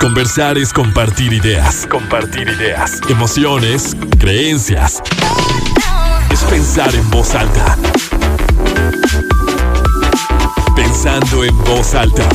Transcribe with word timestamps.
Conversar 0.00 0.56
es 0.58 0.72
compartir 0.72 1.32
ideas. 1.32 1.84
Compartir 1.88 2.48
ideas. 2.48 3.00
Emociones, 3.08 3.96
creencias. 4.20 5.02
Es 6.32 6.44
pensar 6.44 6.94
en 6.94 7.10
voz 7.10 7.34
alta. 7.34 7.76
Pensando 10.76 11.42
en 11.44 11.58
voz 11.64 11.96
alta. 11.96 12.28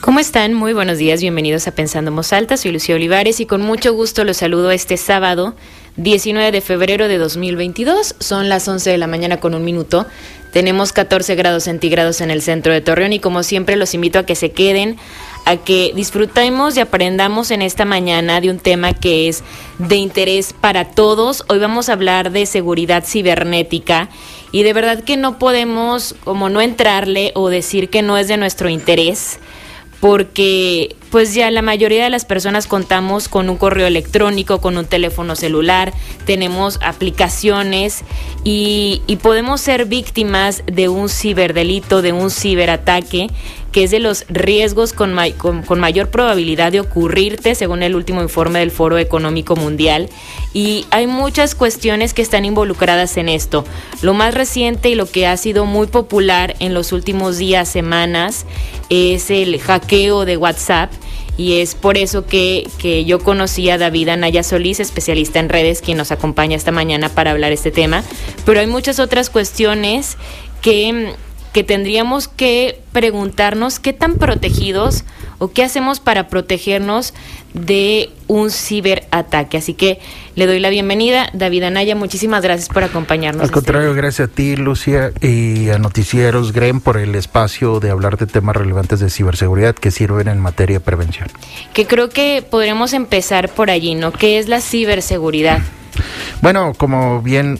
¿Cómo 0.00 0.20
están? 0.20 0.54
Muy 0.54 0.72
buenos 0.72 0.96
días, 0.96 1.20
bienvenidos 1.20 1.68
a 1.68 1.72
Pensando 1.72 2.08
en 2.08 2.16
Voz 2.16 2.32
Alta. 2.32 2.56
Soy 2.56 2.72
Lucía 2.72 2.94
Olivares 2.94 3.40
y 3.40 3.46
con 3.46 3.60
mucho 3.60 3.92
gusto 3.92 4.24
los 4.24 4.38
saludo 4.38 4.70
este 4.70 4.96
sábado 4.96 5.54
19 5.96 6.52
de 6.52 6.60
febrero 6.60 7.08
de 7.08 7.18
2022. 7.18 8.14
Son 8.20 8.48
las 8.48 8.66
11 8.66 8.90
de 8.90 8.98
la 8.98 9.06
mañana 9.06 9.38
con 9.38 9.54
un 9.54 9.64
minuto. 9.64 10.06
Tenemos 10.52 10.92
14 10.92 11.36
grados 11.36 11.64
centígrados 11.64 12.20
en 12.20 12.30
el 12.30 12.42
centro 12.42 12.72
de 12.72 12.80
Torreón 12.80 13.12
y 13.12 13.20
como 13.20 13.42
siempre 13.42 13.76
los 13.76 13.94
invito 13.94 14.18
a 14.18 14.26
que 14.26 14.34
se 14.34 14.50
queden, 14.50 14.96
a 15.44 15.56
que 15.56 15.92
disfrutemos 15.94 16.76
y 16.76 16.80
aprendamos 16.80 17.52
en 17.52 17.62
esta 17.62 17.84
mañana 17.84 18.40
de 18.40 18.50
un 18.50 18.58
tema 18.58 18.92
que 18.92 19.28
es 19.28 19.44
de 19.78 19.96
interés 19.96 20.52
para 20.52 20.86
todos. 20.90 21.44
Hoy 21.48 21.60
vamos 21.60 21.88
a 21.88 21.92
hablar 21.92 22.32
de 22.32 22.46
seguridad 22.46 23.04
cibernética 23.06 24.08
y 24.50 24.64
de 24.64 24.72
verdad 24.72 25.04
que 25.04 25.16
no 25.16 25.38
podemos 25.38 26.16
como 26.24 26.48
no 26.48 26.60
entrarle 26.60 27.30
o 27.34 27.48
decir 27.48 27.88
que 27.88 28.02
no 28.02 28.18
es 28.18 28.26
de 28.26 28.36
nuestro 28.36 28.68
interés 28.68 29.38
porque 30.00 30.96
pues 31.10 31.34
ya 31.34 31.50
la 31.50 31.62
mayoría 31.62 32.04
de 32.04 32.10
las 32.10 32.24
personas 32.24 32.66
contamos 32.66 33.28
con 33.28 33.50
un 33.50 33.56
correo 33.56 33.86
electrónico, 33.86 34.60
con 34.60 34.78
un 34.78 34.86
teléfono 34.86 35.34
celular, 35.36 35.92
tenemos 36.24 36.78
aplicaciones 36.82 38.02
y, 38.44 39.02
y 39.06 39.16
podemos 39.16 39.60
ser 39.60 39.86
víctimas 39.86 40.62
de 40.66 40.88
un 40.88 41.08
ciberdelito, 41.08 42.00
de 42.00 42.12
un 42.12 42.30
ciberataque 42.30 43.28
que 43.72 43.84
es 43.84 43.90
de 43.90 44.00
los 44.00 44.24
riesgos 44.28 44.92
con, 44.92 45.16
con, 45.36 45.80
mayor 45.80 46.10
probabilidad 46.10 46.72
de 46.72 46.80
ocurrirte, 46.80 47.54
según 47.54 47.82
el 47.82 47.94
último 47.94 48.20
informe 48.22 48.58
del 48.58 48.70
Foro 48.70 48.98
Económico 48.98 49.54
Mundial. 49.54 50.08
Y 50.52 50.86
hay 50.90 51.06
muchas 51.06 51.54
cuestiones 51.54 52.12
que 52.12 52.22
están 52.22 52.44
involucradas 52.44 53.16
en 53.16 53.28
esto. 53.28 53.64
Lo 54.02 54.12
más 54.12 54.34
reciente 54.34 54.90
y 54.90 54.96
lo 54.96 55.06
que 55.06 55.26
ha 55.26 55.36
sido 55.36 55.66
muy 55.66 55.86
popular 55.86 56.56
en 56.58 56.74
los 56.74 56.92
últimos 56.92 57.38
días, 57.38 57.68
semanas, 57.68 58.44
es 58.88 59.30
el 59.30 59.60
hackeo 59.60 60.24
de 60.24 60.36
WhatsApp. 60.36 60.92
Y 61.36 61.60
es 61.60 61.74
por 61.74 61.96
eso 61.96 62.26
que, 62.26 62.68
que, 62.78 63.04
yo 63.04 63.20
conocí 63.20 63.70
a 63.70 63.78
David 63.78 64.10
Anaya 64.10 64.42
Solís, 64.42 64.78
especialista 64.78 65.38
en 65.38 65.48
redes, 65.48 65.80
quien 65.80 65.96
nos 65.96 66.10
acompaña 66.10 66.56
esta 66.56 66.72
mañana 66.72 67.08
para 67.08 67.30
hablar 67.30 67.52
este 67.52 67.70
tema. 67.70 68.02
Pero 68.44 68.60
hay 68.60 68.66
muchas 68.66 68.98
otras 68.98 69.30
cuestiones 69.30 70.18
que 70.60 71.14
que 71.52 71.64
tendríamos 71.64 72.28
que 72.28 72.80
preguntarnos 72.92 73.80
qué 73.80 73.92
tan 73.92 74.16
protegidos 74.16 75.04
o 75.38 75.50
qué 75.50 75.64
hacemos 75.64 76.00
para 76.00 76.28
protegernos 76.28 77.14
de 77.54 78.10
un 78.28 78.50
ciberataque. 78.50 79.56
Así 79.56 79.74
que 79.74 79.98
le 80.36 80.46
doy 80.46 80.60
la 80.60 80.68
bienvenida, 80.70 81.30
David 81.32 81.64
Anaya, 81.64 81.96
muchísimas 81.96 82.42
gracias 82.42 82.68
por 82.68 82.84
acompañarnos. 82.84 83.40
Al 83.40 83.46
este 83.46 83.54
contrario, 83.54 83.94
gracias 83.94 84.28
a 84.28 84.32
ti, 84.32 84.54
Lucia, 84.56 85.12
y 85.20 85.70
a 85.70 85.78
Noticieros 85.78 86.52
GREM 86.52 86.80
por 86.80 86.98
el 86.98 87.14
espacio 87.14 87.80
de 87.80 87.90
hablar 87.90 88.16
de 88.16 88.26
temas 88.26 88.54
relevantes 88.54 89.00
de 89.00 89.10
ciberseguridad 89.10 89.74
que 89.74 89.90
sirven 89.90 90.28
en 90.28 90.38
materia 90.38 90.78
de 90.78 90.84
prevención. 90.84 91.28
Que 91.72 91.86
creo 91.86 92.10
que 92.10 92.44
podremos 92.48 92.92
empezar 92.92 93.48
por 93.48 93.70
allí, 93.70 93.94
¿no? 93.94 94.12
¿Qué 94.12 94.38
es 94.38 94.48
la 94.48 94.60
ciberseguridad? 94.60 95.62
Bueno, 96.42 96.72
como 96.76 97.20
bien 97.22 97.58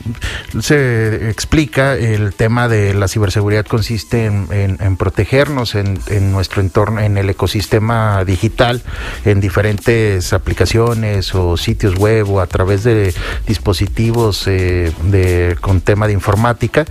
se 0.61 1.29
explica, 1.29 1.95
el 1.95 2.33
tema 2.35 2.69
de 2.69 2.95
la 2.95 3.09
ciberseguridad 3.09 3.67
consiste 3.67 4.25
en, 4.25 4.97
protegernos 4.97 5.75
en, 5.75 5.99
nuestro 6.33 6.63
entorno, 6.63 7.01
en 7.01 7.19
el 7.19 7.29
ecosistema 7.29 8.25
digital, 8.25 8.83
en 9.25 9.41
diferentes 9.41 10.33
aplicaciones 10.33 11.35
o 11.35 11.57
sitios 11.57 11.97
web 11.97 12.31
o 12.31 12.41
a 12.41 12.47
través 12.47 12.85
de 12.85 13.15
dispositivos 13.47 14.47
eh, 14.47 14.93
de, 15.05 15.57
con 15.61 15.81
tema 15.81 16.07
de 16.07 16.15
informática. 16.15 16.85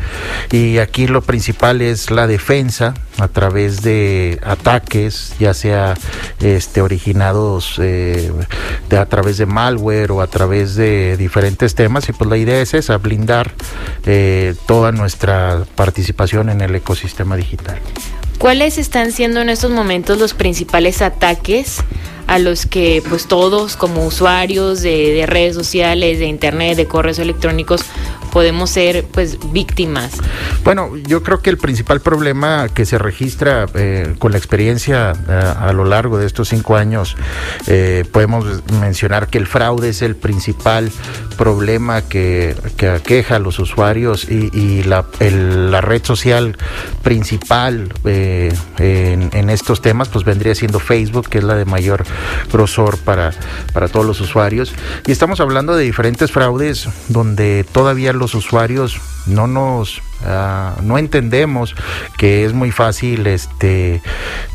Y 0.52 0.78
aquí 0.78 1.08
lo 1.08 1.22
principal 1.22 1.82
es 1.82 2.12
la 2.12 2.28
defensa 2.28 2.94
a 3.20 3.28
través 3.28 3.82
de 3.82 4.40
ataques, 4.44 5.34
ya 5.40 5.54
sea 5.54 5.96
este, 6.42 6.82
originados 6.82 7.76
eh, 7.80 8.32
de, 8.90 8.98
a 8.98 9.06
través 9.06 9.38
de 9.38 9.46
malware 9.46 10.12
o 10.12 10.22
a 10.22 10.28
través 10.28 10.76
de 10.76 11.18
diferentes 11.18 11.76
temas. 11.76 12.08
Y 12.10 12.14
pues 12.14 12.30
la 12.30 12.38
idea 12.38 12.62
es 12.62 12.74
esa, 12.74 12.98
blindar 12.98 13.52
eh, 14.06 14.56
toda 14.66 14.92
nuestra 14.92 15.64
participación 15.76 16.50
en 16.50 16.62
el 16.62 16.76
ecosistema 16.76 17.36
digital. 17.36 17.80
¿Cuáles 18.38 18.78
están 18.78 19.12
siendo 19.12 19.42
en 19.42 19.50
estos 19.50 19.72
momentos 19.72 20.18
los 20.18 20.34
principales 20.34 21.02
ataques 21.02 21.84
a 22.30 22.38
los 22.38 22.68
que 22.68 23.02
pues 23.10 23.26
todos 23.26 23.76
como 23.76 24.06
usuarios 24.06 24.82
de, 24.82 25.14
de 25.14 25.26
redes 25.26 25.56
sociales, 25.56 26.20
de 26.20 26.28
internet, 26.28 26.78
de 26.78 26.86
correos 26.86 27.18
electrónicos 27.18 27.84
podemos 28.30 28.70
ser 28.70 29.06
pues 29.06 29.38
víctimas? 29.52 30.12
Bueno, 30.64 30.96
yo 30.96 31.24
creo 31.24 31.42
que 31.42 31.50
el 31.50 31.58
principal 31.58 32.02
problema 32.02 32.68
que 32.70 32.86
se 32.86 32.98
registra 32.98 33.66
eh, 33.74 34.16
con 34.20 34.32
la 34.32 34.38
experiencia 34.38 35.14
eh, 35.28 35.54
a, 35.60 35.74
lo 35.74 35.86
largo 35.86 36.18
de 36.18 36.26
estos 36.26 36.50
cinco 36.50 36.76
años, 36.76 37.16
eh, 37.68 38.06
podemos 38.12 38.46
mencionar 38.80 39.28
que 39.28 39.38
el 39.38 39.48
fraude 39.48 39.90
es 39.90 40.02
el 40.02 40.16
principal 40.16 40.92
problema 41.38 42.02
que, 42.02 42.56
aqueja 42.94 43.38
a 43.38 43.40
los 43.40 43.60
usuarios 43.60 44.28
y, 44.30 44.84
la, 44.84 45.06
la, 45.20 45.82
red 45.82 46.04
social 46.04 46.58
principal 47.02 47.94
en, 48.06 49.30
en, 49.34 49.50
estos 49.50 49.82
temas 49.82 50.10
pues 50.10 50.26
vendría 50.26 50.56
siendo 50.56 50.80
Facebook, 50.80 51.30
que 51.30 51.40
es 51.40 51.44
la 51.44 51.56
de 51.56 51.66
mayor 51.66 52.04
grosor 52.52 52.98
para, 53.00 53.32
para 53.74 53.88
todos 53.88 54.06
los 54.06 54.22
usuarios. 54.22 54.74
Y 55.06 55.12
estamos 55.12 55.40
hablando 55.40 55.76
de 55.76 55.84
diferentes 55.84 56.32
fraudes 56.32 56.88
donde 57.08 57.66
todavía 57.72 58.14
los 58.14 58.36
usuarios 58.36 59.00
no 59.30 59.48
nos 59.48 60.02
ah, 60.26 60.76
no 60.82 60.98
entendemos 60.98 61.76
que 62.18 62.46
es 62.46 62.54
muy 62.54 62.72
fácil 62.72 63.28
este 63.28 64.02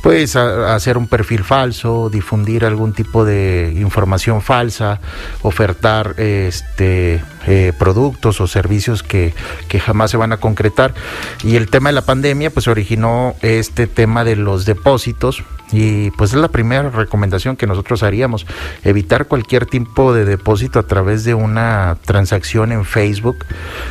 pues 0.03 0.37
hacer 0.37 0.99
un 0.99 1.07
perfil 1.07 1.45
falso 1.45 2.11
difundir 2.11 2.65
algún 2.65 2.93
tipo 2.93 3.25
de 3.25 3.73
información 3.77 4.43
falsa 4.43 5.01
ofertar 5.43 6.15
este 6.19 7.23
eh, 7.47 7.73
productos 7.79 8.41
o 8.41 8.47
servicios 8.47 9.03
que, 9.03 9.35
que, 9.69 9.79
jamás 9.79 10.11
se 10.11 10.17
van 10.17 10.33
a 10.33 10.39
concretar 10.39 10.95
y 11.43 11.57
el 11.57 11.69
tema 11.69 11.91
de 11.91 11.95
la 11.95 12.03
pandemia 12.03 12.51
pues 12.51 12.69
originó 12.69 13.37
este 13.43 13.87
tema 13.87 14.25
de 14.25 14.37
los 14.37 14.65
depósitos 14.65 15.45
y 15.75 16.13
pues 16.13 16.31
es 16.31 16.37
la 16.37 16.49
primera 16.49 16.89
recomendación 16.89 17.57
que 17.57 17.67
nosotros 17.67 18.05
haríamos 18.05 18.47
evitar 18.85 19.27
cualquier 19.27 19.67
tipo 19.67 20.15
de 20.15 20.25
depósito 20.25 20.79
a 20.79 20.85
través 20.85 21.25
de 21.25 21.35
una 21.35 21.99
transacción 22.05 22.71
en 22.71 22.85
Facebook 22.85 23.45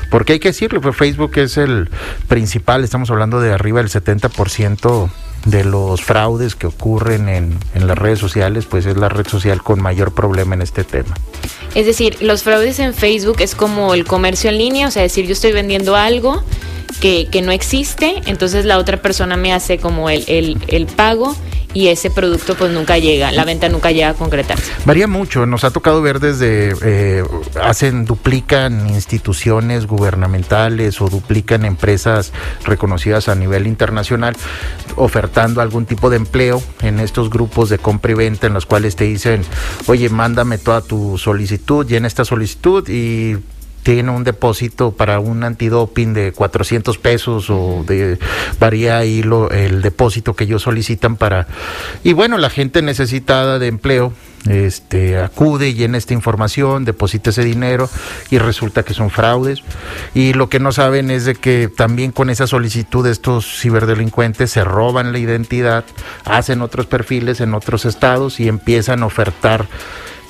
porque 0.09 0.33
hay 0.33 0.39
que 0.39 0.49
decirlo 0.49 0.79
pues 0.79 0.95
Facebook 0.95 1.33
es 1.35 1.57
el 1.57 1.89
principal, 2.29 2.85
estamos 2.85 3.11
hablando 3.11 3.41
de 3.41 3.51
arriba 3.51 3.81
del 3.81 3.89
70% 3.89 5.09
de 5.45 5.65
los 5.65 6.01
fraudes 6.01 6.55
que 6.55 6.67
ocurren 6.67 7.27
en, 7.27 7.59
en, 7.75 7.85
las 7.85 7.97
redes 7.97 8.19
sociales, 8.19 8.65
pues 8.65 8.85
es 8.85 8.95
la 8.95 9.09
red 9.09 9.27
social 9.27 9.61
con 9.61 9.81
mayor 9.81 10.13
problema 10.13 10.55
en 10.55 10.61
este 10.61 10.85
tema. 10.85 11.13
Es 11.75 11.85
decir, 11.85 12.21
los 12.21 12.43
fraudes 12.43 12.79
en 12.79 12.93
Facebook 12.93 13.37
es 13.39 13.53
como 13.53 13.93
el 13.93 14.05
comercio 14.05 14.49
en 14.49 14.57
línea, 14.57 14.87
o 14.87 14.91
sea, 14.91 15.01
decir, 15.01 15.25
yo 15.25 15.33
estoy 15.33 15.51
vendiendo 15.51 15.97
algo 15.97 16.41
que, 16.99 17.41
no 17.43 17.51
existe, 17.51 18.21
entonces 18.25 18.65
la 18.65 18.77
otra 18.77 19.01
persona 19.01 19.37
me 19.37 19.53
hace 19.53 19.77
como 19.77 20.09
el, 20.09 20.23
el, 20.27 20.57
el 20.67 20.85
pago 20.85 21.35
y 21.73 21.87
ese 21.87 22.11
producto 22.11 22.55
pues 22.55 22.71
nunca 22.71 22.97
llega, 22.97 23.31
la 23.31 23.45
venta 23.45 23.67
nunca 23.69 23.91
llega 23.91 24.09
a 24.09 24.13
concretarse. 24.13 24.71
Varía 24.85 25.07
mucho, 25.07 25.45
nos 25.45 25.63
ha 25.63 25.71
tocado 25.71 26.01
ver 26.01 26.19
desde, 26.19 26.75
eh, 26.83 27.23
hacen, 27.61 28.05
duplican 28.05 28.89
instituciones 28.89 29.87
gubernamentales 29.87 31.01
o 31.01 31.09
duplican 31.09 31.65
empresas 31.65 32.31
reconocidas 32.63 33.27
a 33.27 33.35
nivel 33.35 33.67
internacional 33.67 34.35
ofertando 34.95 35.61
algún 35.61 35.85
tipo 35.85 36.09
de 36.09 36.17
empleo 36.17 36.61
en 36.81 36.99
estos 36.99 37.29
grupos 37.29 37.69
de 37.69 37.79
compra 37.79 38.11
y 38.11 38.15
venta 38.15 38.47
en 38.47 38.53
los 38.53 38.65
cuales 38.65 38.95
te 38.95 39.05
dicen, 39.05 39.43
oye, 39.87 40.09
mándame 40.09 40.59
toda 40.59 40.81
tu 40.81 41.17
solicitud, 41.17 41.87
llena 41.87 42.07
esta 42.07 42.25
solicitud 42.25 42.87
y 42.87 43.37
tiene 43.83 44.11
un 44.11 44.23
depósito 44.23 44.91
para 44.91 45.19
un 45.19 45.43
antidoping 45.43 46.13
de 46.13 46.31
400 46.31 46.97
pesos 46.97 47.49
o 47.49 47.83
de 47.85 48.17
varía 48.59 48.97
ahí 48.97 49.23
lo, 49.23 49.51
el 49.51 49.81
depósito 49.81 50.35
que 50.35 50.45
ellos 50.45 50.63
solicitan 50.63 51.15
para 51.15 51.47
y 52.03 52.13
bueno 52.13 52.37
la 52.37 52.49
gente 52.49 52.81
necesitada 52.81 53.59
de 53.59 53.67
empleo 53.67 54.13
este 54.49 55.19
acude 55.19 55.73
llena 55.73 55.97
esta 55.97 56.13
información 56.13 56.83
deposita 56.83 57.29
ese 57.29 57.45
dinero 57.45 57.89
y 58.29 58.39
resulta 58.39 58.83
que 58.83 58.93
son 58.93 59.09
fraudes. 59.09 59.63
Y 60.13 60.33
lo 60.33 60.49
que 60.49 60.59
no 60.59 60.71
saben 60.71 61.11
es 61.11 61.25
de 61.25 61.35
que 61.35 61.69
también 61.73 62.11
con 62.11 62.29
esa 62.29 62.47
solicitud 62.47 63.05
estos 63.07 63.45
ciberdelincuentes 63.61 64.51
se 64.51 64.63
roban 64.63 65.13
la 65.13 65.19
identidad 65.19 65.85
hacen 66.25 66.61
otros 66.61 66.87
perfiles 66.87 67.39
en 67.39 67.53
otros 67.53 67.85
estados 67.85 68.39
y 68.39 68.47
empiezan 68.47 69.03
a 69.03 69.05
ofertar 69.05 69.67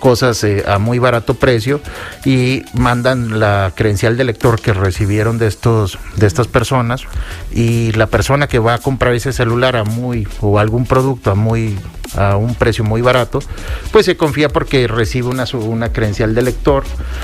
cosas 0.04 0.44
eh, 0.44 0.66
a 0.68 0.80
muy 0.80 1.00
barato 1.00 1.36
precio 1.36 1.80
y 2.26 2.64
mandan 2.74 3.40
la 3.40 3.72
credencial 3.74 4.18
de 4.18 4.26
lector 4.26 4.60
que 4.60 4.74
recibieron 4.74 5.38
de 5.38 5.48
estos 5.48 5.98
de 6.18 6.28
estas 6.28 6.50
personas 6.50 7.04
y 7.54 7.94
la 7.94 8.08
persona 8.08 8.48
que 8.48 8.60
va 8.60 8.74
a 8.74 8.80
comprar 8.80 9.14
ese 9.14 9.32
celular 9.32 9.78
a 9.78 9.86
muy 9.86 10.28
o 10.42 10.60
algún 10.60 10.86
producto 10.86 11.32
a 11.32 11.36
muy 11.36 11.80
a 12.18 12.36
un 12.36 12.54
precio 12.54 12.84
muy 12.84 13.02
barato, 13.02 13.40
pues 13.92 14.06
se 14.06 14.18
confía 14.18 14.50
porque 14.50 14.88
recibe 14.88 15.30
una, 15.30 15.46
una 15.54 15.94
credencial 15.94 16.36
de 16.36 16.42
lector 16.44 16.84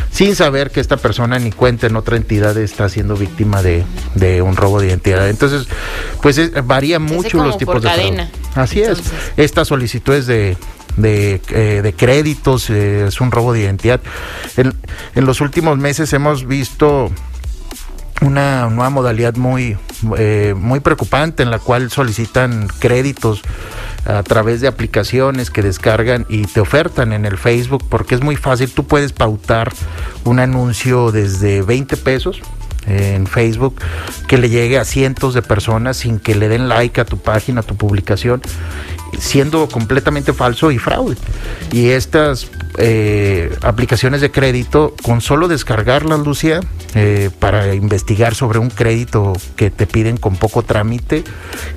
sin 0.09 0.35
saber 0.35 0.71
que 0.71 0.79
esta 0.79 0.95
persona 0.95 1.37
ni 1.37 1.51
cuenta 1.51 1.85
en 1.85 1.97
otra 1.97 2.15
entidad 2.15 2.57
está 2.57 2.87
siendo 2.87 3.15
víctima 3.15 3.61
de, 3.61 3.83
un 4.41 4.55
robo 4.55 4.79
de 4.79 4.87
identidad. 4.87 5.29
Entonces, 5.29 5.67
pues 6.23 6.39
varía 6.65 6.97
mucho 6.97 7.43
los 7.43 7.57
tipos 7.57 7.83
de 7.83 7.89
cadena. 7.89 8.31
Así 8.55 8.81
es. 8.81 8.99
Estas 9.37 9.67
solicitudes 9.67 10.25
de, 10.25 10.57
de, 11.01 11.41
eh, 11.49 11.93
créditos, 11.95 12.69
eh, 12.69 13.07
es 13.07 13.21
un 13.21 13.31
robo 13.31 13.53
de 13.53 13.61
identidad. 13.61 14.01
En, 14.57 14.73
en, 15.15 15.25
los 15.25 15.41
últimos 15.41 15.77
meses 15.77 16.11
hemos 16.13 16.45
visto 16.45 17.09
una 18.21 18.69
nueva 18.69 18.89
modalidad 18.89 19.35
muy, 19.35 19.77
eh, 20.17 20.53
muy 20.57 20.79
preocupante 20.81 21.43
en 21.43 21.51
la 21.51 21.59
cual 21.59 21.89
solicitan 21.89 22.67
créditos 22.79 23.41
a 24.05 24.23
través 24.23 24.61
de 24.61 24.67
aplicaciones 24.67 25.51
que 25.51 25.61
descargan 25.61 26.25
y 26.29 26.45
te 26.45 26.59
ofertan 26.59 27.13
en 27.13 27.25
el 27.25 27.37
Facebook 27.37 27.83
porque 27.89 28.15
es 28.15 28.21
muy 28.21 28.35
fácil, 28.35 28.71
tú 28.71 28.85
puedes 28.85 29.13
pautar 29.13 29.71
un 30.23 30.39
anuncio 30.39 31.11
desde 31.11 31.61
20 31.61 31.97
pesos 31.97 32.41
en 32.87 33.27
Facebook 33.27 33.75
que 34.27 34.37
le 34.37 34.49
llegue 34.49 34.77
a 34.77 34.85
cientos 34.85 35.33
de 35.33 35.41
personas 35.41 35.97
sin 35.97 36.19
que 36.19 36.35
le 36.35 36.47
den 36.47 36.69
like 36.69 37.01
a 37.01 37.05
tu 37.05 37.17
página, 37.17 37.61
a 37.61 37.63
tu 37.63 37.75
publicación, 37.75 38.41
siendo 39.17 39.67
completamente 39.67 40.33
falso 40.33 40.71
y 40.71 40.77
fraude. 40.77 41.17
Y 41.71 41.89
estas 41.89 42.49
eh, 42.77 43.55
aplicaciones 43.61 44.21
de 44.21 44.31
crédito, 44.31 44.93
con 45.03 45.21
solo 45.21 45.47
descargarlas, 45.47 46.19
Lucia, 46.19 46.61
eh, 46.95 47.29
para 47.39 47.73
investigar 47.75 48.35
sobre 48.35 48.59
un 48.59 48.69
crédito 48.69 49.33
que 49.55 49.69
te 49.69 49.85
piden 49.85 50.17
con 50.17 50.35
poco 50.35 50.63
trámite 50.63 51.23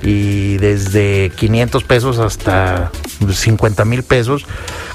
y 0.01 0.57
desde 0.57 1.31
500 1.35 1.83
pesos 1.83 2.19
hasta 2.19 2.91
50 3.31 3.85
mil 3.85 4.03
pesos, 4.03 4.45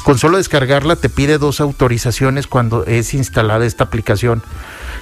con 0.05 0.19
solo 0.19 0.38
descargarla 0.38 0.96
te 0.96 1.08
pide 1.08 1.38
dos 1.38 1.60
autorizaciones 1.60 2.46
cuando 2.46 2.84
es 2.87 3.14
instalada 3.14 3.66
esta 3.66 3.84
aplicación 3.84 4.43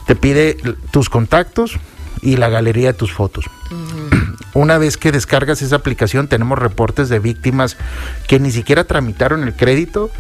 te 0.07 0.15
pide 0.15 0.57
tus 0.91 1.11
contactos 1.11 1.79
y 2.23 2.37
la 2.37 2.49
galería 2.49 2.93
de 2.93 2.99
tus 2.99 3.13
fotos. 3.13 3.47
Una 4.55 4.79
vez 4.79 4.97
que 4.97 5.13
descargas 5.13 5.61
esa 5.61 5.77
aplicación, 5.77 6.29
tenemos 6.29 6.59
reportes 6.59 7.09
de 7.09 7.19
víctimas 7.19 7.77
que 8.27 8.41
ni 8.41 8.51
siquiera 8.51 8.85
tramitaron 8.85 9.43
el 9.43 9.55
crédito, 9.55 10.11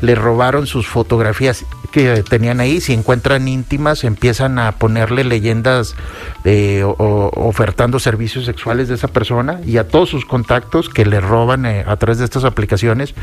le 0.00 0.14
robaron 0.14 0.66
sus 0.66 0.86
fotografías 0.86 1.64
que 1.92 2.24
tenían 2.28 2.60
ahí, 2.60 2.80
si 2.80 2.92
encuentran 2.92 3.46
íntimas, 3.46 4.02
empiezan 4.04 4.58
a 4.58 4.72
ponerle 4.72 5.22
leyendas 5.22 5.94
de, 6.42 6.82
ofertando 6.84 7.98
servicios 7.98 8.46
sexuales 8.46 8.88
de 8.88 8.94
esa 8.94 9.08
persona 9.08 9.60
y 9.64 9.76
a 9.76 9.86
todos 9.86 10.08
sus 10.08 10.24
contactos 10.24 10.88
que 10.88 11.06
le 11.06 11.20
roban 11.20 11.66
eh, 11.66 11.84
a 11.86 11.96
través 11.96 12.18
de 12.18 12.24
estas 12.24 12.44
aplicaciones, 12.44 13.14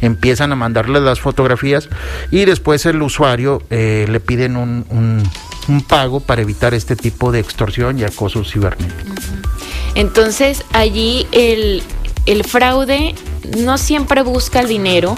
empiezan 0.00 0.52
a 0.52 0.56
mandarle 0.56 1.00
las 1.00 1.20
fotografías 1.20 1.88
y 2.30 2.44
después 2.44 2.84
el 2.86 3.00
usuario 3.02 3.62
eh, 3.70 4.06
le 4.10 4.20
piden 4.20 4.56
un 4.56 5.82
pago 5.88 6.20
para 6.20 6.42
evitar 6.42 6.74
este 6.74 6.96
tipo 6.96 7.32
de 7.32 7.38
extorsión 7.40 7.98
y 7.98 8.04
acoso 8.04 8.44
cibernético. 8.44 9.47
Entonces, 9.94 10.64
allí 10.72 11.26
el, 11.32 11.82
el 12.26 12.44
fraude 12.44 13.14
no 13.58 13.78
siempre 13.78 14.22
busca 14.22 14.60
el 14.60 14.68
dinero, 14.68 15.14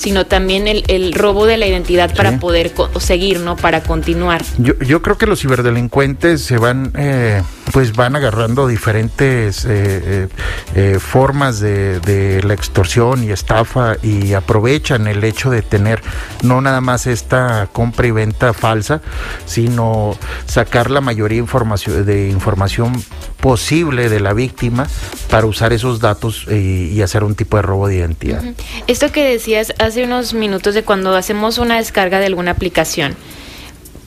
sino 0.00 0.24
también 0.24 0.66
el, 0.66 1.12
robo 1.12 1.44
de 1.44 1.58
la 1.58 1.66
identidad 1.66 2.14
para 2.14 2.38
poder 2.38 2.72
seguir, 2.98 3.40
¿no? 3.40 3.56
Para 3.56 3.82
continuar. 3.82 4.42
Yo, 4.56 4.72
yo 4.78 5.02
creo 5.02 5.18
que 5.18 5.26
los 5.26 5.40
ciberdelincuentes 5.40 6.40
se 6.40 6.56
van, 6.56 6.90
eh, 6.96 7.42
pues 7.70 7.94
van 7.94 8.16
agarrando 8.16 8.66
diferentes 8.66 9.66
eh, 9.68 10.28
eh, 10.74 10.98
formas 10.98 11.60
de, 11.60 12.00
de, 12.00 12.42
la 12.42 12.54
extorsión 12.54 13.24
y 13.24 13.30
estafa 13.30 13.96
y 14.02 14.32
aprovechan 14.32 15.06
el 15.06 15.22
hecho 15.22 15.50
de 15.50 15.60
tener 15.60 16.00
no 16.42 16.62
nada 16.62 16.80
más 16.80 17.06
esta 17.06 17.68
compra 17.70 18.06
y 18.06 18.10
venta 18.10 18.54
falsa, 18.54 19.02
sino 19.44 20.16
sacar 20.46 20.90
la 20.90 21.02
mayoría 21.02 21.38
información, 21.38 22.06
de 22.06 22.30
información 22.30 22.94
posible 23.40 24.08
de 24.08 24.20
la 24.20 24.32
víctima 24.32 24.86
para 25.28 25.46
usar 25.46 25.72
esos 25.72 26.00
datos 26.00 26.46
y, 26.48 27.00
hacer 27.00 27.24
un 27.24 27.34
tipo 27.34 27.56
de 27.56 27.62
robo 27.62 27.88
de 27.88 27.96
identidad. 27.96 28.42
Esto 28.86 29.10
que 29.10 29.24
decías 29.24 29.72
hace 29.78 29.89
unos 29.96 30.34
minutos 30.34 30.74
de 30.74 30.82
cuando 30.82 31.14
hacemos 31.14 31.58
una 31.58 31.76
descarga 31.76 32.18
de 32.18 32.26
alguna 32.26 32.52
aplicación, 32.52 33.16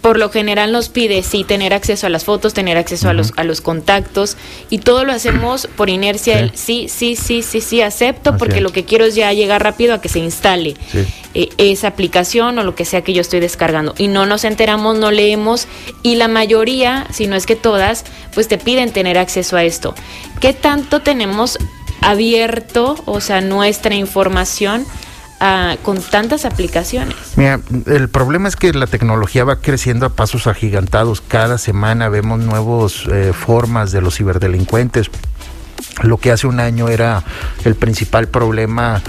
por 0.03 0.19
lo 0.19 0.29
general 0.29 0.73
nos 0.73 0.89
pide 0.89 1.23
sí 1.23 1.45
tener 1.45 1.73
acceso 1.73 2.07
a 2.07 2.09
las 2.09 2.25
fotos, 2.25 2.53
tener 2.53 2.75
acceso 2.75 3.07
a 3.07 3.13
los 3.13 3.31
a 3.37 3.45
los 3.45 3.61
contactos 3.61 4.35
y 4.69 4.79
todo 4.79 5.05
lo 5.05 5.13
hacemos 5.13 5.67
por 5.77 5.89
inercia 5.89 6.51
sí, 6.53 6.87
sí, 6.89 7.15
sí, 7.15 7.41
sí, 7.41 7.61
sí, 7.61 7.81
acepto 7.81 8.37
porque 8.37 8.59
lo 8.59 8.73
que 8.73 8.83
quiero 8.83 9.05
es 9.05 9.15
ya 9.15 9.31
llegar 9.31 9.63
rápido 9.63 9.93
a 9.93 10.01
que 10.01 10.09
se 10.09 10.19
instale 10.19 10.75
eh, 11.33 11.47
esa 11.57 11.87
aplicación 11.87 12.59
o 12.59 12.63
lo 12.63 12.75
que 12.75 12.83
sea 12.83 13.01
que 13.01 13.13
yo 13.13 13.21
estoy 13.21 13.39
descargando 13.39 13.95
y 13.97 14.09
no 14.09 14.25
nos 14.25 14.43
enteramos, 14.43 14.97
no 14.97 15.09
leemos 15.09 15.67
y 16.03 16.15
la 16.15 16.27
mayoría, 16.27 17.07
si 17.13 17.27
no 17.27 17.37
es 17.37 17.45
que 17.45 17.55
todas, 17.55 18.03
pues 18.33 18.49
te 18.49 18.57
piden 18.57 18.91
tener 18.91 19.17
acceso 19.17 19.55
a 19.55 19.63
esto. 19.63 19.95
¿Qué 20.41 20.51
tanto 20.51 20.99
tenemos 20.99 21.57
abierto, 22.01 23.01
o 23.05 23.21
sea, 23.21 23.39
nuestra 23.39 23.95
información? 23.95 24.85
Con 25.81 26.01
tantas 26.01 26.45
aplicaciones. 26.45 27.15
Mira, 27.35 27.59
el 27.87 28.09
problema 28.09 28.47
es 28.47 28.55
que 28.55 28.71
la 28.73 28.87
tecnología 28.87 29.43
va 29.43 29.57
creciendo 29.57 30.05
a 30.05 30.09
pasos 30.09 30.47
agigantados. 30.47 31.21
Cada 31.21 31.57
semana 31.57 32.09
vemos 32.09 32.39
nuevas 32.39 33.03
eh, 33.11 33.33
formas 33.33 33.91
de 33.91 34.01
los 34.01 34.15
ciberdelincuentes. 34.15 35.09
Lo 36.01 36.17
que 36.17 36.31
hace 36.31 36.47
un 36.47 36.59
año 36.59 36.87
era 36.87 37.23
el 37.65 37.75
principal 37.75 38.27
problema 38.27 39.01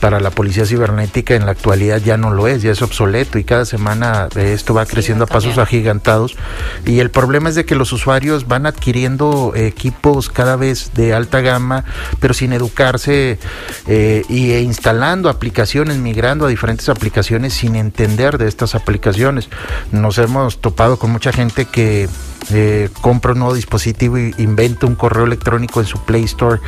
para 0.00 0.20
la 0.20 0.30
policía 0.30 0.66
cibernética 0.66 1.34
en 1.34 1.46
la 1.46 1.52
actualidad 1.52 1.98
ya 1.98 2.16
no 2.16 2.30
lo 2.30 2.48
es, 2.48 2.62
ya 2.62 2.72
es 2.72 2.82
obsoleto 2.82 3.38
y 3.38 3.44
cada 3.44 3.64
semana 3.64 4.28
esto 4.36 4.74
va 4.74 4.86
creciendo 4.86 5.24
a 5.24 5.26
pasos 5.26 5.58
agigantados 5.58 6.36
y 6.84 7.00
el 7.00 7.10
problema 7.10 7.48
es 7.48 7.54
de 7.54 7.64
que 7.64 7.74
los 7.74 7.92
usuarios 7.92 8.46
van 8.46 8.66
adquiriendo 8.66 9.52
equipos 9.54 10.28
cada 10.28 10.56
vez 10.56 10.92
de 10.94 11.14
alta 11.14 11.40
gama 11.40 11.84
pero 12.20 12.34
sin 12.34 12.52
educarse 12.52 13.38
eh, 13.86 14.22
y 14.28 14.52
e 14.52 14.60
instalando 14.60 15.28
aplicaciones, 15.28 15.96
migrando 15.98 16.46
a 16.46 16.48
diferentes 16.48 16.88
aplicaciones 16.88 17.54
sin 17.54 17.76
entender 17.76 18.38
de 18.38 18.48
estas 18.48 18.74
aplicaciones. 18.74 19.48
Nos 19.92 20.18
hemos 20.18 20.60
topado 20.60 20.98
con 20.98 21.10
mucha 21.10 21.32
gente 21.32 21.64
que 21.64 22.08
eh, 22.50 22.88
compra 23.00 23.32
un 23.32 23.40
nuevo 23.40 23.54
dispositivo 23.54 24.16
e 24.16 24.34
inventa 24.38 24.86
un 24.86 24.94
correo 24.94 25.24
electrónico 25.24 25.80
en 25.80 25.86
su 25.86 25.98
Play 26.04 26.24
Store 26.24 26.60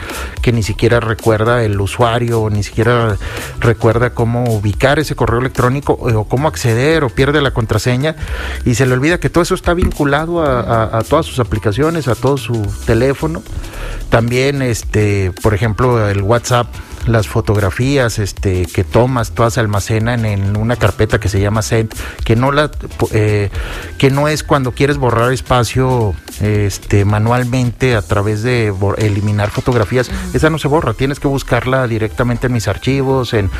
que 0.43 0.53
ni 0.53 0.63
siquiera 0.63 1.01
recuerda 1.01 1.65
el 1.65 1.81
usuario, 1.81 2.49
ni 2.51 2.63
siquiera 2.63 3.17
recuerda 3.61 4.11
cómo 4.11 4.45
ubicar 4.55 4.99
ese 4.99 5.15
correo 5.17 5.41
electrónico 5.41 6.09
eh, 6.09 6.15
o 6.15 6.25
cómo 6.25 6.49
acceder 6.49 7.05
o 7.05 7.09
pierde 7.09 7.41
la 7.41 7.53
contraseña 7.53 8.17
y 8.65 8.75
se 8.75 8.87
le 8.87 8.95
olvida 8.95 9.19
que 9.19 9.31
todo 9.31 9.43
eso 9.43 9.55
está 9.55 9.75
vinculado 9.75 10.43
a, 10.43 11.03
todas 11.09 11.27
sus 11.27 11.39
aplicaciones, 11.39 12.09
a 12.09 12.15
todo 12.15 12.37
su 12.37 12.63
teléfono. 12.85 13.43
También, 14.09 14.63
este, 14.63 15.33
por 15.43 15.55
ejemplo, 15.55 16.09
el 16.09 16.23
WhatsApp 16.23 16.67
las 17.07 17.29
fotografías 17.29 18.19
este, 18.19 18.67
que 18.67 18.85
tomas, 18.85 19.33
todas 19.33 19.55
se 19.55 19.61
almacenan 19.61 20.25
en 20.25 20.57
una 20.57 20.77
carpeta 20.77 21.19
que 21.19 21.29
se 21.29 21.41
llama 21.41 21.63
Send, 21.63 21.93
que 22.25 22.37
no, 22.37 22.53
la, 22.53 22.71
eh, 23.13 23.51
que 23.99 24.11
no 24.11 24.29
es 24.29 24.43
cuando 24.45 24.73
quieres 24.73 24.99
borrar 24.99 25.33
espacio 25.33 26.15
este, 26.41 27.05
manualmente 27.05 27.97
a 27.97 28.03
través 28.03 28.43
de 28.43 28.73
eliminar 28.99 29.51
fotografías, 29.51 30.11
esa 30.35 30.51
no 30.51 30.59
se 30.59 30.69
borra, 30.69 30.95
tienes 30.95 31.21
que 31.21 31.29
buscarla 31.29 31.87
directamente 31.87 32.47
en 32.49 32.53
mis 32.53 32.69
archivos, 32.69 33.35
en, 33.35 33.51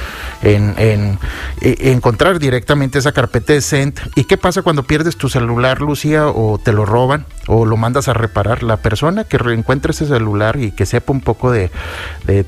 en, 0.43 0.75
en, 0.79 1.19
e, 1.61 1.93
encontrar 1.93 2.39
directamente 2.39 2.99
esa 2.99 3.13
carpeta 3.13 3.53
de 3.53 3.61
Send. 3.61 4.01
¿Y 4.15 4.25
qué 4.25 4.37
pasa 4.37 4.63
cuando 4.63 4.83
pierdes 4.83 5.17
tu 5.17 5.29
celular, 5.29 5.81
Lucía, 5.81 6.29
o 6.29 6.59
te 6.59 6.73
lo 6.73 6.85
roban? 6.85 7.27
o 7.51 7.67
lo 7.67 7.77
mandas 7.77 8.09
a 8.09 8.15
reparar. 8.15 8.63
La 8.63 8.77
persona 8.77 9.25
que 9.25 9.37
reencuentre 9.37 9.91
ese 9.91 10.07
celular 10.07 10.57
y 10.57 10.71
que 10.71 10.87
sepa 10.87 11.13
un 11.13 11.21
poco 11.21 11.51
de, 11.51 11.71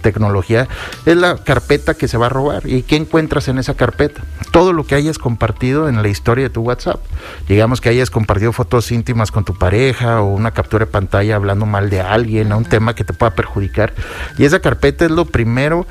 tecnología 0.01 0.69
es 1.07 1.17
la 1.17 1.37
carpeta 1.37 1.95
que 1.95 2.09
se 2.09 2.17
va 2.17 2.27
a 2.27 2.29
robar. 2.29 2.67
¿Y 2.67 2.83
qué 2.83 2.97
encuentras 2.97 3.49
en 3.49 3.59
esa 3.59 3.75
carpeta? 3.75 4.23
Todo 4.51 4.73
lo 4.73 4.85
que 4.85 4.95
hayas 4.95 5.19
compartido 5.19 5.89
en 5.89 6.03
la 6.03 6.09
historia 6.09 6.45
de 6.45 6.51
tu 6.51 6.63
WhatsApp. 6.63 7.01
Digamos 7.49 7.81
que 7.81 7.89
hayas 7.89 8.11
compartido 8.11 8.53
fotos 8.53 8.91
íntimas 8.93 9.31
con 9.31 9.45
tu 9.45 9.55
pareja 9.55 10.21
o 10.23 10.27
una 10.27 10.53
captura 10.53 10.87
de 10.87 10.91
pantalla 10.91 11.37
hablando 11.37 11.67
mal 11.67 11.91
de 11.91 12.01
alguien, 12.01 12.53
a 12.53 12.57
un 12.57 12.65
tema 12.65 12.95
que 12.95 13.05
te 13.05 13.13
pueda 13.13 13.35
perjudicar. 13.35 13.95
Y 14.39 14.45
esa 14.45 14.61
carpeta 14.61 15.05
es 15.05 15.11
lo 15.11 15.25
primero 15.25 15.87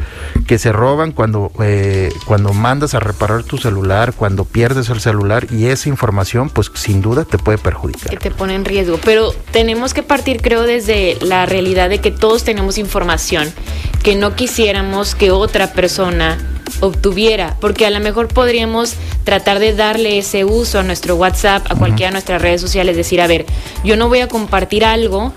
que 0.48 0.58
se 0.58 0.72
roban 0.72 1.12
cuando, 1.12 1.52
eh, 1.62 2.12
cuando 2.26 2.54
mandas 2.54 2.94
a 2.94 3.00
reparar 3.00 3.44
tu 3.44 3.58
celular, 3.58 4.14
cuando 4.14 4.46
pierdes 4.46 4.90
el 4.90 5.00
celular 5.00 5.48
y 5.52 5.68
esa 5.68 5.90
información 5.90 6.50
pues 6.50 6.72
sin 6.74 7.02
duda 7.02 7.26
te 7.26 7.38
puede 7.38 7.58
perjudicar. 7.58 8.10
Que 8.10 8.18
te 8.18 8.32
pone 8.32 8.56
en 8.56 8.66
riesgo 8.66 8.92
pero 9.04 9.34
tenemos 9.52 9.94
que 9.94 10.04
partir, 10.04 10.42
creo, 10.42 10.64
desde 10.64 11.18
la 11.22 11.46
realidad 11.46 11.90
de 11.90 12.00
que 12.00 12.12
todos 12.12 12.44
tenemos 12.44 12.78
información, 12.78 13.52
que 14.04 14.16
no 14.16 14.36
quisiéramos 14.82 15.14
que 15.14 15.30
otra 15.30 15.74
persona 15.74 16.40
obtuviera, 16.80 17.56
porque 17.62 17.86
a 17.86 17.92
lo 17.92 18.00
mejor 18.00 18.28
podríamos 18.30 18.96
tratar 19.24 19.60
de 19.60 19.74
darle 19.74 20.18
ese 20.18 20.44
uso 20.44 20.80
a 20.80 20.84
nuestro 20.84 21.16
WhatsApp, 21.18 21.68
a 21.70 21.76
cualquiera 21.76 22.10
de 22.10 22.14
nuestras 22.14 22.42
redes 22.42 22.62
sociales, 22.62 22.98
decir, 22.98 23.22
a 23.22 23.28
ver, 23.28 23.46
yo 23.84 23.96
no 23.96 24.08
voy 24.08 24.22
a 24.22 24.28
compartir 24.28 24.84
algo 24.84 25.34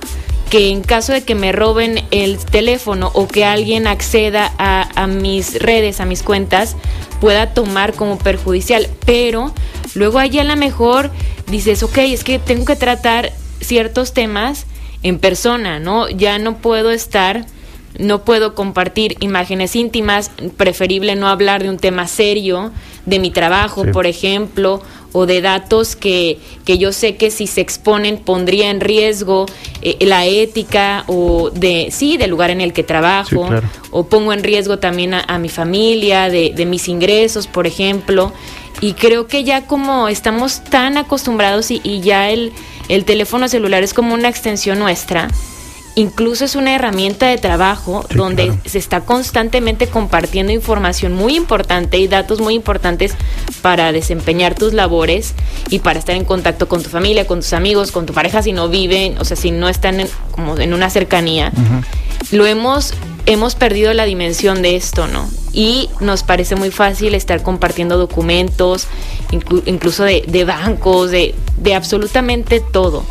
que 0.49 0.71
en 0.71 0.81
caso 0.81 1.13
de 1.13 1.25
que 1.25 1.35
me 1.35 1.53
roben 1.53 2.03
el 2.11 2.39
teléfono 2.39 3.11
o 3.13 3.29
que 3.29 3.45
alguien 3.45 3.87
acceda 3.87 4.51
a, 4.57 4.89
a, 4.95 5.07
mis 5.07 5.59
redes, 5.59 6.01
a 6.01 6.07
mis 6.07 6.23
cuentas, 6.23 6.75
pueda 7.21 7.53
tomar 7.53 7.93
como 7.93 8.17
perjudicial. 8.17 8.89
Pero 9.05 9.53
luego 9.95 10.21
allí 10.21 10.39
a 10.39 10.45
lo 10.45 10.57
mejor 10.57 11.11
dices, 11.49 11.83
ok, 11.83 11.99
es 11.99 12.25
que 12.25 12.39
tengo 12.39 12.65
que 12.65 12.77
tratar 12.77 13.31
ciertos 13.61 14.15
temas 14.15 14.65
en 15.03 15.19
persona, 15.19 15.81
¿no? 15.81 16.09
Ya 16.09 16.39
no 16.39 16.57
puedo 16.57 16.91
estar 16.91 17.45
no 17.99 18.25
puedo 18.25 18.55
compartir 18.55 19.17
imágenes 19.21 19.77
íntimas, 19.77 20.31
preferible 20.57 21.15
no 21.17 21.29
hablar 21.29 21.63
de 21.63 21.71
un 21.71 21.79
tema 21.79 22.09
serio, 22.09 22.73
de 23.07 23.19
mi 23.19 23.31
trabajo, 23.31 23.85
por 23.93 24.07
ejemplo, 24.07 24.83
o 25.13 25.27
de 25.27 25.41
datos 25.41 25.95
que, 25.95 26.41
que, 26.65 26.77
yo 26.77 26.93
sé 26.93 27.17
que 27.17 27.31
si 27.31 27.47
se 27.47 27.61
exponen 27.61 28.19
pondría 28.19 28.71
en 28.71 28.81
riesgo 28.81 29.47
eh, 29.83 29.97
la 30.01 30.27
ética 30.27 31.05
o 31.07 31.51
de, 31.51 31.89
sí, 31.93 32.17
del 32.17 32.31
lugar 32.31 32.51
en 32.51 32.61
el 32.61 32.73
que 32.73 32.83
trabajo, 32.83 33.49
o 33.93 34.07
pongo 34.07 34.33
en 34.33 34.43
riesgo 34.43 34.79
también 34.79 35.15
a, 35.15 35.39
mi 35.39 35.49
familia, 35.49 36.29
de, 36.31 36.53
de, 36.55 36.67
mis 36.67 36.89
ingresos, 36.89 37.47
por 37.47 37.67
ejemplo. 37.67 38.33
Y 38.81 38.95
creo 38.95 39.29
que 39.29 39.45
ya 39.45 39.67
como 39.67 40.09
estamos 40.09 40.65
tan 40.65 40.97
acostumbrados 40.97 41.71
y, 41.71 41.81
y 41.85 42.01
ya 42.01 42.31
el, 42.31 42.53
el 42.89 43.05
teléfono 43.05 43.47
celular 43.47 43.85
es 43.85 43.95
como 43.95 44.15
una 44.15 44.29
extensión 44.29 44.81
nuestra, 44.81 45.29
incluso 45.97 46.45
es 46.45 46.57
una 46.57 46.75
herramienta 46.75 47.27
de 47.27 47.39
trabajo 47.39 48.05
donde 48.15 48.53
se 48.65 48.79
está 48.79 49.03
constantemente 49.03 49.87
compartiendo 49.87 50.53
información 50.53 51.13
muy 51.13 51.37
importante 51.37 51.99
y 51.99 52.09
datos 52.09 52.41
muy 52.41 52.55
importantes 52.55 53.15
para 53.63 53.93
desempeñar 53.93 54.55
tus 54.55 54.73
labores 54.73 55.35
y 55.71 55.79
para 55.79 55.99
estar 55.99 56.17
en 56.17 56.25
contacto 56.25 56.69
con 56.69 56.83
tu 56.83 56.91
familia, 56.91 57.27
con 57.27 57.41
tus 57.41 57.53
amigos, 57.53 57.93
con 57.93 58.07
tu 58.07 58.13
pareja 58.13 58.43
si 58.43 58.53
no 58.53 58.69
viven, 58.69 59.19
o 59.19 59.25
sea, 59.25 59.37
si 59.37 59.51
no 59.51 59.69
están 59.69 60.01
en, 60.01 60.09
como 60.33 60.59
en 60.59 60.75
una 60.75 60.91
cercanía. 60.91 61.53
Lo 62.31 62.47
hemos 62.47 62.95
hemos 63.27 63.55
perdido 63.55 63.95
la 63.95 64.05
dimensión 64.05 64.63
de 64.63 64.77
esto, 64.77 65.07
¿no? 65.07 65.29
Y 65.53 65.89
nos 66.01 66.23
parece 66.23 66.57
muy 66.57 66.71
fácil 66.71 67.15
estar 67.15 67.43
compartiendo 67.43 67.97
documentos, 67.97 68.87
incluso 69.65 70.05
de, 70.05 70.25
de 70.27 70.45
bancos, 70.45 71.11
de, 71.11 71.35
de 71.57 71.75
absolutamente 71.75 72.61
todo. 72.61 73.05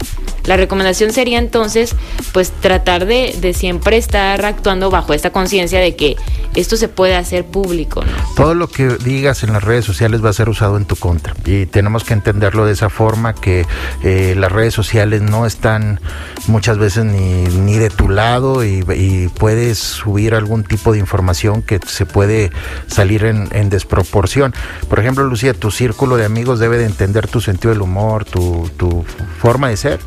La 0.45 0.57
recomendación 0.57 1.13
sería 1.13 1.39
entonces, 1.39 1.95
pues 2.31 2.51
tratar 2.51 3.05
de, 3.05 3.35
de 3.39 3.53
siempre 3.53 3.97
estar 3.97 4.45
actuando 4.45 4.89
bajo 4.89 5.13
esta 5.13 5.31
conciencia 5.31 5.79
de 5.79 5.95
que 5.95 6.17
esto 6.55 6.77
se 6.77 6.87
puede 6.87 7.15
hacer 7.15 7.45
público. 7.45 8.03
Todo 8.35 8.53
lo 8.53 8.67
que 8.67 8.87
digas 9.03 9.43
en 9.43 9.53
las 9.53 9.63
redes 9.63 9.85
sociales 9.85 10.23
va 10.23 10.29
a 10.29 10.33
ser 10.33 10.49
usado 10.49 10.77
en 10.77 10.85
tu 10.85 10.95
contra 10.95 11.33
y 11.45 11.65
tenemos 11.65 12.03
que 12.03 12.13
entenderlo 12.13 12.65
de 12.65 12.73
esa 12.73 12.89
forma 12.89 13.33
que 13.33 13.65
eh, 14.03 14.35
las 14.37 14.51
redes 14.51 14.73
sociales 14.73 15.21
no 15.21 15.45
están 15.45 15.99
muchas 16.47 16.77
veces 16.77 17.05
ni, 17.05 17.43
ni 17.43 17.77
de 17.77 17.89
tu 17.89 18.09
lado 18.09 18.63
y, 18.63 18.83
puedes 19.37 19.77
subir 19.79 20.35
algún 20.35 20.63
tipo 20.63 20.93
de 20.93 20.99
información 20.99 21.61
que 21.61 21.79
se 21.85 22.05
puede 22.05 22.51
salir 22.87 23.25
en, 23.25 23.69
desproporción. 23.69 24.53
Por 24.89 24.99
ejemplo, 24.99 25.23
Lucía, 25.23 25.53
tu 25.53 25.71
círculo 25.71 26.17
de 26.17 26.25
amigos 26.25 26.59
debe 26.59 26.77
de 26.77 26.85
entender 26.85 27.27
tu 27.27 27.41
sentido 27.41 27.73
del 27.73 27.81
humor, 27.81 28.25
tu, 28.25 28.69
tu 28.77 29.03
forma 29.39 29.69
de 29.69 29.77
ser. 29.77 29.99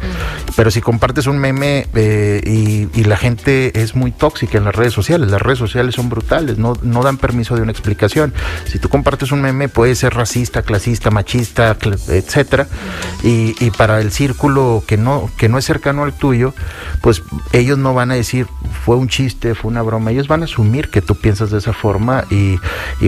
Pero 0.56 0.70
si 0.70 0.80
compartes 0.80 1.26
un 1.26 1.38
meme 1.38 1.86
eh, 1.94 2.40
y, 2.44 3.04
la 3.06 3.16
gente 3.16 3.80
es 3.80 3.94
muy 3.94 4.10
tóxica 4.10 4.58
en 4.58 4.64
las 4.64 4.74
redes 4.74 4.92
sociales, 4.92 5.30
las 5.30 5.40
redes 5.40 5.60
sociales 5.60 5.94
son 5.94 6.08
brutales, 6.08 6.58
no, 6.58 6.72
no 6.82 7.02
dan 7.04 7.18
permiso 7.18 7.54
de 7.54 7.62
una 7.62 7.70
explicación. 7.70 8.34
Si 8.64 8.80
tú 8.80 8.88
compartes 8.88 9.30
un 9.30 9.42
meme 9.42 9.68
puede 9.68 9.94
ser 9.94 10.14
racista, 10.14 10.62
clasista, 10.62 11.12
machista, 11.12 11.76
etcétera, 12.08 12.66
y, 13.22 13.54
y 13.64 13.70
para 13.70 14.00
el 14.00 14.10
círculo 14.10 14.82
que 14.88 14.96
no, 14.96 15.30
que 15.38 15.48
no 15.48 15.58
es 15.58 15.64
cercano 15.64 16.02
al 16.02 16.14
tuyo, 16.14 16.52
pues 17.00 17.22
ellos 17.52 17.78
no 17.78 17.94
van 17.94 18.10
a 18.10 18.14
decir 18.14 18.48
fue 18.86 18.96
un 18.96 19.08
chiste, 19.08 19.54
fue 19.54 19.70
una 19.70 19.82
broma, 19.82 20.12
ellos 20.12 20.28
van 20.28 20.42
a 20.42 20.44
asumir 20.44 20.90
que 20.90 21.02
tú 21.02 21.16
piensas 21.16 21.50
de 21.50 21.58
esa 21.58 21.72
forma 21.72 22.24
y, 22.30 22.58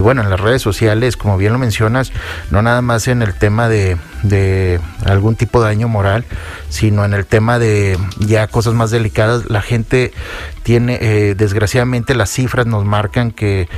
bueno, 0.00 0.22
en 0.22 0.30
las 0.30 0.40
redes 0.40 0.60
sociales, 0.60 1.16
como 1.16 1.36
bien 1.36 1.52
lo 1.52 1.58
mencionas, 1.58 2.12
no 2.50 2.62
nada 2.62 2.82
más 2.82 3.06
en 3.08 3.22
el 3.22 3.34
tema 3.34 3.68
de, 3.68 3.96
de 4.24 4.80
algún 5.04 5.36
tipo 5.36 5.60
de 5.60 5.68
daño 5.68 5.86
moral, 5.86 6.24
sino 6.68 7.04
en 7.04 7.07
el 7.14 7.26
tema 7.26 7.58
de 7.58 7.98
ya 8.18 8.46
cosas 8.46 8.74
más 8.74 8.90
delicadas, 8.90 9.48
la 9.48 9.62
gente 9.62 10.12
tiene, 10.68 10.98
eh, 11.00 11.34
desgraciadamente 11.34 12.14
las 12.14 12.30
cifras 12.30 12.66
nos 12.66 12.84
marcan 12.84 13.30
que, 13.30 13.68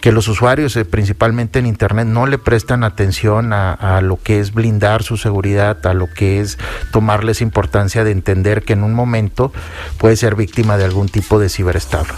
que 0.00 0.12
los 0.12 0.28
usuarios, 0.28 0.76
eh, 0.76 0.84
principalmente 0.84 1.58
en 1.58 1.66
Internet, 1.66 2.06
no 2.06 2.26
le 2.26 2.38
prestan 2.38 2.84
atención 2.84 3.52
a, 3.52 4.00
lo 4.00 4.16
que 4.22 4.38
es 4.38 4.54
blindar 4.54 5.02
su 5.02 5.16
seguridad, 5.16 5.84
a 5.86 5.92
lo 5.92 6.08
que 6.08 6.40
es 6.40 6.56
tomarles 6.92 7.40
importancia 7.40 8.04
de 8.04 8.12
entender 8.12 8.62
que 8.62 8.74
en 8.74 8.84
un 8.84 8.94
momento 8.94 9.52
puede 9.98 10.14
ser 10.14 10.36
víctima 10.36 10.76
de 10.76 10.84
algún 10.84 11.08
tipo 11.08 11.40
de 11.40 11.48
ciberestafa. 11.48 12.14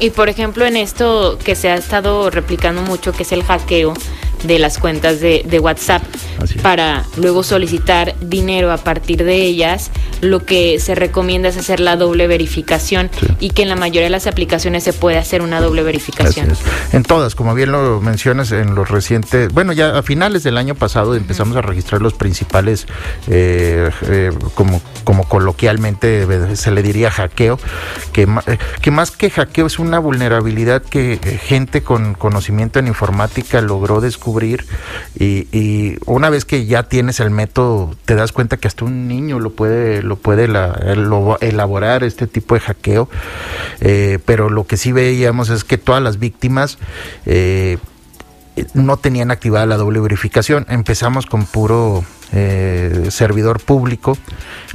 Y 0.00 0.10
por 0.10 0.28
ejemplo, 0.28 0.66
en 0.66 0.76
esto 0.76 1.38
que 1.38 1.54
se 1.54 1.70
ha 1.70 1.76
estado 1.76 2.30
replicando 2.30 2.82
mucho, 2.82 3.12
que 3.12 3.22
es 3.22 3.30
el 3.30 3.44
hackeo 3.44 3.94
de 4.42 4.58
las 4.58 4.78
cuentas 4.78 5.20
de, 5.20 5.44
de 5.46 5.60
WhatsApp, 5.60 6.02
para 6.62 7.04
luego 7.16 7.42
solicitar 7.42 8.14
dinero 8.20 8.72
a 8.72 8.78
partir 8.78 9.24
de 9.24 9.36
ellas, 9.36 9.90
lo 10.20 10.44
que 10.44 10.78
se 10.80 10.94
recomienda 10.94 11.48
es 11.48 11.56
hacer 11.56 11.80
la 11.80 11.96
doble 11.96 12.26
verificación 12.26 13.10
y 13.40 13.50
que 13.50 13.62
en 13.62 13.68
la 13.68 13.76
mayoría 13.76 14.04
de 14.04 14.10
las 14.10 14.26
aplicaciones 14.26 14.84
se 14.84 14.92
puede 14.92 15.18
hacer 15.18 15.42
una 15.42 15.60
doble 15.60 15.82
verificación. 15.82 16.48
En 16.92 17.02
todas, 17.02 17.34
como 17.34 17.54
bien 17.54 17.72
lo 17.72 18.00
mencionas, 18.00 18.52
en 18.52 18.74
los 18.74 18.88
recientes, 18.88 19.52
bueno, 19.52 19.72
ya 19.72 19.98
a 19.98 20.02
finales 20.02 20.42
del 20.42 20.56
año 20.56 20.74
pasado 20.74 21.14
empezamos 21.14 21.56
a 21.56 21.62
registrar 21.62 22.02
los 22.02 22.14
principales, 22.14 22.86
eh, 23.28 23.90
eh, 24.02 24.30
como, 24.54 24.80
como 25.04 25.28
coloquialmente 25.28 26.56
se 26.56 26.70
le 26.70 26.82
diría 26.82 27.10
hackeo, 27.10 27.58
que, 28.12 28.22
eh, 28.22 28.58
que 28.80 28.90
más 28.90 29.10
que 29.10 29.30
hackeo 29.30 29.66
es 29.66 29.78
una 29.78 29.98
vulnerabilidad 29.98 30.82
que 30.82 31.18
gente 31.42 31.82
con 31.82 32.14
conocimiento 32.14 32.78
en 32.78 32.88
informática 32.88 33.60
logró 33.60 34.00
descubrir 34.00 34.64
y, 35.18 35.46
y 35.56 35.98
una 36.06 36.30
vez 36.30 36.44
que 36.44 36.66
ya 36.66 36.84
tienes 36.84 37.20
el 37.20 37.30
método, 37.30 37.94
te 38.04 38.14
das 38.14 38.32
cuenta 38.32 38.56
que 38.56 38.68
hasta 38.68 38.84
un 38.84 39.08
niño 39.08 39.40
lo 39.40 39.50
puede, 39.50 39.97
lo 40.02 40.16
puede 40.16 40.48
elaborar 41.40 42.04
este 42.04 42.26
tipo 42.26 42.54
de 42.54 42.60
hackeo. 42.60 43.08
Eh, 43.80 44.18
pero 44.24 44.50
lo 44.50 44.66
que 44.66 44.76
sí 44.76 44.92
veíamos 44.92 45.50
es 45.50 45.64
que 45.64 45.78
todas 45.78 46.02
las 46.02 46.18
víctimas 46.18 46.78
eh, 47.26 47.78
no 48.74 48.96
tenían 48.96 49.30
activada 49.30 49.66
la 49.66 49.76
doble 49.76 50.00
verificación. 50.00 50.66
Empezamos 50.68 51.26
con 51.26 51.46
puro 51.46 52.04
eh, 52.32 53.06
servidor 53.10 53.60
público, 53.60 54.18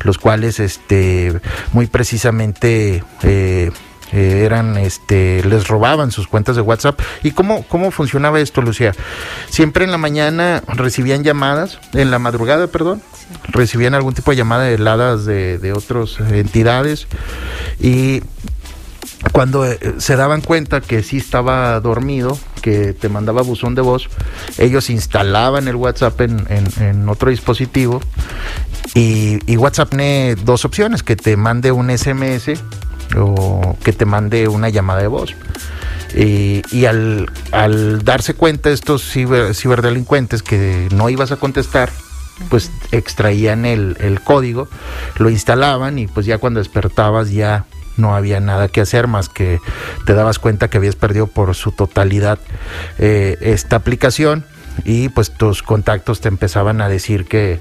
los 0.03 0.17
cuales 0.17 0.59
este, 0.59 1.39
muy 1.73 1.87
precisamente 1.87 3.03
eran 4.13 4.77
este 4.77 5.43
les 5.43 5.67
robaban 5.67 6.12
sus 6.12 6.27
cuentas 6.27 6.55
de 6.55 6.62
WhatsApp. 6.62 7.00
Y 7.24 7.32
cómo 7.32 7.63
cómo 7.63 7.91
funcionaba 7.91 8.39
esto 8.39 8.62
Lucía 8.62 8.93
siempre 9.50 9.86
en 9.86 9.91
la 9.91 9.98
mañana 9.98 10.63
recibían 10.67 11.24
llamadas 11.24 11.79
en 11.93 12.12
la 12.12 12.20
madrugada 12.20 12.67
perdón 12.67 13.01
recibían 13.50 13.93
algún 13.93 14.13
tipo 14.13 14.32
de 14.32 14.38
llamada 14.38 14.70
heladas 14.70 15.25
de, 15.25 15.58
de 15.58 15.74
otras 15.74 16.20
entidades. 16.20 17.08
Y 17.79 18.22
cuando 19.32 19.65
eh, 19.65 19.79
se 19.98 20.15
daban 20.15 20.41
cuenta 20.41 20.82
que 20.82 21.03
sí 21.03 21.17
estaba 21.17 21.79
dormido, 21.79 22.38
que 22.62 22.93
te 22.93 23.10
mandaba 23.10 23.41
buzón 23.41 23.75
de 23.75 23.82
voz, 23.82 24.10
ellos 24.58 24.89
instalaban 24.89 25.67
el 25.67 25.75
WhatsApp 25.75 26.20
en, 26.22 27.10
otro 27.10 27.29
dispositivo 27.29 28.01
y, 28.93 29.58
WhatsApp 29.58 29.89
tiene 29.89 30.36
dos 30.43 30.65
opciones, 30.65 31.03
que 31.03 31.15
te 31.15 31.38
mande 31.38 31.72
un 31.72 31.89
SMS 31.96 32.51
o 33.17 33.77
que 33.84 33.93
te 33.93 34.05
mande 34.05 34.48
una 34.48 34.70
llamada 34.70 35.01
de 35.01 35.08
voz. 35.08 35.36
Y, 36.15 36.86
al, 36.86 37.27
darse 38.03 38.36
cuenta 38.36 38.70
estos 38.70 39.03
ciberdelincuentes 39.03 40.43
que 40.43 40.88
no 40.93 41.10
ibas 41.10 41.32
a 41.32 41.38
contestar, 41.38 41.91
pues 42.50 42.72
extraían 42.91 43.65
el, 43.65 43.98
el, 44.00 44.22
código, 44.22 44.67
lo 45.17 45.29
instalaban 45.29 45.98
y 45.98 46.08
pues 46.08 46.25
ya 46.25 46.38
cuando 46.38 46.60
despertabas 46.60 47.32
ya 47.32 47.65
no 47.98 48.15
había 48.15 48.39
nada 48.39 48.67
que 48.67 48.82
hacer 48.82 49.08
más 49.08 49.29
que 49.29 49.60
te 50.05 50.13
dabas 50.13 50.39
cuenta 50.39 50.67
que 50.67 50.77
habías 50.77 50.96
perdido 50.96 51.27
por 51.27 51.53
su 51.55 51.72
totalidad 51.72 52.39
eh, 52.98 53.38
esta 53.41 53.75
aplicación 53.75 54.46
y 54.84 55.10
pues 55.10 55.32
tus 55.32 55.62
contactos 55.62 56.22
te 56.22 56.27
empezaban 56.27 56.82
a 56.82 56.89
decir 56.89 57.25
que, 57.25 57.60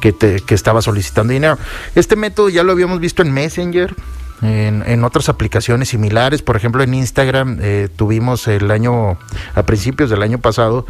que, 0.00 0.12
te, 0.12 0.40
que 0.40 0.54
estaba 0.54 0.80
solicitando 0.82 1.32
dinero. 1.32 1.58
Este 1.94 2.16
método 2.16 2.48
ya 2.48 2.62
lo 2.62 2.72
habíamos 2.72 3.00
visto 3.00 3.22
en 3.22 3.32
Messenger, 3.32 3.94
en, 4.42 5.04
otras 5.04 5.28
aplicaciones 5.28 5.88
similares, 5.88 6.42
por 6.42 6.56
ejemplo 6.56 6.82
en 6.82 6.94
Instagram 6.94 7.58
eh, 7.60 7.88
tuvimos 7.94 8.46
el 8.48 8.70
año, 8.70 9.18
a 9.54 9.62
principios 9.64 10.10
del 10.10 10.22
año 10.22 10.38
pasado, 10.38 10.86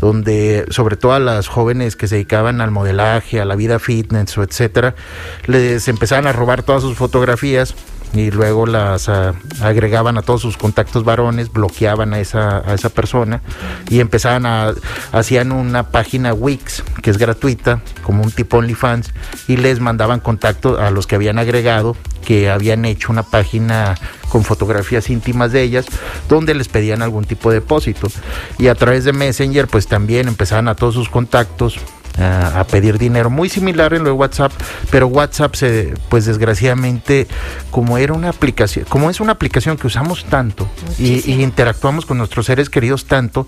donde 0.00 0.66
sobre 0.70 0.96
todo 0.96 1.12
a 1.12 1.18
las 1.18 1.48
jóvenes 1.48 1.96
que 1.96 2.06
se 2.06 2.16
dedicaban 2.16 2.60
al 2.60 2.70
modelaje, 2.70 3.40
a 3.40 3.44
la 3.44 3.56
vida 3.56 3.78
fitness 3.78 4.36
o 4.38 4.42
etcétera, 4.42 4.94
les 5.46 5.88
empezaban 5.88 6.26
a 6.26 6.32
robar 6.32 6.62
todas 6.62 6.82
sus 6.82 6.96
fotografías 6.96 7.74
y 8.14 8.30
luego 8.30 8.66
las 8.66 9.08
ah, 9.08 9.34
agregaban 9.60 10.16
a 10.16 10.22
todos 10.22 10.40
sus 10.40 10.56
contactos 10.56 11.04
varones, 11.04 11.52
bloqueaban 11.52 12.14
a 12.14 12.20
esa, 12.20 12.58
a 12.58 12.74
esa 12.74 12.88
persona 12.88 13.42
y 13.90 14.00
empezaban 14.00 14.46
a, 14.46 14.72
hacían 15.12 15.52
una 15.52 15.90
página 15.90 16.32
Wix 16.32 16.84
que 17.02 17.10
es 17.10 17.18
gratuita, 17.18 17.82
como 18.02 18.22
un 18.22 18.30
tipo 18.30 18.58
OnlyFans, 18.58 19.12
y 19.48 19.56
les 19.56 19.80
mandaban 19.80 20.20
contacto 20.20 20.78
a 20.78 20.90
los 20.90 21.06
que 21.06 21.16
habían 21.16 21.38
agregado 21.38 21.96
que 22.24 22.48
habían 22.48 22.84
hecho 22.84 23.12
una 23.12 23.22
página 23.22 23.96
con 24.30 24.44
fotografías 24.44 25.10
íntimas 25.10 25.52
de 25.52 25.62
ellas 25.62 25.86
donde 26.28 26.54
les 26.54 26.68
pedían 26.68 27.02
algún 27.02 27.24
tipo 27.24 27.50
de 27.50 27.56
depósito. 27.56 28.08
Y 28.58 28.68
a 28.68 28.74
través 28.74 29.04
de 29.04 29.12
Messenger 29.12 29.68
pues 29.68 29.86
también 29.86 30.26
empezaban 30.26 30.68
a 30.68 30.74
todos 30.74 30.94
sus 30.94 31.08
contactos 31.08 31.78
a, 32.18 32.64
pedir 32.70 32.98
dinero, 32.98 33.30
muy 33.30 33.48
similar 33.48 33.94
en 33.94 34.04
lo 34.04 34.10
de 34.10 34.12
WhatsApp, 34.12 34.52
pero 34.90 35.08
WhatsApp 35.08 35.54
se, 35.54 35.94
pues 36.08 36.24
desgraciadamente, 36.26 37.26
como 37.70 37.98
era 37.98 38.12
una 38.12 38.28
aplicación, 38.28 38.84
como 38.88 39.10
es 39.10 39.20
una 39.20 39.32
aplicación 39.32 39.76
que 39.76 39.86
usamos 39.86 40.24
tanto 40.24 40.68
y, 40.98 41.32
interactuamos 41.42 42.06
con 42.06 42.18
nuestros 42.18 42.46
seres 42.46 42.70
queridos 42.70 43.06
tanto, 43.06 43.46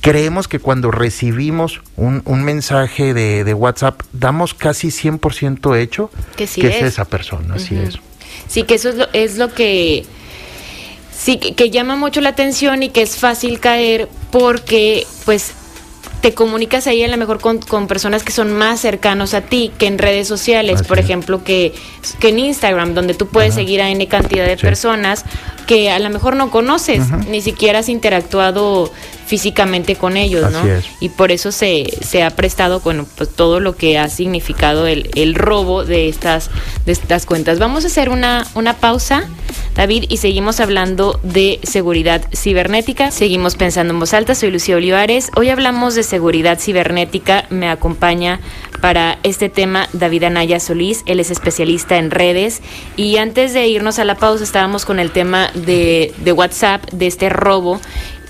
creemos 0.00 0.48
que 0.48 0.58
cuando 0.58 0.90
recibimos 0.90 1.80
un, 1.96 2.22
mensaje 2.44 3.14
de, 3.14 3.54
WhatsApp, 3.54 4.02
damos 4.12 4.54
casi 4.54 4.88
100% 4.88 5.78
hecho 5.78 6.10
que, 6.36 6.46
sí 6.46 6.60
es. 6.62 6.82
esa 6.82 7.04
persona, 7.04 7.54
así 7.54 7.76
es. 7.76 7.98
Sí, 8.48 8.64
que 8.64 8.74
eso 8.74 8.88
es 8.88 8.96
lo, 8.96 9.08
es 9.12 9.38
lo 9.38 9.54
que 9.54 10.04
sí 11.16 11.38
que, 11.38 11.70
llama 11.70 11.96
mucho 11.96 12.20
la 12.20 12.30
atención 12.30 12.82
y 12.82 12.90
que 12.90 13.02
es 13.02 13.16
fácil 13.16 13.60
caer 13.60 14.08
porque 14.30 15.06
pues 15.24 15.54
te 16.24 16.32
comunicas 16.32 16.86
ahí 16.86 17.04
a 17.04 17.08
lo 17.08 17.18
mejor 17.18 17.38
con, 17.38 17.86
personas 17.86 18.24
que 18.24 18.32
son 18.32 18.50
más 18.50 18.80
cercanos 18.80 19.34
a 19.34 19.42
ti 19.42 19.70
que 19.76 19.86
en 19.86 19.98
redes 19.98 20.26
sociales, 20.26 20.82
por 20.82 20.98
ejemplo, 20.98 21.44
que, 21.44 21.74
que 22.18 22.30
en 22.30 22.38
Instagram, 22.38 22.94
donde 22.94 23.12
tú 23.12 23.26
puedes 23.26 23.52
seguir 23.52 23.82
a 23.82 23.90
N 23.90 24.08
cantidad 24.08 24.46
de 24.46 24.56
personas 24.56 25.26
que 25.66 25.90
a 25.90 25.98
lo 25.98 26.10
mejor 26.10 26.36
no 26.36 26.50
conoces, 26.50 27.10
ni 27.28 27.40
siquiera 27.40 27.80
has 27.80 27.88
interactuado 27.88 28.92
físicamente 29.26 29.96
con 29.96 30.16
ellos, 30.16 30.52
¿no? 30.52 30.60
Y 31.00 31.08
por 31.08 31.32
eso 31.32 31.50
se, 31.50 31.86
se 32.02 32.22
ha 32.22 32.30
prestado, 32.30 32.80
bueno, 32.80 33.06
pues 33.16 33.30
todo 33.30 33.58
lo 33.58 33.74
que 33.74 33.98
ha 33.98 34.08
significado 34.08 34.86
el, 34.86 35.10
el 35.14 35.34
robo 35.34 35.84
de 35.84 36.08
estas, 36.08 36.50
de 36.84 36.92
estas 36.92 37.24
cuentas. 37.24 37.58
Vamos 37.58 37.84
a 37.84 37.86
hacer 37.86 38.10
una, 38.10 38.46
una 38.54 38.74
pausa, 38.74 39.28
David, 39.74 40.04
y 40.08 40.18
seguimos 40.18 40.60
hablando 40.60 41.18
de 41.22 41.58
seguridad 41.62 42.22
cibernética. 42.34 43.10
Seguimos 43.10 43.56
pensando 43.56 43.94
en 43.94 44.00
voz 44.00 44.12
alta. 44.12 44.34
Soy 44.34 44.50
Lucía 44.50 44.76
Olivares. 44.76 45.30
Hoy 45.36 45.48
hablamos 45.48 45.94
de 45.94 46.02
seguridad 46.02 46.58
cibernética. 46.60 47.46
Me 47.50 47.68
acompaña 47.68 48.40
para 48.80 49.18
este 49.22 49.48
tema 49.48 49.88
David 49.92 50.24
Anaya 50.24 50.60
Solís. 50.60 51.02
Él 51.06 51.20
es 51.20 51.30
especialista 51.30 51.96
en 51.96 52.10
redes. 52.10 52.62
Y 52.96 53.16
antes 53.16 53.52
de 53.52 53.66
irnos 53.66 53.98
a 53.98 54.04
la 54.04 54.16
pausa, 54.16 54.44
estábamos 54.44 54.84
con 54.84 54.98
el 54.98 55.10
tema 55.10 55.50
de, 55.54 56.14
de 56.18 56.32
WhatsApp, 56.32 56.84
de 56.92 57.06
este 57.06 57.28
robo 57.28 57.80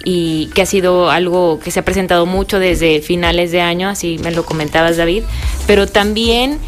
y 0.05 0.51
que 0.55 0.63
ha 0.63 0.67
sido 0.67 1.11
algo 1.11 1.59
que 1.59 1.71
se 1.71 1.81
ha 1.81 1.85
presentado 1.85 2.27
mucho 2.27 2.59
desde 2.59 3.01
finales 3.01 3.51
de 3.53 3.63
año, 3.63 3.89
así 3.89 4.19
me 4.23 4.31
lo 4.31 4.45
comentabas 4.45 4.99
David, 4.99 5.25
pero 5.67 5.87
también 5.87 6.59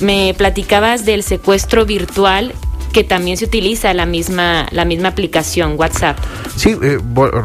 me 0.00 0.34
platicabas 0.36 1.04
del 1.04 1.22
secuestro 1.22 1.84
virtual 1.84 2.54
que 2.98 3.04
también 3.04 3.36
se 3.36 3.44
utiliza 3.44 3.94
la 3.94 4.06
misma, 4.06 4.66
la 4.72 4.84
misma 4.84 5.10
aplicación 5.10 5.74
WhatsApp. 5.78 6.18
Sí, 6.56 6.76
eh, 6.82 6.98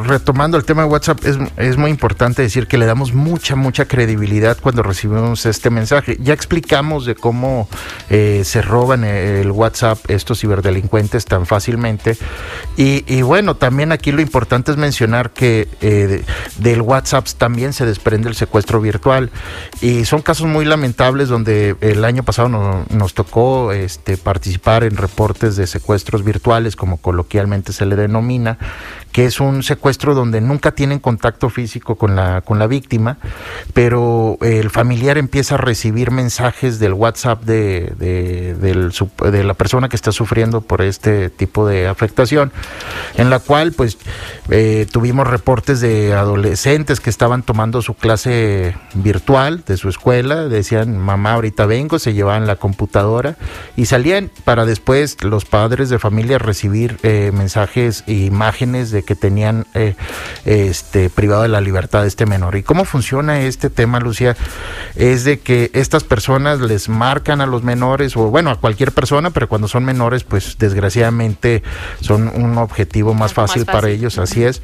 retomando 0.04 0.58
el 0.58 0.66
tema 0.66 0.82
de 0.82 0.88
WhatsApp, 0.88 1.24
es, 1.24 1.38
es, 1.58 1.78
muy 1.78 1.92
importante 1.92 2.42
decir 2.42 2.66
que 2.66 2.80
le 2.80 2.88
damos 2.88 3.14
mucha, 3.14 3.56
mucha 3.56 3.86
credibilidad 3.86 4.58
cuando 4.60 4.82
recibimos 4.82 5.46
este 5.46 5.70
mensaje. 5.70 6.18
Ya 6.20 6.34
explicamos 6.34 7.06
de 7.06 7.14
cómo 7.14 7.70
eh, 8.10 8.42
se 8.46 8.64
roban 8.64 9.04
el 9.04 9.52
WhatsApp 9.52 10.00
estos 10.10 10.40
ciberdelincuentes 10.40 11.26
tan 11.26 11.46
fácilmente. 11.46 12.18
Y, 12.76 13.22
bueno, 13.22 13.56
también 13.56 13.92
aquí 13.92 14.12
lo 14.12 14.22
importante 14.22 14.72
es 14.72 14.78
mencionar 14.78 15.30
que 15.30 15.68
eh, 15.82 16.24
del 16.58 16.82
WhatsApp 16.82 17.28
también 17.38 17.74
se 17.74 17.86
desprende 17.86 18.28
el 18.28 18.34
secuestro 18.34 18.82
virtual. 18.82 19.30
Y 19.82 20.06
son 20.06 20.24
casos 20.24 20.48
muy 20.48 20.66
lamentables 20.66 21.30
donde 21.30 21.76
el 21.82 22.04
año 22.06 22.24
pasado 22.24 22.50
nos 22.50 23.14
tocó 23.14 23.72
este, 23.72 24.18
participar 24.18 24.84
en 24.84 24.98
reportes 24.98 25.43
de 25.52 25.68
secuestros 25.68 26.24
virtuales, 26.24 26.76
como 26.76 26.98
coloquialmente 26.98 27.74
se 27.74 27.86
le 27.86 27.96
denomina, 27.96 28.58
que 29.12 29.26
es 29.26 29.40
un 29.40 29.62
secuestro 29.62 30.16
donde 30.16 30.42
nunca 30.42 30.72
tienen 30.72 31.00
contacto 31.00 31.50
físico 31.50 31.96
con 31.96 32.16
la, 32.16 32.42
con 32.42 32.58
la 32.58 32.68
víctima, 32.68 33.18
pero 33.74 34.38
el 34.42 34.70
familiar 34.70 35.18
empieza 35.18 35.56
a 35.56 35.58
recibir 35.60 36.10
mensajes 36.12 36.80
del 36.80 36.94
WhatsApp 36.94 37.44
de, 37.44 37.94
de, 38.00 39.44
la 39.44 39.54
persona 39.54 39.90
que 39.90 39.96
está 39.96 40.12
sufriendo 40.12 40.62
por 40.62 40.82
este 40.82 41.30
tipo 41.30 41.68
de 41.68 41.88
afectación, 41.88 42.52
en 43.16 43.30
la 43.30 43.40
cual 43.40 43.74
pues 43.74 43.98
eh, 44.50 44.88
tuvimos 44.92 45.28
reportes 45.28 45.80
de 45.80 46.14
adolescentes 46.14 47.00
que 47.00 47.10
estaban 47.10 47.44
tomando 47.44 47.82
su 47.82 47.94
clase 47.94 48.76
virtual 48.96 49.64
de 49.68 49.78
su 49.78 49.90
escuela, 49.90 50.48
decían 50.48 50.98
mamá 50.98 51.34
ahorita 51.34 51.66
vengo, 51.66 52.00
se 52.00 52.14
llevaban 52.14 52.48
la 52.48 52.56
computadora 52.56 53.36
y 53.76 53.86
salían 53.86 54.32
para 54.44 54.66
después 54.66 55.18
los 55.24 55.46
padres 55.46 55.90
de 55.90 56.00
familia 56.00 56.38
recibir 56.38 56.98
eh, 57.04 57.32
mensajes 57.34 58.04
e 58.08 58.14
imágenes 58.14 58.92
de 58.92 59.04
que 59.04 59.16
tenían 59.16 59.66
eh, 59.74 59.96
este, 60.46 61.10
privado 61.10 61.44
de 61.44 61.50
la 61.50 61.62
libertad 61.62 62.02
de 62.02 62.08
este 62.08 62.26
menor. 62.26 62.56
¿Y 62.56 62.64
cómo 62.64 62.86
funciona 62.86 63.42
este 63.42 63.70
tema, 63.70 64.00
Lucía? 64.00 64.36
Es 64.96 65.24
de 65.24 65.40
que 65.40 65.72
estas 65.74 66.04
personas 66.04 66.60
les 66.60 66.90
marcan 66.90 67.42
a 67.42 67.46
los 67.46 67.64
menores, 67.64 68.16
o 68.18 68.30
bueno, 68.30 68.50
a 68.52 68.60
cualquier 68.60 68.92
persona, 68.92 69.30
pero 69.32 69.48
cuando 69.48 69.68
son 69.68 69.86
menores, 69.86 70.24
pues 70.24 70.58
desgraciadamente 70.58 71.64
son 72.02 72.28
un 72.28 72.58
objetivo 72.58 73.14
más 73.14 73.34
fácil, 73.34 73.66
para 73.66 73.90
ellos, 73.90 74.18
así 74.18 74.44
es. 74.44 74.62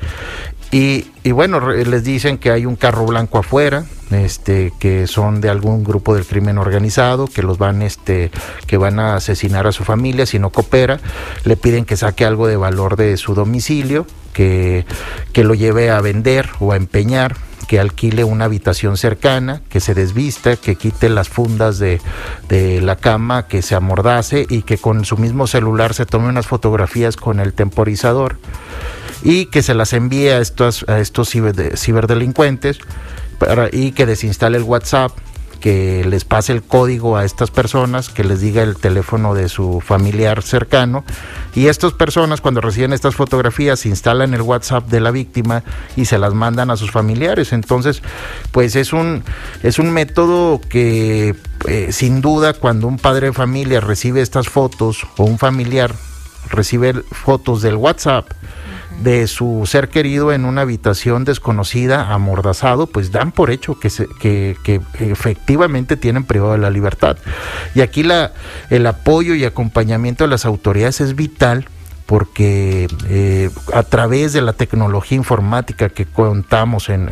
Y, 0.72 1.32
bueno, 1.32 1.60
les 1.72 2.04
dicen 2.04 2.38
que 2.38 2.52
hay 2.52 2.68
un 2.68 2.76
carro 2.76 3.06
blanco 3.06 3.40
afuera, 3.40 3.86
este, 4.12 4.72
que 4.80 5.08
son 5.08 5.42
de 5.42 5.50
algún 5.50 5.84
grupo 5.84 6.14
del 6.14 6.26
crimen 6.26 6.60
organizado, 6.60 7.28
que 7.28 7.42
los 7.42 7.58
van, 7.58 7.82
este, 7.82 8.30
que 8.68 8.78
van 8.78 9.00
a 9.00 9.16
asesinar 9.16 9.66
a 9.66 9.72
su 9.72 9.84
familia 9.84 10.28
si 10.28 10.38
no 10.38 10.52
coopera. 10.52 11.00
Le 11.44 11.58
piden 11.58 11.86
que 11.86 11.98
saque 11.98 12.24
algo 12.24 12.46
de 12.46 12.56
valor 12.56 12.98
de 12.98 13.18
su 13.18 13.34
domicilio, 13.34 14.06
que, 14.32 14.86
que 15.34 15.44
lo 15.44 15.56
lleve 15.56 15.90
a 15.90 16.02
vender 16.02 16.50
o 16.60 16.72
a 16.72 16.76
empeñar 16.76 17.36
que 17.68 17.80
alquile 17.80 18.24
una 18.24 18.46
habitación 18.46 18.98
cercana, 18.98 19.62
que 19.70 19.80
se 19.80 19.94
desvista, 19.94 20.56
que 20.56 20.76
quite 20.76 21.08
las 21.08 21.30
fundas 21.30 21.78
de, 21.78 22.02
de, 22.48 22.82
la 22.82 22.96
cama, 22.96 23.46
que 23.46 23.62
se 23.62 23.76
amordace 23.76 24.48
y 24.50 24.64
que 24.64 24.80
con 24.80 25.06
su 25.06 25.18
mismo 25.18 25.46
celular 25.46 25.94
se 25.94 26.08
tome 26.08 26.30
unas 26.30 26.48
fotografías 26.48 27.16
con 27.16 27.40
el 27.40 27.54
temporizador 27.54 28.38
y 29.24 29.46
que 29.48 29.62
se 29.64 29.74
las 29.74 29.94
envíe 29.94 30.30
a 30.30 30.40
estos, 30.40 30.86
a 30.88 31.00
estos 31.00 31.30
ciberdelincuentes 31.30 32.80
y 33.72 33.92
que 33.92 34.06
desinstale 34.06 34.58
el 34.58 34.64
WhatsApp 34.64 35.12
que 35.60 36.06
les 36.06 36.26
pase 36.26 36.54
el 36.54 36.64
código 36.64 37.18
a 37.18 37.26
estas 37.26 37.52
personas, 37.52 38.10
que 38.10 38.24
les 38.24 38.42
diga 38.42 38.64
el 38.64 38.78
teléfono 38.78 39.34
de 39.34 39.50
su 39.50 39.82
familiar 39.82 40.42
cercano 40.42 41.04
y 41.54 41.68
estas 41.68 41.94
personas 41.94 42.42
cuando 42.42 42.62
reciben 42.62 42.94
estas 42.94 43.16
fotografías 43.16 43.86
instalan 43.86 44.34
el 44.34 44.42
WhatsApp 44.42 44.88
de 44.88 45.02
la 45.02 45.12
víctima 45.12 45.64
y 45.96 46.06
se 46.06 46.18
las 46.18 46.34
mandan 46.34 46.72
a 46.72 46.78
sus 46.78 46.92
familiares. 46.92 47.54
Entonces, 47.54 48.02
pues 48.52 48.76
es 48.76 48.94
un 48.94 49.24
es 49.62 49.80
un 49.80 49.92
método 49.92 50.62
que 50.62 51.36
eh, 51.68 51.90
sin 51.92 52.22
duda 52.22 52.54
cuando 52.54 52.88
un 52.88 52.98
padre 52.98 53.28
de 53.28 53.34
familia 53.34 53.82
recibe 53.82 54.22
estas 54.22 54.48
fotos 54.48 55.06
o 55.18 55.26
un 55.26 55.38
familiar 55.38 55.94
recibe 56.50 56.94
fotos 57.12 57.62
del 57.62 57.76
WhatsApp 57.76 58.32
de 59.02 59.28
su 59.28 59.64
ser 59.66 59.90
querido 59.90 60.34
en 60.34 60.46
una 60.46 60.62
habitación 60.62 61.26
desconocida, 61.26 62.14
amordazado, 62.14 62.88
pues 62.88 63.12
dan 63.12 63.32
por 63.32 63.52
hecho 63.52 63.80
que, 63.80 63.90
que, 64.20 64.82
efectivamente 65.00 65.98
tienen 65.98 66.24
privado 66.24 66.54
de 66.54 66.60
la 66.60 66.70
libertad. 66.70 67.18
Y 67.76 67.82
aquí 67.82 68.04
la, 68.04 68.34
el 68.70 68.86
apoyo 68.88 69.36
y 69.36 69.46
acompañamiento 69.46 70.24
de 70.24 70.30
las 70.30 70.46
autoridades 70.46 71.02
es 71.02 71.16
vital 71.16 71.68
porque 72.10 72.88
eh, 73.08 73.52
a 73.72 73.84
través 73.84 74.34
de 74.34 74.42
la 74.42 74.54
tecnología 74.54 75.16
informática 75.16 75.90
que 75.90 76.08
contamos 76.08 76.90
en, 76.90 77.08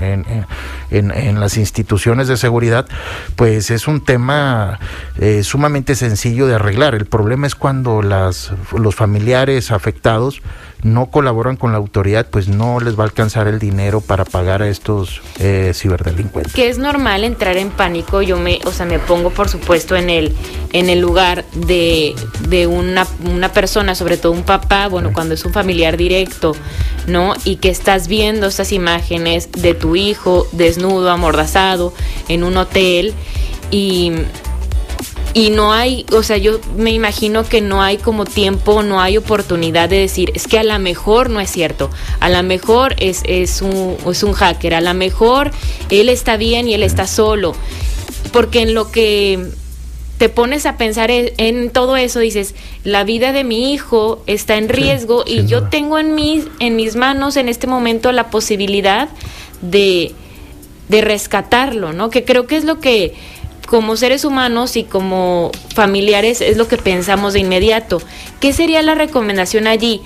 en, 0.89 1.39
las 1.39 1.57
instituciones 1.57 2.27
de 2.27 2.35
seguridad, 2.35 2.87
pues 3.35 3.69
es 3.69 3.87
un 3.87 4.03
tema 4.03 4.79
eh, 5.19 5.43
sumamente 5.43 5.93
sencillo 5.93 6.47
de 6.47 6.55
arreglar. 6.55 6.95
El 6.95 7.05
problema 7.05 7.45
es 7.45 7.53
cuando 7.53 8.01
las, 8.01 8.51
los 8.75 8.95
familiares 8.95 9.69
afectados 9.69 10.41
no 10.83 11.07
colaboran 11.07 11.57
con 11.57 11.71
la 11.71 11.77
autoridad, 11.77 12.27
pues 12.29 12.47
no 12.47 12.79
les 12.79 12.97
va 12.97 13.03
a 13.03 13.07
alcanzar 13.07 13.47
el 13.47 13.59
dinero 13.59 14.01
para 14.01 14.25
pagar 14.25 14.61
a 14.61 14.69
estos 14.69 15.21
eh, 15.39 15.71
ciberdelincuentes. 15.73 16.53
Que 16.53 16.69
es 16.69 16.77
normal 16.77 17.23
entrar 17.23 17.57
en 17.57 17.69
pánico, 17.69 18.21
yo 18.21 18.37
me, 18.37 18.59
o 18.65 18.71
sea, 18.71 18.85
me 18.85 18.99
pongo 18.99 19.31
por 19.31 19.49
supuesto 19.49 19.95
en 19.95 20.09
el, 20.09 20.35
en 20.73 20.89
el 20.89 20.99
lugar 20.99 21.45
de, 21.53 22.15
de 22.47 22.67
una, 22.67 23.07
una 23.25 23.51
persona, 23.51 23.95
sobre 23.95 24.17
todo 24.17 24.31
un 24.31 24.43
papá, 24.43 24.87
bueno, 24.87 25.11
cuando 25.13 25.33
es 25.33 25.45
un 25.45 25.53
familiar 25.53 25.97
directo, 25.97 26.55
¿no? 27.07 27.33
Y 27.43 27.57
que 27.57 27.69
estás 27.69 28.07
viendo 28.07 28.47
estas 28.47 28.71
imágenes 28.71 29.51
de 29.51 29.73
tu 29.73 29.95
hijo 29.95 30.47
desnudo, 30.51 31.09
amordazado, 31.09 31.93
en 32.27 32.43
un 32.43 32.57
hotel 32.57 33.13
y 33.71 34.11
y 35.33 35.49
no 35.49 35.73
hay, 35.73 36.05
o 36.11 36.23
sea, 36.23 36.37
yo 36.37 36.59
me 36.75 36.91
imagino 36.91 37.43
que 37.43 37.61
no 37.61 37.81
hay 37.81 37.97
como 37.97 38.25
tiempo, 38.25 38.83
no 38.83 38.99
hay 38.99 39.17
oportunidad 39.17 39.89
de 39.89 39.99
decir, 39.99 40.31
es 40.33 40.47
que 40.47 40.59
a 40.59 40.63
lo 40.63 40.77
mejor 40.79 41.29
no 41.29 41.39
es 41.39 41.51
cierto, 41.51 41.89
a 42.19 42.29
lo 42.29 42.41
mejor 42.43 42.95
es, 42.99 43.21
es, 43.25 43.61
un, 43.61 43.97
es 44.09 44.23
un 44.23 44.33
hacker, 44.33 44.73
a 44.73 44.81
lo 44.81 44.93
mejor 44.93 45.51
él 45.89 46.09
está 46.09 46.37
bien 46.37 46.67
y 46.67 46.73
él 46.73 46.83
está 46.83 47.07
solo, 47.07 47.55
porque 48.31 48.61
en 48.61 48.73
lo 48.73 48.91
que 48.91 49.51
te 50.17 50.29
pones 50.29 50.65
a 50.65 50.77
pensar 50.77 51.11
en, 51.11 51.69
todo 51.69 51.95
eso, 51.95 52.19
dices, 52.19 52.55
la 52.83 53.03
vida 53.03 53.33
de 53.33 53.43
mi 53.43 53.73
hijo 53.73 54.23
está 54.25 54.57
en 54.57 54.67
riesgo 54.67 55.23
y 55.27 55.45
yo 55.45 55.69
tengo 55.69 55.99
en 55.99 56.15
mis, 56.15 56.45
en 56.59 56.75
mis 56.75 56.95
manos 56.95 57.37
en 57.37 57.49
este 57.49 57.67
momento 57.67 58.11
la 58.11 58.31
posibilidad 58.31 59.09
de, 59.61 60.13
de 60.89 61.01
rescatarlo, 61.01 61.93
¿no? 61.93 62.09
Que 62.09 62.25
creo 62.25 62.47
que 62.47 62.57
es 62.57 62.63
lo 62.63 62.79
que 62.79 63.13
como 63.67 63.97
seres 63.97 64.25
humanos 64.25 64.75
y 64.77 64.83
como 64.83 65.51
familiares 65.75 66.41
es 66.41 66.57
lo 66.57 66.67
que 66.67 66.77
pensamos 66.77 67.33
de 67.33 67.39
inmediato. 67.39 68.01
¿Qué 68.39 68.53
sería 68.53 68.81
la 68.81 68.95
recomendación 68.95 69.67
allí? 69.67 70.01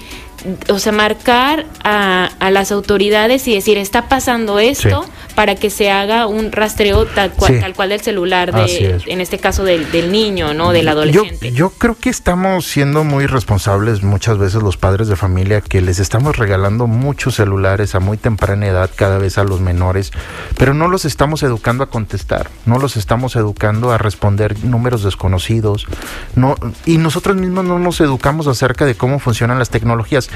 O 0.70 0.80
sea, 0.80 0.92
marcar 0.92 1.68
a, 1.84 2.32
a 2.40 2.52
las 2.52 2.72
autoridades 2.72 3.48
y 3.48 3.54
decir, 3.54 3.78
está 3.78 4.10
pasando 4.10 4.60
esto, 4.60 5.06
para 5.32 5.56
que 5.56 5.70
se 5.70 5.92
haga 5.92 6.28
un 6.28 6.52
rastreo 6.52 7.06
tal 7.06 7.32
cual, 7.32 7.60
tal 7.60 7.74
cual 7.74 7.90
del 7.90 8.02
celular, 8.02 8.54
de, 8.54 9.02
en 9.06 9.22
este 9.22 9.40
caso 9.40 9.64
del, 9.64 10.12
niño, 10.12 10.54
¿no? 10.54 10.72
Del 10.72 10.88
adolescente. 10.88 11.52
Yo, 11.52 11.70
creo 11.70 11.96
que 11.96 12.10
estamos 12.10 12.66
siendo 12.66 13.04
muy 13.04 13.28
responsables 13.28 14.04
muchas 14.04 14.38
veces 14.38 14.62
los 14.62 14.78
padres 14.78 15.08
de 15.08 15.16
familia 15.16 15.62
que 15.62 15.82
les 15.82 16.00
estamos 16.00 16.38
regalando 16.38 16.88
muchos 16.88 17.36
celulares 17.36 17.96
a 17.96 18.00
muy 18.00 18.18
temprana 18.18 18.68
edad 18.68 18.90
cada 18.96 19.18
vez 19.18 19.38
a 19.38 19.44
los 19.44 19.62
menores, 19.62 20.12
pero 20.58 20.74
no 20.74 20.88
los 20.88 21.06
estamos 21.06 21.44
educando 21.44 21.84
a 21.84 21.90
contestar, 21.90 22.50
no 22.66 22.80
los 22.80 22.98
estamos 22.98 23.36
educando 23.36 23.92
a 23.92 23.98
responder 23.98 24.64
números 24.64 25.04
desconocidos, 25.04 25.88
no, 26.36 26.56
y 26.86 26.98
nosotros 26.98 27.36
mismos 27.36 27.66
no 27.66 27.80
nos 27.80 28.02
educamos 28.02 28.48
acerca 28.48 28.86
de 28.86 28.96
cómo 28.96 29.20
funcionan 29.20 29.60
las 29.60 29.70
tecnologías. 29.70 30.30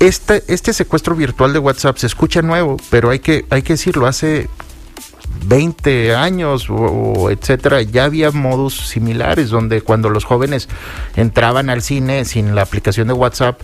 Este, 0.00 0.42
este 0.48 0.72
secuestro 0.72 1.14
virtual 1.14 1.52
de 1.52 1.58
WhatsApp 1.58 1.96
se 1.96 2.06
escucha 2.06 2.42
nuevo, 2.42 2.76
pero 2.90 3.10
hay 3.10 3.20
que, 3.20 3.44
hay 3.50 3.62
que 3.62 3.74
decirlo, 3.74 4.06
hace 4.06 4.33
Bye. 4.34 4.73
20 5.46 6.14
años 6.14 6.66
o, 6.70 7.30
etcétera, 7.30 7.82
ya 7.82 8.04
había 8.04 8.30
modos 8.30 8.88
similares 8.88 9.50
donde 9.50 9.82
cuando 9.82 10.10
los 10.10 10.24
jóvenes 10.24 10.68
entraban 11.16 11.70
al 11.70 11.82
cine 11.82 12.24
sin 12.24 12.54
la 12.54 12.62
aplicación 12.62 13.08
de 13.08 13.14
WhatsApp, 13.14 13.60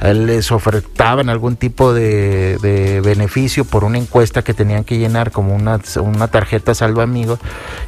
eh, 0.00 0.14
les 0.14 0.52
ofertaban 0.52 1.28
algún 1.28 1.56
tipo 1.56 1.92
de, 1.92 3.00
beneficio 3.04 3.64
por 3.64 3.84
una 3.84 3.98
encuesta 3.98 4.42
que 4.42 4.54
tenían 4.54 4.84
que 4.84 4.98
llenar 4.98 5.30
como 5.30 5.54
una, 5.54 5.78
tarjeta 6.28 6.74
salva 6.74 7.02
amigo 7.02 7.38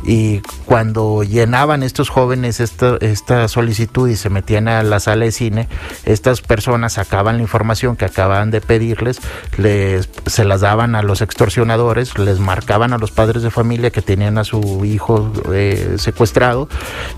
y 0.04 0.40
cuando 0.64 1.22
llenaban 1.22 1.82
estos 1.82 2.08
jóvenes 2.08 2.60
esta, 2.60 2.96
esta 3.00 3.48
solicitud 3.48 4.08
y 4.08 4.16
se 4.16 4.30
metían 4.30 4.68
a 4.68 4.82
la 4.82 5.00
sala 5.00 5.24
de 5.24 5.32
cine, 5.32 5.68
estas 6.04 6.40
personas 6.42 6.94
sacaban 6.94 7.36
la 7.36 7.42
información 7.42 7.96
que 7.96 8.04
acababan 8.04 8.50
de 8.50 8.60
pedirles, 8.60 9.20
les, 9.56 10.08
se 10.26 10.44
las 10.44 10.60
daban 10.60 10.94
a 10.94 11.02
los 11.02 11.22
extorsionadores, 11.22 12.18
les 12.18 12.38
marcaban 12.38 12.92
a 12.92 12.98
los 12.98 13.10
padres 13.10 13.25
de 13.34 13.50
familia 13.50 13.90
que 13.90 14.02
tenían 14.02 14.38
a 14.38 14.44
su 14.44 14.84
hijo 14.84 15.32
eh, 15.52 15.96
secuestrado 15.98 16.68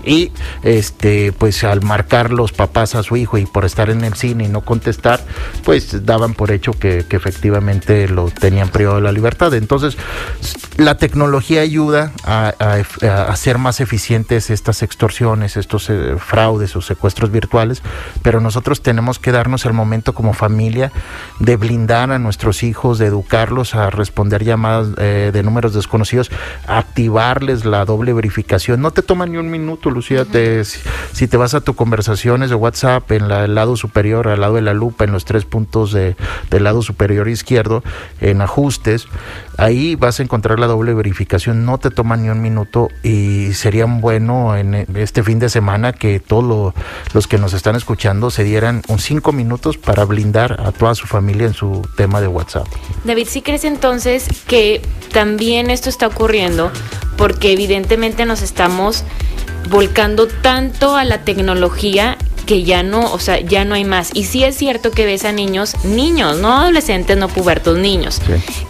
y 0.03 0.31
este 0.63 1.31
pues 1.31 1.63
al 1.63 1.81
marcar 1.81 2.31
los 2.31 2.51
papás 2.51 2.95
a 2.95 3.03
su 3.03 3.15
hijo 3.15 3.37
y 3.37 3.45
por 3.45 3.65
estar 3.65 3.89
en 3.89 4.03
el 4.03 4.15
cine 4.15 4.45
y 4.45 4.47
no 4.47 4.61
contestar 4.61 5.21
pues 5.63 6.05
daban 6.05 6.33
por 6.33 6.51
hecho 6.51 6.73
que, 6.73 7.05
efectivamente 7.09 8.07
lo 8.07 8.29
tenían 8.29 8.69
privado 8.69 8.95
de 8.95 9.01
la 9.01 9.11
libertad. 9.11 9.53
Entonces 9.53 9.97
la 10.77 10.97
tecnología 10.97 11.61
ayuda 11.61 12.13
a, 12.23 12.53
hacer 13.27 13.57
más 13.57 13.81
eficientes 13.81 14.49
estas 14.49 14.81
extorsiones 14.81 15.57
estos 15.57 15.89
eh, 15.89 16.15
fraudes 16.17 16.75
o 16.75 16.81
secuestros 16.81 17.31
virtuales 17.31 17.81
pero 18.21 18.39
nosotros 18.39 18.81
tenemos 18.81 19.19
que 19.19 19.31
darnos 19.31 19.65
el 19.65 19.73
momento 19.73 20.13
como 20.13 20.33
familia 20.33 20.91
de 21.39 21.57
blindar 21.57 22.11
a 22.11 22.19
nuestros 22.19 22.63
hijos 22.63 22.97
de 22.97 23.07
educarlos 23.07 23.75
a 23.75 23.89
responder 23.89 24.43
llamadas 24.43 24.89
eh, 24.97 25.31
de 25.33 25.43
números 25.43 25.73
desconocidos 25.73 25.98
activarles 26.67 27.65
la 27.65 27.85
doble 27.85 28.13
verificación. 28.13 28.81
No 28.81 28.91
te 28.91 29.01
toma 29.01 29.25
ni 29.25 29.37
un 29.37 29.49
minuto, 29.49 29.89
Lucía. 29.89 30.25
te, 30.25 30.63
si, 30.63 31.27
te 31.27 31.37
vas 31.37 31.53
a 31.53 31.61
tu 31.61 31.75
conversaciones 31.75 32.49
de 32.49 32.55
WhatsApp 32.55 33.11
en 33.11 33.27
la, 33.27 33.45
el 33.45 33.55
lado 33.55 33.75
superior, 33.75 34.27
al 34.27 34.41
lado 34.41 34.55
de 34.55 34.61
la 34.61 34.73
lupa, 34.73 35.03
en 35.03 35.11
los 35.11 35.25
tres 35.25 35.45
puntos 35.45 35.91
de, 35.91 36.15
del 36.49 36.63
lado 36.63 36.81
superior 36.81 37.27
izquierdo, 37.27 37.83
en 38.21 38.41
ajustes, 38.41 39.07
ahí 39.59 39.95
vas 39.95 40.19
a 40.19 40.23
encontrar 40.23 40.59
la 40.59 40.67
doble 40.67 40.93
verificación. 40.93 41.65
No 41.65 41.77
te 41.77 41.91
toma 41.91 42.17
ni 42.17 42.29
un 42.29 42.41
minuto 42.41 42.89
y 43.03 43.53
sería 43.53 43.85
bueno 43.85 44.55
en 44.55 44.73
este 44.95 45.23
fin 45.23 45.39
de 45.39 45.49
semana 45.49 45.93
que 45.93 46.19
todos 46.19 46.73
los 47.13 47.27
que 47.27 47.37
nos 47.37 47.53
están 47.53 47.75
escuchando 47.75 48.31
se 48.31 48.43
dieran 48.43 48.81
un 48.87 48.99
cinco 48.99 49.31
minutos 49.31 49.77
para 49.77 50.05
blindar 50.05 50.59
a 50.61 50.71
toda 50.71 50.95
su 50.95 51.07
familia 51.07 51.47
en 51.47 51.53
su 51.53 51.87
tema 51.97 52.21
de 52.21 52.27
WhatsApp. 52.27 52.67
David, 53.03 53.27
¿sí 53.27 53.41
crees 53.41 53.65
entonces 53.65 54.27
que 54.47 54.81
también 55.11 55.69
esto 55.69 55.89
está 55.89 56.07
ocurriendo 56.07 56.71
porque 57.17 57.51
evidentemente 57.51 58.25
nos 58.25 58.41
estamos 58.41 59.03
volcando 59.69 60.27
tanto 60.27 60.95
a 60.95 61.03
la 61.03 61.23
tecnología 61.23 62.17
que 62.49 62.63
ya 62.63 62.81
no, 62.81 63.13
o 63.13 63.19
sea, 63.19 63.39
ya 63.41 63.63
no 63.63 63.75
hay 63.75 63.85
más. 63.85 64.09
Y 64.15 64.23
sí 64.23 64.43
es 64.43 64.57
cierto 64.57 64.89
que 64.89 65.05
ves 65.05 65.23
a 65.23 65.31
niños, 65.31 65.75
niños, 65.83 66.39
no 66.39 66.51
adolescentes, 66.51 67.15
no 67.15 67.27
pubertos, 67.27 67.77
niños, 67.77 68.19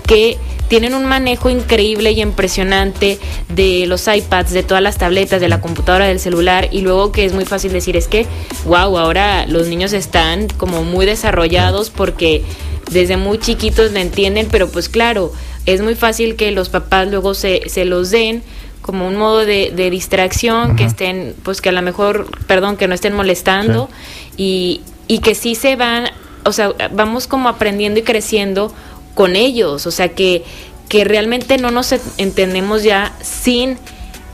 que 0.05 0.37
tienen 0.67 0.93
un 0.93 1.05
manejo 1.05 1.49
increíble 1.49 2.11
y 2.11 2.21
impresionante 2.21 3.19
de 3.47 3.85
los 3.87 4.05
iPads, 4.09 4.51
de 4.51 4.63
todas 4.63 4.83
las 4.83 4.97
tabletas, 4.97 5.39
de 5.39 5.47
la 5.47 5.61
computadora, 5.61 6.07
del 6.07 6.19
celular, 6.19 6.67
y 6.73 6.81
luego 6.81 7.13
que 7.13 7.23
es 7.23 7.31
muy 7.31 7.45
fácil 7.45 7.71
decir 7.71 7.95
es 7.95 8.09
que, 8.09 8.25
wow, 8.65 8.97
ahora 8.97 9.45
los 9.47 9.67
niños 9.67 9.93
están 9.93 10.49
como 10.49 10.83
muy 10.83 11.05
desarrollados 11.05 11.89
porque 11.89 12.43
desde 12.91 13.15
muy 13.15 13.37
chiquitos 13.37 13.93
le 13.93 14.01
entienden, 14.01 14.49
pero 14.51 14.69
pues 14.69 14.89
claro, 14.89 15.31
es 15.65 15.79
muy 15.79 15.95
fácil 15.95 16.35
que 16.35 16.51
los 16.51 16.67
papás 16.67 17.07
luego 17.07 17.33
se, 17.33 17.69
se 17.69 17.85
los 17.85 18.09
den 18.09 18.43
como 18.89 19.07
un 19.07 19.17
modo 19.17 19.45
de, 19.45 19.89
distracción, 19.91 20.75
que 20.75 20.83
estén, 20.83 21.35
pues 21.43 21.61
que 21.61 21.69
a 21.69 21.71
lo 21.71 21.83
mejor, 21.83 22.25
perdón, 22.47 22.75
que 22.75 22.87
no 22.87 22.95
estén 22.95 23.13
molestando 23.13 23.87
y, 24.35 24.81
y 25.07 25.19
que 25.19 25.35
sí 25.35 25.53
se 25.53 25.75
van, 25.75 26.05
o 26.43 26.51
sea, 26.51 26.73
vamos 26.91 27.27
como 27.27 27.49
aprendiendo 27.49 27.99
y 27.99 28.03
creciendo 28.03 28.73
con 29.13 29.35
ellos, 29.35 29.85
o 29.85 29.91
sea, 29.91 30.09
que, 30.09 30.43
que 30.87 31.03
realmente 31.03 31.59
no 31.59 31.69
nos 31.69 31.93
entendemos 32.17 32.81
ya 32.81 33.13
sin 33.21 33.77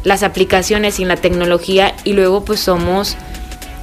las 0.05 0.23
aplicaciones, 0.23 0.95
sin 0.95 1.09
la 1.09 1.17
tecnología 1.17 1.93
y 2.05 2.13
luego 2.13 2.45
pues 2.45 2.61
somos 2.61 3.17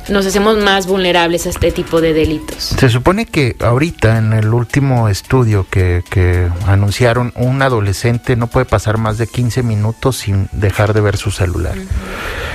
nos 0.08 0.26
hacemos 0.26 0.56
más 0.58 0.86
vulnerables 0.86 1.46
a 1.46 1.50
este 1.50 1.70
tipo 1.70 2.00
de 2.00 2.12
delitos. 2.12 2.74
Se 2.78 2.88
supone 2.88 3.26
que 3.26 3.56
ahorita 3.60 4.18
en 4.18 4.32
el 4.32 4.52
último 4.52 5.08
estudio 5.08 5.66
que, 5.70 6.02
que, 6.10 6.48
anunciaron, 6.66 7.32
un 7.36 7.62
adolescente 7.62 8.36
no 8.36 8.46
puede 8.46 8.66
pasar 8.66 8.98
más 8.98 9.18
de 9.18 9.26
15 9.26 9.62
minutos 9.62 10.16
sin 10.18 10.48
dejar 10.52 10.92
de 10.94 11.00
ver 11.00 11.16
su 11.16 11.30
celular. 11.30 11.74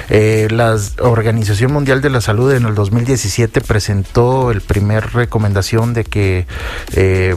Eh, 0.10 0.48
la 0.52 0.78
Organización 1.00 1.74
Mundial 1.74 2.02
de 2.02 2.10
la 2.10 2.22
Salud 2.22 2.54
en 2.54 2.66
el 2.66 2.76
2017 2.76 3.62
presentó 3.62 4.52
el 4.52 4.62
primer 4.62 5.14
recomendación 5.14 5.94
de 5.94 6.06
que 6.06 6.48
eh, 6.94 7.36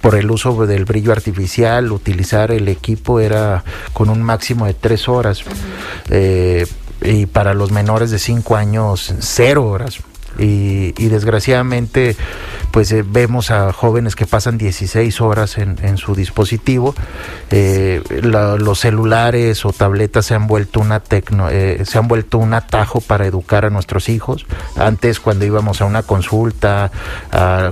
por 0.00 0.14
el 0.14 0.30
uso 0.30 0.66
del 0.66 0.84
brillo 0.84 1.12
artificial, 1.12 1.90
utilizar 1.90 2.52
el 2.52 2.68
equipo 2.68 3.20
era 3.20 3.64
con 3.92 4.08
un 4.08 4.22
máximo 4.22 4.66
de 4.66 4.74
tres 4.74 5.08
horas 5.08 5.42
y 7.02 7.26
para 7.26 7.54
los 7.54 7.70
menores 7.70 8.10
de 8.10 8.18
5 8.18 8.56
años 8.56 9.14
cero 9.20 9.66
horas. 9.66 9.98
Y, 10.38 10.92
desgraciadamente 11.08 12.14
pues 12.70 12.92
eh, 12.92 13.02
vemos 13.08 13.50
a 13.50 13.72
jóvenes 13.72 14.16
que 14.16 14.26
pasan 14.26 14.58
16 14.58 15.22
horas 15.22 15.56
en, 15.56 15.96
su 15.96 16.14
dispositivo. 16.14 16.94
Eh, 17.50 18.02
los 18.22 18.80
celulares 18.80 19.64
o 19.64 19.72
tabletas 19.72 20.26
se 20.26 20.34
han 20.34 20.46
vuelto 20.46 20.80
una 20.80 21.00
tecno, 21.00 21.48
eh, 21.48 21.86
se 21.86 21.96
han 21.96 22.06
vuelto 22.06 22.36
un 22.36 22.52
atajo 22.52 23.00
para 23.00 23.26
educar 23.26 23.64
a 23.64 23.70
nuestros 23.70 24.10
hijos. 24.10 24.44
Antes 24.76 25.20
cuando 25.20 25.46
íbamos 25.46 25.80
a 25.80 25.86
una 25.86 26.02
consulta 26.02 26.90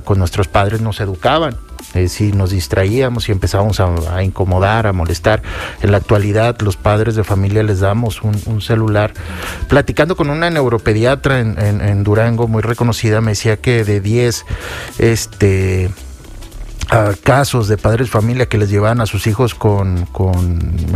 con 0.04 0.18
nuestros 0.18 0.48
padres 0.48 0.80
nos 0.80 1.00
educaban 1.00 1.58
eh, 1.94 2.08
si 2.08 2.32
nos 2.32 2.50
distraíamos 2.50 3.28
y 3.28 3.32
empezábamos 3.32 3.80
a, 3.80 4.22
incomodar, 4.22 4.86
a 4.86 4.92
molestar. 4.92 5.42
En 5.80 5.92
la 5.92 5.98
actualidad 5.98 6.60
los 6.60 6.76
padres 6.76 7.14
de 7.14 7.24
familia 7.24 7.62
les 7.62 7.80
damos 7.80 8.22
un, 8.22 8.60
celular. 8.60 9.12
Platicando 9.68 10.16
con 10.16 10.30
una 10.30 10.50
neuropediatra 10.50 11.40
en, 11.40 12.04
Durango 12.04 12.48
muy 12.48 12.62
reconocida, 12.62 13.20
me 13.20 13.32
decía 13.32 13.56
que 13.58 13.84
de 13.84 14.00
10 14.00 14.44
este, 14.98 15.90
casos 17.22 17.68
de 17.68 17.76
padres 17.76 18.08
de 18.08 18.10
familia 18.10 18.46
que 18.46 18.58
les 18.58 18.70
llevaban 18.70 19.00
a 19.00 19.06
sus 19.06 19.26
hijos 19.26 19.54
con, 19.54 20.08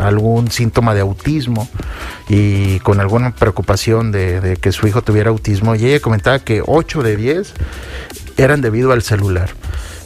algún 0.01 0.51
síntoma 0.51 0.95
de 0.95 1.01
autismo 1.01 1.69
y 2.29 2.81
con 2.81 3.01
alguna 3.01 3.35
preocupación 3.35 4.13
de, 4.13 4.41
de, 4.41 4.57
que 4.57 4.73
su 4.73 4.87
hijo 4.87 5.03
tuviera 5.03 5.31
autismo. 5.31 5.75
Y 5.75 5.87
ella 5.87 6.01
comentaba 6.01 6.39
que 6.41 6.63
8 6.67 7.03
de 7.03 7.17
10 7.17 7.55
eran 8.37 8.61
debido 8.61 8.93
al 8.93 9.03
celular. 9.03 9.51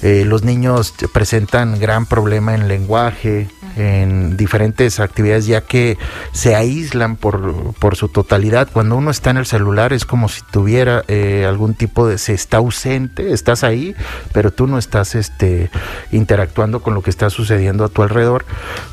Eh, 0.03 0.25
los 0.25 0.43
niños 0.43 0.93
presentan 1.13 1.79
gran 1.79 2.07
problema 2.07 2.55
en 2.57 2.67
lenguaje, 2.67 3.49
en 3.77 4.37
diferentes 4.37 5.01
actividades 5.01 5.47
ya 5.47 5.63
que 5.63 5.99
se 6.33 6.55
aíslan 6.55 7.17
por, 7.17 7.75
por 7.75 7.97
su 7.97 8.09
totalidad. 8.09 8.69
Cuando 8.73 8.97
uno 8.97 9.11
está 9.11 9.31
en 9.31 9.39
el 9.39 9.47
celular 9.47 9.93
es 9.93 10.05
como 10.05 10.29
si 10.29 10.43
tuviera 10.51 11.05
eh, 11.09 11.47
algún 11.49 11.75
tipo 11.75 12.07
de... 12.07 12.19
se 12.19 12.35
está 12.35 12.59
ausente, 12.59 13.33
estás 13.33 13.65
ahí, 13.65 13.95
pero 14.33 14.51
tú 14.51 14.67
no 14.67 14.79
estás 14.79 15.15
este, 15.15 15.71
interactuando 16.11 16.83
con 16.83 16.95
lo 16.95 17.03
que 17.03 17.11
está 17.11 17.31
sucediendo 17.31 17.85
a 17.85 17.89
tu 17.89 18.03
alrededor, 18.03 18.45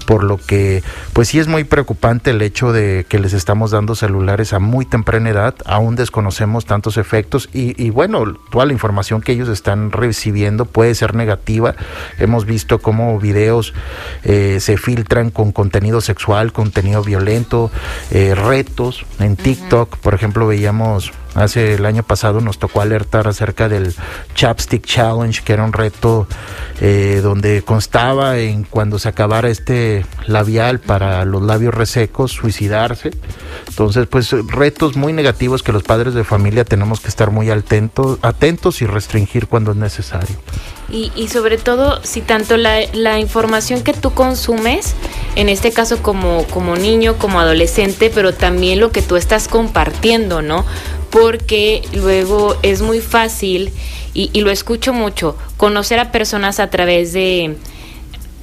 por 0.05 0.23
lo 0.23 0.37
que 0.37 0.83
pues 1.13 1.27
sí 1.27 1.39
es 1.39 1.47
muy 1.47 1.63
preocupante 1.63 2.31
el 2.31 2.41
hecho 2.41 2.71
de 2.71 3.05
que 3.07 3.19
les 3.19 3.33
estamos 3.33 3.71
dando 3.71 3.95
celulares 3.95 4.53
a 4.53 4.59
muy 4.59 4.85
temprana 4.85 5.29
edad, 5.29 5.55
aún 5.65 5.95
desconocemos 5.95 6.65
tantos 6.65 6.97
efectos 6.97 7.49
y, 7.53 7.89
bueno, 7.89 8.23
toda 8.51 8.65
la 8.65 8.73
información 8.73 9.21
que 9.21 9.31
ellos 9.31 9.49
están 9.49 9.91
recibiendo 9.91 10.65
puede 10.65 10.95
ser 10.95 11.15
negativa. 11.15 11.75
Hemos 12.17 12.45
visto 12.45 12.79
cómo 12.79 13.19
videos 13.19 13.73
eh, 14.23 14.57
se 14.69 14.77
filtran 14.77 15.31
con 15.31 15.51
contenido 15.51 15.99
sexual, 15.99 16.53
contenido 16.53 17.01
violento, 17.01 17.71
eh, 18.11 18.35
retos 18.35 19.03
en 19.19 19.35
TikTok. 19.35 19.97
Por 19.97 20.13
ejemplo, 20.13 20.45
veíamos 20.45 21.11
hace 21.33 21.73
el 21.73 21.87
año 21.87 22.03
pasado 22.03 22.39
nos 22.39 22.59
tocó 22.59 22.81
alertar 22.81 23.27
acerca 23.27 23.67
del 23.67 23.95
Chapstick 24.35 24.85
Challenge, 24.85 25.41
que 25.43 25.53
era 25.53 25.63
un 25.63 25.73
reto 25.73 26.27
eh, 26.81 27.19
donde 27.23 27.63
constaba 27.63 28.37
en 28.37 28.63
cuando 28.63 28.99
se 28.99 29.09
acabara 29.09 29.49
este 29.49 30.05
labial 30.27 30.79
para 30.79 31.25
los 31.25 31.41
labios 31.41 31.73
resecos, 31.73 32.31
suicidarse. 32.31 33.09
Entonces, 33.69 34.05
pues 34.05 34.29
retos 34.51 34.95
muy 34.95 35.13
negativos 35.13 35.63
que 35.63 35.71
los 35.71 35.81
padres 35.81 36.13
de 36.13 36.23
familia 36.23 36.63
tenemos 36.63 36.99
que 36.99 37.07
estar 37.07 37.31
muy 37.31 37.49
atentos, 37.49 38.19
atentos 38.21 38.83
y 38.83 38.85
restringir 38.85 39.47
cuando 39.47 39.71
es 39.71 39.77
necesario. 39.77 40.35
Y, 40.91 41.11
y 41.15 41.27
sobre 41.27 41.57
todo, 41.57 41.99
si 42.03 42.21
tanto 42.21 42.57
la, 42.57 42.79
la, 42.93 43.19
información 43.19 43.83
que 43.83 43.93
tú 43.93 44.11
consumes, 44.11 44.95
en 45.35 45.49
este 45.49 45.71
caso 45.71 46.01
como, 46.01 46.45
como 46.45 46.75
niño, 46.75 47.17
como 47.17 47.39
adolescente, 47.39 48.11
pero 48.13 48.33
también 48.33 48.79
lo 48.79 48.91
que 48.91 49.01
tú 49.01 49.15
estás 49.15 49.47
compartiendo, 49.47 50.41
¿no? 50.41 50.65
Porque 51.11 51.83
luego 51.93 52.57
es 52.63 52.81
muy 52.81 53.01
fácil, 53.01 53.71
y, 54.13 54.31
y 54.33 54.41
lo 54.41 54.49
escucho 54.49 54.93
mucho, 54.93 55.37
conocer 55.57 55.99
a 55.99 56.11
personas 56.11 56.59
a 56.59 56.69
través 56.69 57.13
de 57.13 57.55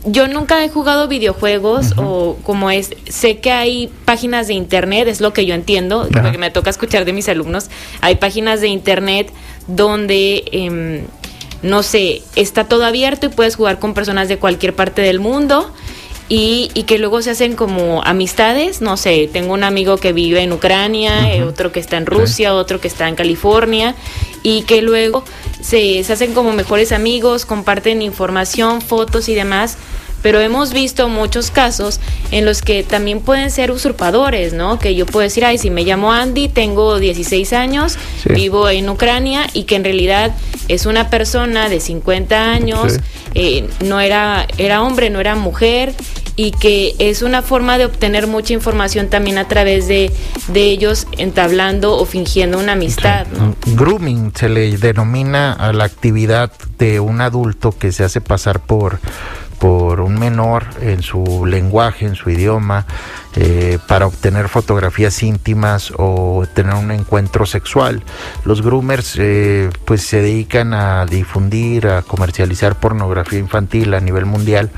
yo 0.07 0.29
nunca 0.29 0.65
he 0.65 0.69
jugado 0.69 1.09
videojuegos 1.09 1.93
uh 1.93 1.95
-huh. 1.95 2.05
o 2.07 2.37
como 2.45 2.71
es, 2.71 2.91
sé 3.09 3.39
que 3.39 3.51
hay 3.51 3.91
páginas 4.05 4.47
de 4.47 4.55
internet, 4.55 5.09
es 5.09 5.21
lo 5.21 5.33
que 5.33 5.45
yo 5.45 5.55
entiendo, 5.55 6.09
porque 6.13 6.39
me 6.39 6.51
toca 6.51 6.71
escuchar 6.71 7.05
de 7.05 7.13
mis 7.13 7.29
alumnos, 7.29 7.69
hay 8.01 8.15
páginas 8.15 8.61
de 8.61 8.69
internet 8.69 9.33
donde, 9.67 10.45
eh, 10.53 11.05
no 11.63 11.83
sé, 11.83 12.23
está 12.35 12.65
todo 12.65 12.85
abierto 12.85 13.27
y 13.27 13.29
puedes 13.31 13.57
jugar 13.57 13.79
con 13.79 13.95
personas 13.95 14.29
de 14.29 14.39
cualquier 14.39 14.75
parte 14.75 15.03
del 15.03 15.21
mundo. 15.21 15.73
Y, 16.29 16.73
y, 16.75 16.83
que 16.83 16.99
luego 16.99 17.23
se 17.23 17.31
hacen 17.31 17.55
como 17.55 18.03
amistades, 18.03 18.81
no 18.81 18.97
sé, 18.97 19.31
tengo 19.33 19.55
un 19.55 19.63
amigo 19.63 19.97
que 19.97 20.13
vive 20.13 20.41
en 20.43 20.53
Ucrania, 20.53 21.13
uh 21.13 21.39
-huh. 21.39 21.49
otro 21.51 21.71
que 21.71 21.79
está 21.79 21.99
en 21.99 22.05
Rusia, 22.05 22.53
otro 22.53 22.81
que 22.81 22.89
está 22.89 23.09
en 23.09 23.15
California, 23.15 23.95
y 24.43 24.63
que 24.63 24.83
luego 24.83 25.23
se, 25.61 26.03
se 26.03 26.13
hacen 26.13 26.35
como 26.35 26.53
mejores 26.53 26.91
amigos, 26.91 27.47
comparten 27.47 28.03
información, 28.03 28.83
fotos 28.83 29.29
y 29.29 29.37
demás, 29.37 29.79
pero 30.27 30.41
hemos 30.41 30.73
visto 30.73 31.09
muchos 31.09 31.53
casos 31.53 32.01
en 32.33 32.45
los 32.45 32.61
que 32.61 32.83
también 32.83 33.21
pueden 33.21 33.49
ser 33.49 33.71
usurpadores, 33.71 34.55
¿no? 34.55 34.81
Que 34.81 34.97
yo 34.97 35.07
puedo 35.07 35.23
decir, 35.23 35.45
ay, 35.45 35.57
si 35.57 35.71
me 35.71 35.85
llamo 35.85 36.13
Andy, 36.13 36.49
tengo 36.49 36.99
16 36.99 37.53
años, 37.53 37.97
sí. 38.25 38.31
vivo 38.33 38.69
en 38.69 38.89
Ucrania 38.89 39.47
y 39.53 39.63
que 39.67 39.77
en 39.77 39.85
realidad 39.85 40.35
es 40.67 40.85
una 40.85 41.11
persona 41.11 41.69
de 41.69 41.79
50 41.79 42.51
años, 42.51 42.95
sí. 42.95 43.01
eh, 43.35 43.69
no 43.85 44.01
era, 44.01 44.49
era 44.59 44.83
hombre, 44.83 45.11
no 45.11 45.21
era 45.21 45.37
mujer 45.37 45.95
y 46.35 46.51
que 46.51 46.97
es 46.99 47.23
una 47.23 47.43
forma 47.43 47.79
de 47.79 47.85
obtener 47.85 48.27
mucha 48.27 48.53
información 48.53 49.09
también 49.09 49.39
a 49.39 49.47
través 49.47 49.87
de, 49.87 50.11
de 50.49 50.65
ellos 50.65 51.07
entablando 51.19 51.97
o 51.97 52.05
fingiendo 52.05 52.59
una 52.59 52.73
amistad. 52.73 53.29
¿no? 53.29 53.55
Grooming 53.77 54.33
se 54.35 54.49
le 54.49 54.77
denomina 54.77 55.53
a 55.53 55.73
la 55.73 55.85
actividad 55.85 56.51
de 56.79 56.99
un 56.99 57.21
adulto 57.21 57.71
que 57.71 57.93
se 57.93 58.03
hace 58.03 58.21
pasar 58.21 58.59
por 58.59 58.99
por 59.59 60.01
un 60.01 60.19
menor 60.19 60.65
en 60.81 61.03
su 61.03 61.47
lenguaje, 61.47 62.07
en 62.07 62.15
su 62.15 62.31
idioma, 62.31 62.85
eh, 63.37 63.79
para 63.87 64.07
obtener 64.07 64.49
fotografías 64.49 65.23
íntimas 65.23 65.93
o 65.97 66.45
tener 66.55 66.75
un 66.75 66.91
encuentro 66.91 67.45
sexual. 67.45 68.03
Los 68.45 68.63
groomers 68.63 69.17
eh, 69.19 69.69
pues 69.85 70.03
se 70.03 70.23
dedican 70.23 70.73
a 70.73 71.05
difundir, 71.05 71.87
a 71.87 72.03
comercializar 72.03 72.81
pornografía 72.81 73.39
infantil 73.39 73.93
a 73.93 74.01
nivel 74.01 74.25
mundial 74.25 74.71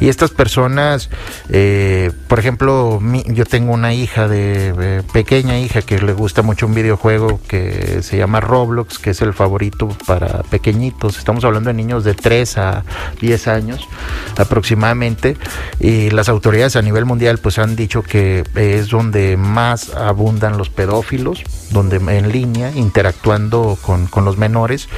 y 0.00 0.08
estas 0.08 0.30
personas, 0.30 1.08
eh, 1.50 2.10
por 2.26 2.38
ejemplo, 2.38 3.00
yo 3.26 3.44
tengo 3.44 3.72
una 3.72 3.94
hija 3.94 4.26
de 4.26 5.04
pequeña 5.12 5.58
hija 5.58 5.82
que 5.82 6.00
le 6.00 6.12
gusta 6.12 6.42
mucho 6.42 6.66
un 6.66 6.74
videojuego 6.74 7.40
que 7.46 8.02
se 8.02 8.16
llama 8.16 8.40
Roblox, 8.40 8.98
que 8.98 9.10
es 9.10 9.22
el 9.22 9.34
favorito 9.34 9.88
para 10.06 10.42
pequeñitos. 10.44 11.18
Estamos 11.18 11.44
hablando 11.44 11.68
de 11.68 11.74
niños 11.74 12.04
de 12.04 12.14
3 12.14 12.58
a 12.58 12.84
10 13.20 13.48
años 13.48 13.88
aproximadamente 14.36 15.36
y 15.78 16.10
las 16.10 16.28
autoridades 16.28 16.76
a 16.76 16.82
nivel 16.82 17.04
mundial 17.04 17.38
pues 17.38 17.58
han 17.58 17.76
dicho 17.76 17.99
que 18.02 18.44
es 18.54 18.88
donde 18.88 19.36
más 19.36 19.94
abundan 19.94 20.58
los 20.58 20.68
pedófilos, 20.68 21.42
donde 21.70 21.96
en 21.96 22.32
línea, 22.32 22.72
interactuando 22.74 23.78
con, 23.80 24.06
con 24.06 24.24
los 24.24 24.38
menores. 24.38 24.88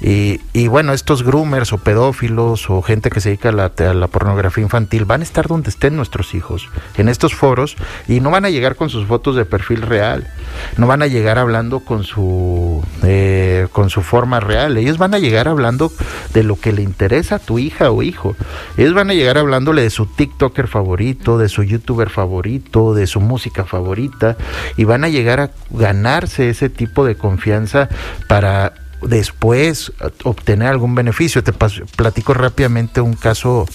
Y, 0.00 0.68
bueno, 0.68 0.92
estos 0.92 1.22
groomers 1.22 1.72
o 1.72 1.78
pedófilos 1.78 2.70
o 2.70 2.82
gente 2.82 3.10
que 3.10 3.20
se 3.20 3.30
dedica 3.30 3.48
a 3.48 3.52
la, 3.52 3.72
a 3.78 3.94
la, 3.94 4.08
pornografía 4.08 4.62
infantil 4.62 5.04
van 5.04 5.20
a 5.20 5.24
estar 5.24 5.46
donde 5.46 5.70
estén 5.70 5.96
nuestros 5.96 6.34
hijos, 6.34 6.68
en 6.96 7.08
estos 7.08 7.34
foros, 7.34 7.76
y 8.06 8.20
no 8.20 8.30
van 8.30 8.44
a 8.44 8.50
llegar 8.50 8.76
con 8.76 8.90
sus 8.90 9.06
fotos 9.06 9.36
de 9.36 9.44
perfil 9.44 9.82
real, 9.82 10.28
no 10.76 10.86
van 10.86 11.02
a 11.02 11.06
llegar 11.06 11.38
hablando 11.38 11.80
con 11.80 12.04
su, 12.04 12.84
eh, 13.02 13.68
con 13.72 13.90
su 13.90 14.02
forma 14.02 14.40
real, 14.40 14.76
ellos 14.76 14.98
van 14.98 15.14
a 15.14 15.18
llegar 15.18 15.48
hablando 15.48 15.92
de 16.32 16.42
lo 16.42 16.56
que 16.56 16.72
le 16.72 16.82
interesa 16.82 17.36
a 17.36 17.38
tu 17.38 17.58
hija 17.58 17.90
o 17.90 18.02
hijo, 18.02 18.36
ellos 18.76 18.94
van 18.94 19.10
a 19.10 19.14
llegar 19.14 19.38
hablándole 19.38 19.82
de 19.82 19.90
su 19.90 20.06
TikToker 20.06 20.68
favorito, 20.68 21.38
de 21.38 21.48
su 21.48 21.62
YouTuber 21.62 22.10
favorito, 22.10 22.47
de 22.94 23.06
su 23.06 23.20
música 23.20 23.64
favorita, 23.64 24.36
y 24.76 24.84
van 24.84 25.04
a 25.04 25.08
llegar 25.08 25.40
a 25.40 25.50
ganarse 25.70 26.48
ese 26.48 26.68
tipo 26.68 27.04
de 27.04 27.16
confianza 27.16 27.88
para 28.26 28.72
después 29.02 29.92
obtener 30.24 30.68
algún 30.68 30.94
beneficio. 30.94 31.44
Te 31.44 31.52
platico 31.52 32.34
rápidamente 32.34 33.00
un 33.00 33.14
caso 33.14 33.66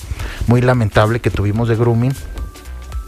muy 0.48 0.62
lamentable 0.62 1.20
que 1.20 1.30
tuvimos 1.30 1.70
de 1.70 1.76
grooming 1.76 2.14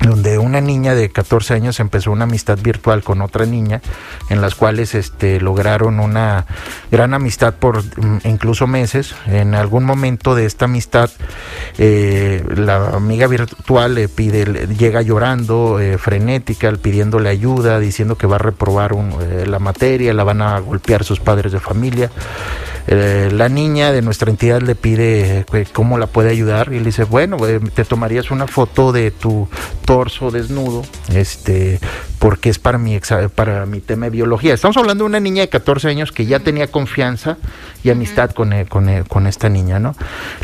donde 0.02 0.38
una 0.38 0.62
niña 0.62 0.94
de 0.94 1.10
14 1.10 1.54
años 1.54 1.80
empezó 1.80 2.12
una 2.12 2.26
amistad 2.26 2.60
virtual 2.62 3.04
con 3.04 3.22
otra 3.22 3.46
niña, 3.46 3.82
en 4.30 4.42
las 4.42 4.56
cuales 4.56 4.94
este, 4.94 5.40
lograron 5.40 6.00
una 6.00 6.46
gran 6.92 7.14
amistad 7.14 7.56
por 7.56 7.84
mm, 7.84 8.20
incluso 8.26 8.68
meses. 8.68 9.16
En 9.28 9.56
algún 9.56 9.86
momento 9.86 10.36
de 10.36 10.46
esta 10.46 10.66
amistad, 10.66 11.10
eh, 11.78 12.44
la 12.56 12.90
amiga 12.90 13.28
virtual 13.28 13.96
le 13.96 14.08
pide, 14.08 14.46
le 14.46 14.68
llega 14.68 15.02
llorando, 15.02 15.80
eh, 15.80 15.98
frenética, 15.98 16.72
pidiéndole 16.74 17.30
ayuda, 17.30 17.80
diciendo 17.80 18.18
que 18.18 18.28
va 18.28 18.36
a 18.36 18.40
reprobar 18.40 18.94
un, 18.94 19.16
eh, 19.22 19.46
la 19.48 19.60
materia, 19.60 20.14
la 20.14 20.24
van 20.24 20.42
a 20.42 20.60
golpear 20.60 21.04
sus 21.04 21.20
padres 21.20 21.52
de 21.52 21.60
familia. 21.60 22.12
Eh, 22.88 23.30
la 23.32 23.50
niña 23.50 23.92
de 23.92 24.02
nuestra 24.02 24.30
entidad 24.30 24.62
le 24.62 24.76
pide 24.76 25.46
eh, 25.52 25.66
cómo 25.74 25.98
la 25.98 26.08
puede 26.08 26.30
ayudar 26.30 26.72
y 26.72 26.80
le 26.80 26.86
dice, 26.86 27.04
bueno, 27.04 27.38
eh, 27.48 27.60
te 27.74 27.84
tomarías 27.84 28.30
una 28.30 28.48
foto 28.48 28.92
de 28.92 29.12
tu 29.12 29.48
torso 29.86 30.30
desnudo, 30.30 30.84
este, 31.14 31.80
porque 32.20 32.50
es 32.50 32.60
para 32.60 32.78
mi, 32.78 33.00
para 33.34 33.66
mi 33.66 33.82
tema 33.82 34.06
de 34.06 34.12
biología. 34.12 34.54
Estamos 34.54 34.78
hablando 34.78 35.04
de 35.04 35.10
una 35.10 35.20
niña 35.20 35.42
de 35.42 35.50
14 35.50 35.88
años 35.88 36.12
que 36.12 36.26
ya 36.26 36.40
tenía 36.40 36.68
confianza 36.68 37.38
y 37.84 37.90
amistad 37.90 38.32
con, 38.32 38.54
con, 38.66 39.04
con 39.04 39.28
esta 39.28 39.50
niña, 39.50 39.80
¿no? 39.80 39.96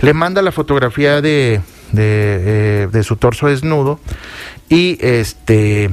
Le 0.02 0.14
manda 0.14 0.42
la 0.42 0.52
fotografía 0.52 1.22
de, 1.22 1.62
de, 1.92 2.88
de 2.92 3.04
su 3.04 3.18
torso 3.18 3.48
desnudo 3.48 4.00
y 4.68 4.98
este 5.02 5.92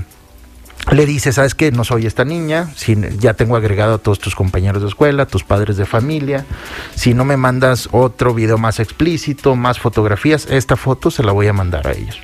le 0.90 1.06
dice, 1.06 1.32
sabes 1.32 1.54
que 1.54 1.70
no 1.70 1.84
soy 1.84 2.06
esta 2.06 2.24
niña, 2.24 2.70
si, 2.74 2.96
ya 3.18 3.34
tengo 3.34 3.56
agregado 3.56 3.94
a 3.94 3.98
todos 3.98 4.18
tus 4.18 4.34
compañeros 4.34 4.82
de 4.82 4.88
escuela, 4.88 5.26
tus 5.26 5.44
padres 5.44 5.76
de 5.76 5.84
familia, 5.84 6.46
si 6.94 7.14
no 7.14 7.24
me 7.24 7.36
mandas 7.36 7.88
otro 7.92 8.32
video 8.32 8.58
más 8.58 8.80
explícito, 8.80 9.54
más 9.54 9.78
fotografías, 9.78 10.46
esta 10.50 10.76
foto 10.76 11.10
se 11.10 11.22
la 11.22 11.32
voy 11.32 11.46
a 11.46 11.52
mandar 11.52 11.86
a 11.86 11.92
ellos. 11.92 12.18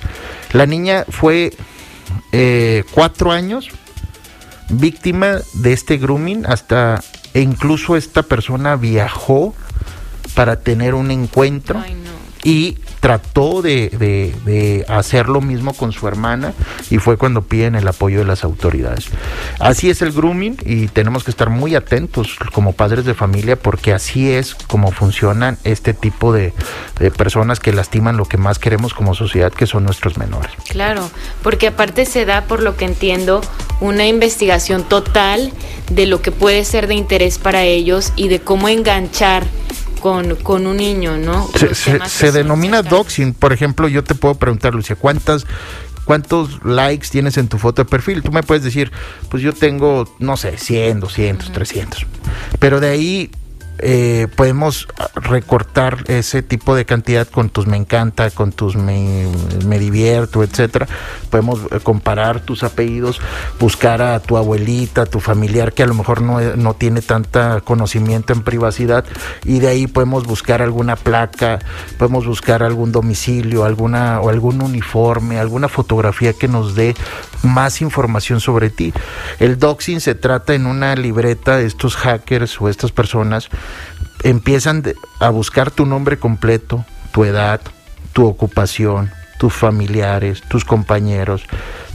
La 0.51 0.65
niña 0.65 1.05
fue 1.09 1.53
eh, 2.31 2.83
cuatro 2.91 3.31
años 3.31 3.69
víctima 4.69 5.37
de 5.53 5.73
este 5.73 5.97
grooming, 5.97 6.45
hasta 6.47 7.03
e 7.33 7.41
incluso 7.41 7.97
esta 7.97 8.23
persona 8.23 8.77
viajó 8.77 9.53
para 10.35 10.61
tener 10.61 10.93
un 10.93 11.11
encuentro 11.11 11.81
Ay, 11.83 11.93
no. 11.93 12.11
y 12.43 12.77
trató 13.05 13.61
de, 13.61 13.89
de, 13.99 14.83
hacer 14.87 15.29
lo 15.29 15.39
mismo 15.39 15.75
con 15.75 15.91
su 15.91 16.07
hermana 16.07 16.55
y 16.89 16.97
fue 16.97 17.17
cuando 17.17 17.43
piden 17.43 17.75
el 17.75 17.87
apoyo 17.87 18.17
de 18.17 18.25
las 18.25 18.43
autoridades. 18.43 19.09
Así 19.59 19.91
es 19.91 20.01
el 20.01 20.11
grooming 20.11 20.57
y 20.65 20.87
tenemos 20.87 21.23
que 21.23 21.29
estar 21.29 21.51
muy 21.51 21.75
atentos 21.75 22.35
como 22.51 22.73
padres 22.73 23.05
de 23.05 23.13
familia 23.13 23.57
porque 23.57 23.93
así 23.93 24.31
es 24.31 24.55
como 24.55 24.91
funcionan 24.91 25.59
este 25.63 25.93
tipo 25.93 26.33
de, 26.33 26.51
de 26.97 27.11
personas 27.11 27.59
que 27.59 27.73
lastiman 27.73 28.17
lo 28.17 28.25
que 28.25 28.37
más 28.37 28.57
queremos 28.57 28.95
como 28.95 29.13
sociedad, 29.13 29.53
que 29.53 29.67
son 29.67 29.83
nuestros 29.83 30.17
menores. 30.17 30.51
Claro, 30.67 31.07
porque 31.43 31.67
aparte 31.67 32.07
se 32.07 32.25
da, 32.25 32.45
por 32.45 32.63
lo 32.63 32.75
que 32.75 32.85
entiendo, 32.85 33.41
una 33.81 34.07
investigación 34.07 34.83
total 34.83 35.53
de 35.91 36.07
lo 36.07 36.23
que 36.23 36.31
puede 36.31 36.65
ser 36.65 36.87
de 36.87 36.95
interés 36.95 37.37
para 37.37 37.65
ellos 37.65 38.13
y 38.15 38.29
de 38.29 38.39
cómo 38.39 38.67
enganchar 38.67 39.43
con, 40.05 40.35
con 40.35 40.67
un 40.67 40.77
niño, 40.77 41.17
¿no? 41.17 41.49
Se, 41.73 42.31
denomina 42.31 42.83
doxing. 42.83 43.33
Por 43.33 43.53
ejemplo, 43.53 43.87
yo 43.87 44.03
te 44.03 44.13
puedo 44.13 44.35
preguntar, 44.35 44.75
Lucia, 44.75 44.95
¿cuántas 44.95 45.47
¿Cuántos 46.05 46.63
likes 46.63 47.07
tienes 47.09 47.37
en 47.37 47.47
tu 47.47 47.57
foto 47.57 47.83
de 47.83 47.89
perfil? 47.89 48.21
Tú 48.21 48.31
me 48.31 48.43
puedes 48.43 48.63
decir, 48.63 48.91
pues 49.31 49.41
yo 49.41 49.51
tengo, 49.53 50.07
no 50.19 50.37
sé, 50.37 50.59
100, 50.59 50.99
200, 50.99 51.51
300. 51.51 52.05
Pero 52.59 52.79
de 52.79 52.89
ahí 52.89 53.31
eh, 53.79 54.27
podemos 54.35 54.87
recortar 55.15 56.03
ese 56.07 56.41
tipo 56.41 56.75
de 56.75 56.85
cantidad 56.85 57.27
con 57.27 57.49
tus 57.49 57.67
me 57.67 57.77
encanta, 57.77 58.29
con 58.29 58.51
tus 58.51 58.75
me, 58.75 59.29
divierto, 59.79 60.43
etcétera. 60.43 60.87
Podemos 61.29 61.59
eh, 61.71 61.79
comparar 61.81 62.39
tus 62.39 62.63
apellidos, 62.63 63.19
buscar 63.59 64.01
a 64.01 64.19
tu 64.19 64.37
abuelita, 64.37 65.05
tu 65.05 65.19
familiar 65.19 65.73
que 65.73 65.83
a 65.83 65.87
lo 65.87 65.93
mejor 65.93 66.21
no, 66.21 66.39
no 66.55 66.73
tiene 66.73 67.01
tanta 67.01 67.61
conocimiento 67.61 68.33
en 68.33 68.43
privacidad 68.43 69.05
y 69.43 69.59
de 69.59 69.67
ahí 69.67 69.87
podemos 69.87 70.25
buscar 70.25 70.61
alguna 70.61 70.95
placa, 70.95 71.59
podemos 71.97 72.25
buscar 72.25 72.63
algún 72.63 72.91
domicilio, 72.91 73.65
alguna 73.65 74.21
o 74.21 74.29
algún 74.29 74.61
uniforme, 74.61 75.39
alguna 75.39 75.67
fotografía 75.67 76.33
que 76.33 76.47
nos 76.47 76.75
dé 76.75 76.95
más 77.43 77.81
información 77.81 78.39
sobre 78.39 78.69
ti. 78.69 78.93
El 79.39 79.59
doxing 79.59 80.01
se 80.01 80.15
trata 80.15 80.53
en 80.53 80.65
una 80.65 80.95
libreta 80.95 81.59
estos 81.61 81.95
hackers 81.95 82.59
o 82.61 82.69
estas 82.69 82.91
personas 82.91 83.49
empiezan 84.23 84.83
a 85.19 85.29
buscar 85.29 85.71
tu 85.71 85.85
nombre 85.85 86.17
completo, 86.17 86.85
tu 87.11 87.25
edad, 87.25 87.61
tu 88.13 88.25
ocupación, 88.25 89.11
tus 89.37 89.53
familiares, 89.53 90.41
tus 90.41 90.65
compañeros. 90.65 91.43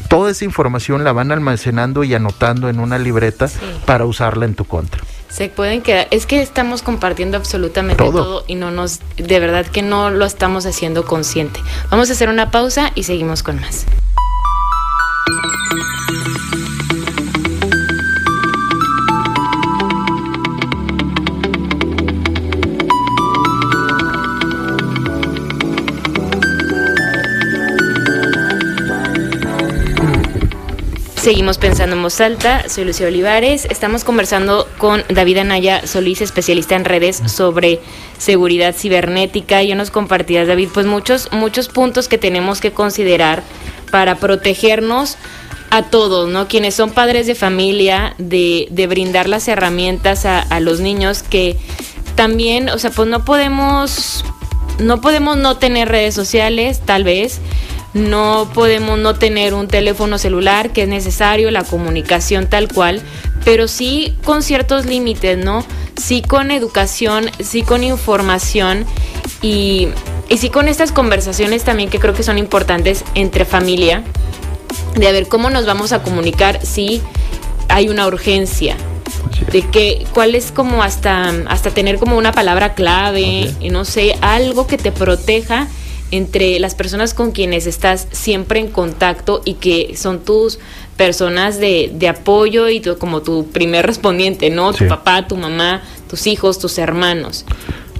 Toda 0.08 0.30
esa 0.30 0.44
información 0.44 1.04
la 1.04 1.12
van 1.12 1.32
almacenando 1.32 2.04
y 2.04 2.14
anotando 2.14 2.68
en 2.68 2.80
una 2.80 2.98
libreta 2.98 3.48
para 3.86 4.04
usarla 4.04 4.44
en 4.44 4.54
tu 4.54 4.64
contra. 4.64 5.00
Se 5.28 5.48
pueden 5.48 5.82
quedar, 5.82 6.08
es 6.10 6.26
que 6.26 6.42
estamos 6.42 6.82
compartiendo 6.82 7.36
absolutamente 7.36 8.02
todo. 8.02 8.24
todo. 8.24 8.44
y 8.48 8.56
no 8.56 8.72
nos, 8.72 8.98
de 9.16 9.38
verdad 9.38 9.64
que 9.64 9.82
no 9.82 10.10
lo 10.10 10.26
estamos 10.26 10.66
haciendo 10.66 11.04
consciente. 11.04 11.60
Vamos 11.90 12.10
a 12.10 12.14
hacer 12.14 12.28
una 12.28 12.50
pausa 12.50 12.90
y 12.96 13.04
seguimos 13.04 13.44
con 13.44 13.60
más. 13.60 13.86
Seguimos 31.20 31.58
pensando 31.58 31.94
en 31.94 32.02
voz 32.02 32.18
alta, 32.22 32.68
soy 32.68 32.86
Lucía 32.86 33.06
Olivares, 33.06 33.66
estamos 33.66 34.04
conversando 34.04 34.66
con 34.78 35.04
David 35.10 35.36
Anaya 35.36 35.86
Solís, 35.86 36.22
especialista 36.22 36.76
en 36.76 36.84
redes 36.86 37.22
sobre 37.26 37.78
seguridad 38.18 38.74
cibernética. 38.74 39.62
Ya 39.62 39.74
nos 39.74 39.90
compartías, 39.90 40.48
David, 40.48 40.70
pues 40.72 40.86
muchos, 40.86 41.30
muchos 41.30 41.68
puntos 41.68 42.08
que 42.08 42.16
tenemos 42.16 42.60
que 42.62 42.72
considerar 42.72 43.42
para 43.90 44.16
protegernos 44.16 45.16
a 45.70 45.84
todos, 45.84 46.28
¿no? 46.28 46.48
Quienes 46.48 46.74
son 46.74 46.90
padres 46.90 47.26
de 47.26 47.34
familia, 47.34 48.14
de, 48.18 48.66
de 48.70 48.86
brindar 48.86 49.28
las 49.28 49.46
herramientas 49.48 50.26
a, 50.26 50.40
a, 50.40 50.60
los 50.60 50.80
niños 50.80 51.22
que 51.22 51.56
también, 52.16 52.68
o 52.70 52.78
sea, 52.78 52.90
pues 52.90 53.08
no 53.08 53.24
podemos, 53.24 54.24
no 54.78 55.00
podemos 55.00 55.36
no 55.36 55.58
tener 55.58 55.88
redes 55.88 56.14
sociales, 56.14 56.80
tal 56.84 57.04
vez, 57.04 57.40
no 57.94 58.48
podemos 58.54 58.98
no 58.98 59.14
tener 59.14 59.54
un 59.54 59.66
teléfono 59.68 60.18
celular 60.18 60.72
que 60.72 60.82
es 60.82 60.88
necesario, 60.88 61.50
la 61.50 61.64
comunicación 61.64 62.48
tal 62.48 62.68
cual, 62.68 63.02
pero 63.44 63.68
sí 63.68 64.16
con 64.24 64.42
ciertos 64.42 64.86
límites, 64.86 65.38
¿no? 65.38 65.64
Sí 65.96 66.22
con 66.22 66.50
educación, 66.50 67.30
sí 67.40 67.62
con 67.62 67.82
información 67.82 68.84
y, 69.42 69.88
y 70.30 70.38
sí 70.38 70.48
con 70.48 70.68
estas 70.68 70.92
conversaciones 70.92 71.64
también 71.64 71.90
que 71.90 71.98
creo 71.98 72.14
que 72.14 72.22
son 72.22 72.38
importantes 72.38 73.04
entre 73.14 73.44
familia, 73.44 74.04
de 74.94 75.12
ver 75.12 75.26
cómo 75.26 75.50
nos 75.50 75.66
vamos 75.66 75.92
a 75.92 76.02
comunicar 76.02 76.64
si 76.64 77.02
hay 77.68 77.88
una 77.88 78.06
urgencia, 78.06 78.76
de 79.50 79.62
que 79.62 80.06
cuál 80.14 80.36
es 80.36 80.52
como 80.52 80.84
hasta 80.84 81.30
hasta 81.48 81.70
tener 81.72 81.98
como 81.98 82.16
una 82.16 82.30
palabra 82.30 82.74
clave 82.74 83.50
y 83.60 83.70
no 83.70 83.84
sé 83.84 84.14
algo 84.20 84.68
que 84.68 84.78
te 84.78 84.92
proteja 84.92 85.66
entre 86.12 86.60
las 86.60 86.76
personas 86.76 87.12
con 87.12 87.32
quienes 87.32 87.66
estás 87.66 88.06
siempre 88.12 88.60
en 88.60 88.68
contacto 88.68 89.42
y 89.44 89.54
que 89.54 89.96
son 89.96 90.20
tus 90.20 90.60
personas 90.96 91.58
de, 91.58 91.90
de 91.92 92.08
apoyo 92.08 92.68
y 92.68 92.80
como 92.80 93.22
tu 93.22 93.48
primer 93.48 93.86
respondiente, 93.86 94.50
¿no? 94.50 94.72
Tu 94.72 94.86
papá, 94.86 95.26
tu 95.26 95.36
mamá, 95.36 95.82
tus 96.08 96.26
hijos, 96.26 96.58
tus 96.58 96.78
hermanos. 96.78 97.44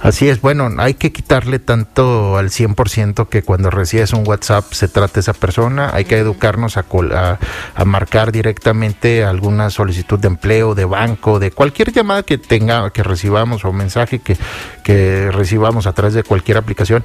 Así 0.01 0.29
es, 0.29 0.41
bueno, 0.41 0.67
hay 0.79 0.95
que 0.95 1.11
quitarle 1.11 1.59
tanto 1.59 2.35
al 2.37 2.49
100% 2.49 3.29
que 3.29 3.43
cuando 3.43 3.69
recibes 3.69 4.13
un 4.13 4.27
WhatsApp 4.27 4.73
se 4.73 4.87
trate 4.87 5.19
esa 5.19 5.33
persona, 5.33 5.91
hay 5.93 6.05
que 6.05 6.17
educarnos 6.17 6.75
a, 6.77 6.85
a, 7.75 7.85
marcar 7.85 8.31
directamente 8.31 9.23
alguna 9.23 9.69
solicitud 9.69 10.17
de 10.17 10.29
empleo, 10.29 10.73
de 10.73 10.85
banco, 10.85 11.37
de 11.37 11.51
cualquier 11.51 11.91
llamada 11.91 12.23
que 12.23 12.39
tenga, 12.39 12.89
que 12.89 13.03
recibamos 13.03 13.63
o 13.63 13.71
mensaje 13.71 14.17
que, 14.19 14.37
que 14.83 15.29
recibamos 15.31 15.85
a 15.85 15.93
través 15.93 16.15
de 16.15 16.23
cualquier 16.23 16.57
aplicación. 16.57 17.03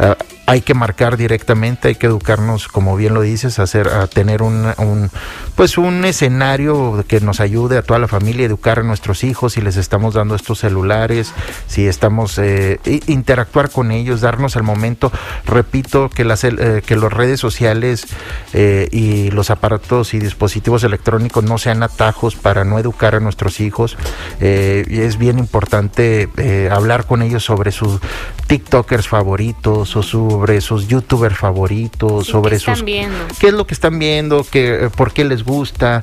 Uh, 0.00 0.14
hay 0.46 0.60
que 0.60 0.74
marcar 0.74 1.16
directamente, 1.16 1.88
hay 1.88 1.94
que 1.94 2.06
educarnos, 2.06 2.66
como 2.66 2.96
bien 2.96 3.14
lo 3.14 3.22
dices, 3.22 3.58
a, 3.58 3.62
hacer, 3.62 3.88
a 3.88 4.06
tener 4.08 4.42
un, 4.42 4.66
un, 4.78 5.10
pues 5.54 5.78
un 5.78 6.04
escenario 6.04 7.04
que 7.06 7.20
nos 7.20 7.40
ayude 7.40 7.78
a 7.78 7.82
toda 7.82 8.00
la 8.00 8.08
familia, 8.08 8.46
educar 8.46 8.80
a 8.80 8.82
nuestros 8.82 9.22
hijos, 9.22 9.52
si 9.52 9.60
les 9.60 9.76
estamos 9.76 10.14
dando 10.14 10.34
estos 10.34 10.58
celulares, 10.58 11.32
si 11.68 11.86
estamos 11.86 12.31
eh, 12.38 12.78
interactuar 13.06 13.70
con 13.70 13.90
ellos, 13.90 14.20
darnos 14.20 14.56
el 14.56 14.62
momento. 14.62 15.12
Repito 15.44 16.10
que 16.10 16.24
las 16.24 16.44
eh, 16.44 16.82
que 16.84 16.96
las 16.96 17.12
redes 17.12 17.40
sociales 17.40 18.06
eh, 18.52 18.88
y 18.90 19.30
los 19.30 19.50
aparatos 19.50 20.14
y 20.14 20.18
dispositivos 20.18 20.84
electrónicos 20.84 21.44
no 21.44 21.58
sean 21.58 21.82
atajos 21.82 22.36
para 22.36 22.64
no 22.64 22.78
educar 22.78 23.14
a 23.14 23.20
nuestros 23.20 23.60
hijos. 23.60 23.96
y 24.40 25.00
es 25.00 25.18
bien 25.18 25.38
importante 25.38 26.28
hablar 26.70 27.06
con 27.06 27.22
ellos 27.22 27.44
sobre 27.44 27.72
sus 27.72 28.00
TikTokers 28.46 29.08
favoritos 29.08 29.96
o 29.96 30.02
sobre 30.02 30.60
sus 30.60 30.88
youtubers 30.88 31.36
favoritos, 31.36 32.26
sobre 32.26 32.58
sus 32.58 32.82
qué 32.82 33.48
es 33.48 33.54
lo 33.54 33.66
que 33.66 33.74
están 33.74 33.98
viendo, 33.98 34.44
qué, 34.50 34.90
por 34.94 35.12
qué 35.12 35.24
les 35.24 35.44
gusta. 35.44 36.02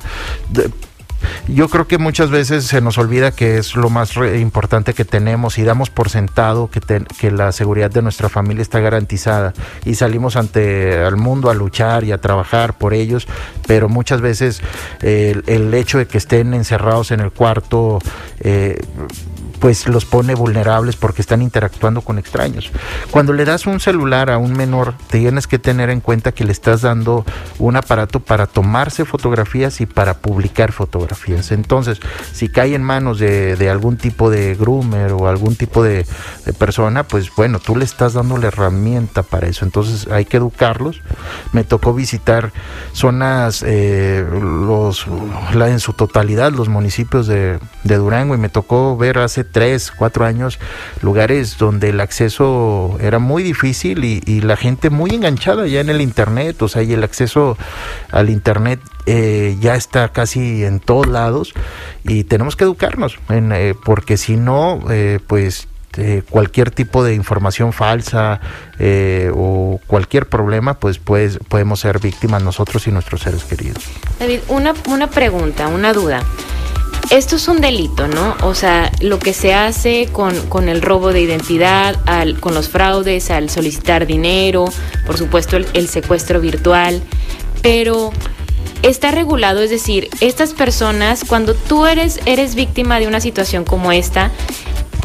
Yo 1.48 1.68
creo 1.68 1.86
que 1.86 1.98
muchas 1.98 2.30
veces 2.30 2.66
se 2.66 2.80
nos 2.80 2.98
olvida 2.98 3.32
que 3.32 3.58
es 3.58 3.76
lo 3.76 3.90
más 3.90 4.16
importante 4.16 4.94
que 4.94 5.04
tenemos 5.04 5.58
y 5.58 5.64
damos 5.64 5.90
por 5.90 6.10
sentado 6.10 6.70
que, 6.70 6.80
que 7.18 7.30
la 7.30 7.52
seguridad 7.52 7.90
de 7.90 8.02
nuestra 8.02 8.28
familia 8.28 8.62
está 8.62 8.80
garantizada 8.80 9.52
y 9.84 9.94
salimos 9.94 10.36
ante 10.36 11.02
el 11.06 11.16
mundo 11.16 11.50
a 11.50 11.54
luchar 11.54 12.04
y 12.04 12.12
a 12.12 12.18
trabajar 12.18 12.76
por 12.76 12.94
ellos, 12.94 13.26
pero 13.66 13.88
muchas 13.88 14.20
veces 14.20 14.62
el, 15.02 15.44
el 15.46 15.72
hecho 15.74 15.98
de 15.98 16.06
que 16.06 16.18
estén 16.18 16.54
encerrados 16.54 17.10
en 17.10 17.20
el 17.20 17.30
cuarto 17.30 17.98
eh, 18.40 18.80
pues 19.60 19.86
los 19.86 20.06
pone 20.06 20.34
vulnerables 20.34 20.96
porque 20.96 21.20
están 21.20 21.42
interactuando 21.42 22.00
con 22.00 22.18
extraños. 22.18 22.70
Cuando 23.10 23.34
le 23.34 23.44
das 23.44 23.66
un 23.66 23.78
celular 23.78 24.30
a 24.30 24.38
un 24.38 24.54
menor, 24.54 24.94
tienes 25.10 25.46
que 25.46 25.58
tener 25.58 25.90
en 25.90 26.00
cuenta 26.00 26.32
que 26.32 26.44
le 26.44 26.52
estás 26.52 26.82
dando 26.82 27.24
un 27.58 27.76
aparato 27.76 28.20
para 28.20 28.46
tomarse 28.46 29.04
fotografías 29.04 29.80
y 29.82 29.86
para 29.86 30.14
publicar 30.14 30.72
fotografías. 30.72 31.52
Entonces, 31.52 32.00
si 32.32 32.48
cae 32.48 32.74
en 32.74 32.82
manos 32.82 33.18
de, 33.18 33.68
algún 33.70 33.98
tipo 33.98 34.30
de 34.30 34.54
groomer 34.54 35.12
o 35.12 35.28
algún 35.28 35.54
tipo 35.56 35.82
de, 35.82 36.06
persona, 36.58 37.04
pues 37.04 37.30
bueno, 37.36 37.58
tú 37.58 37.76
le 37.76 37.84
estás 37.84 38.14
dando 38.14 38.38
la 38.38 38.48
herramienta 38.48 39.22
para 39.22 39.46
eso. 39.46 39.64
Entonces 39.64 40.08
hay 40.10 40.24
que 40.24 40.38
educarlos. 40.38 41.02
Me 41.52 41.64
tocó 41.64 41.92
visitar 41.92 42.52
zonas, 42.92 43.62
eh, 43.66 44.26
los, 44.32 45.06
en 45.54 45.80
su 45.80 45.92
totalidad, 45.92 46.52
los 46.52 46.68
municipios 46.68 47.26
de, 47.26 47.58
de 47.84 47.96
Durango 47.96 48.34
y 48.34 48.38
me 48.38 48.48
tocó 48.48 48.96
ver 48.96 49.18
hace 49.18 49.44
tres, 49.50 49.90
cuatro 49.90 50.24
años, 50.24 50.58
lugares 51.02 51.58
donde 51.58 51.90
el 51.90 52.00
acceso 52.00 52.96
era 53.00 53.18
muy 53.18 53.42
difícil 53.42 54.04
y, 54.04 54.40
la 54.40 54.56
gente 54.56 54.88
muy 54.90 55.10
enganchada 55.10 55.66
ya 55.66 55.80
en 55.80 55.90
el 55.90 56.00
Internet, 56.00 56.62
o 56.62 56.68
sea, 56.68 56.82
y 56.82 56.92
el 56.92 57.04
acceso 57.04 57.58
al 58.10 58.30
Internet 58.30 58.80
eh, 59.06 59.56
ya 59.60 59.74
está 59.74 60.08
casi 60.08 60.64
en 60.64 60.80
todos 60.80 61.06
lados 61.06 61.52
y 62.04 62.24
tenemos 62.24 62.56
que 62.56 62.64
educarnos, 62.64 63.18
eh, 63.28 63.74
porque 63.84 64.16
si 64.16 64.36
no, 64.36 64.80
eh, 64.90 65.20
pues 65.26 65.68
cualquier 66.30 66.70
tipo 66.70 67.02
de 67.02 67.14
información 67.14 67.72
falsa 67.72 68.40
o 69.34 69.80
cualquier 69.88 70.28
problema, 70.28 70.74
pues, 70.74 70.98
pues 70.98 71.38
podemos 71.48 71.80
ser 71.80 71.98
víctimas 71.98 72.42
nosotros 72.44 72.86
y 72.86 72.92
nuestros 72.92 73.22
seres 73.22 73.42
queridos. 73.42 73.84
David, 74.20 74.40
una, 74.48 74.72
una 74.86 75.08
pregunta, 75.08 75.66
una 75.66 75.92
duda. 75.92 76.22
Esto 77.10 77.34
es 77.36 77.48
un 77.48 77.60
delito, 77.60 78.06
¿no? 78.06 78.36
O 78.42 78.54
sea, 78.54 78.92
lo 79.00 79.18
que 79.18 79.32
se 79.32 79.52
hace 79.52 80.08
con, 80.12 80.34
con 80.48 80.68
el 80.68 80.80
robo 80.80 81.12
de 81.12 81.20
identidad, 81.20 81.96
al, 82.06 82.38
con 82.38 82.54
los 82.54 82.68
fraudes, 82.68 83.32
al 83.32 83.50
solicitar 83.50 84.06
dinero, 84.06 84.66
por 85.06 85.18
supuesto 85.18 85.56
el, 85.56 85.66
el 85.74 85.88
secuestro 85.88 86.40
virtual, 86.40 87.02
pero 87.62 88.12
está 88.82 89.10
regulado, 89.10 89.60
es 89.60 89.70
decir, 89.70 90.08
estas 90.20 90.52
personas, 90.52 91.24
cuando 91.26 91.54
tú 91.54 91.84
eres, 91.84 92.20
eres 92.26 92.54
víctima 92.54 93.00
de 93.00 93.08
una 93.08 93.20
situación 93.20 93.64
como 93.64 93.90
esta, 93.90 94.30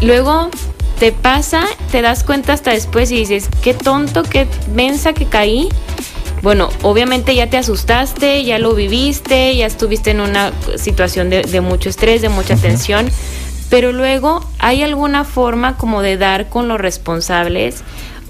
luego 0.02 0.52
te 1.00 1.12
pasa, 1.12 1.64
te 1.92 2.02
das 2.02 2.24
cuenta 2.24 2.54
hasta 2.54 2.72
después 2.72 3.12
y 3.12 3.18
dices, 3.18 3.50
qué 3.62 3.74
tonto, 3.74 4.24
qué 4.24 4.48
mensa 4.74 5.14
que 5.14 5.26
caí. 5.26 5.70
Bueno, 6.46 6.70
obviamente 6.84 7.34
ya 7.34 7.50
te 7.50 7.58
asustaste, 7.58 8.44
ya 8.44 8.60
lo 8.60 8.76
viviste, 8.76 9.56
ya 9.56 9.66
estuviste 9.66 10.12
en 10.12 10.22
una 10.22 10.54
situación 10.76 11.32
de, 11.32 11.42
de 11.42 11.60
mucho 11.60 11.90
estrés, 11.90 12.22
de 12.22 12.30
mucha 12.30 12.56
tensión, 12.56 13.10
pero 13.72 13.92
luego 13.92 14.48
hay 14.60 14.84
alguna 14.84 15.24
forma 15.24 15.76
como 15.76 16.04
de 16.04 16.18
dar 16.18 16.48
con 16.50 16.68
los 16.68 16.80
responsables 16.80 17.84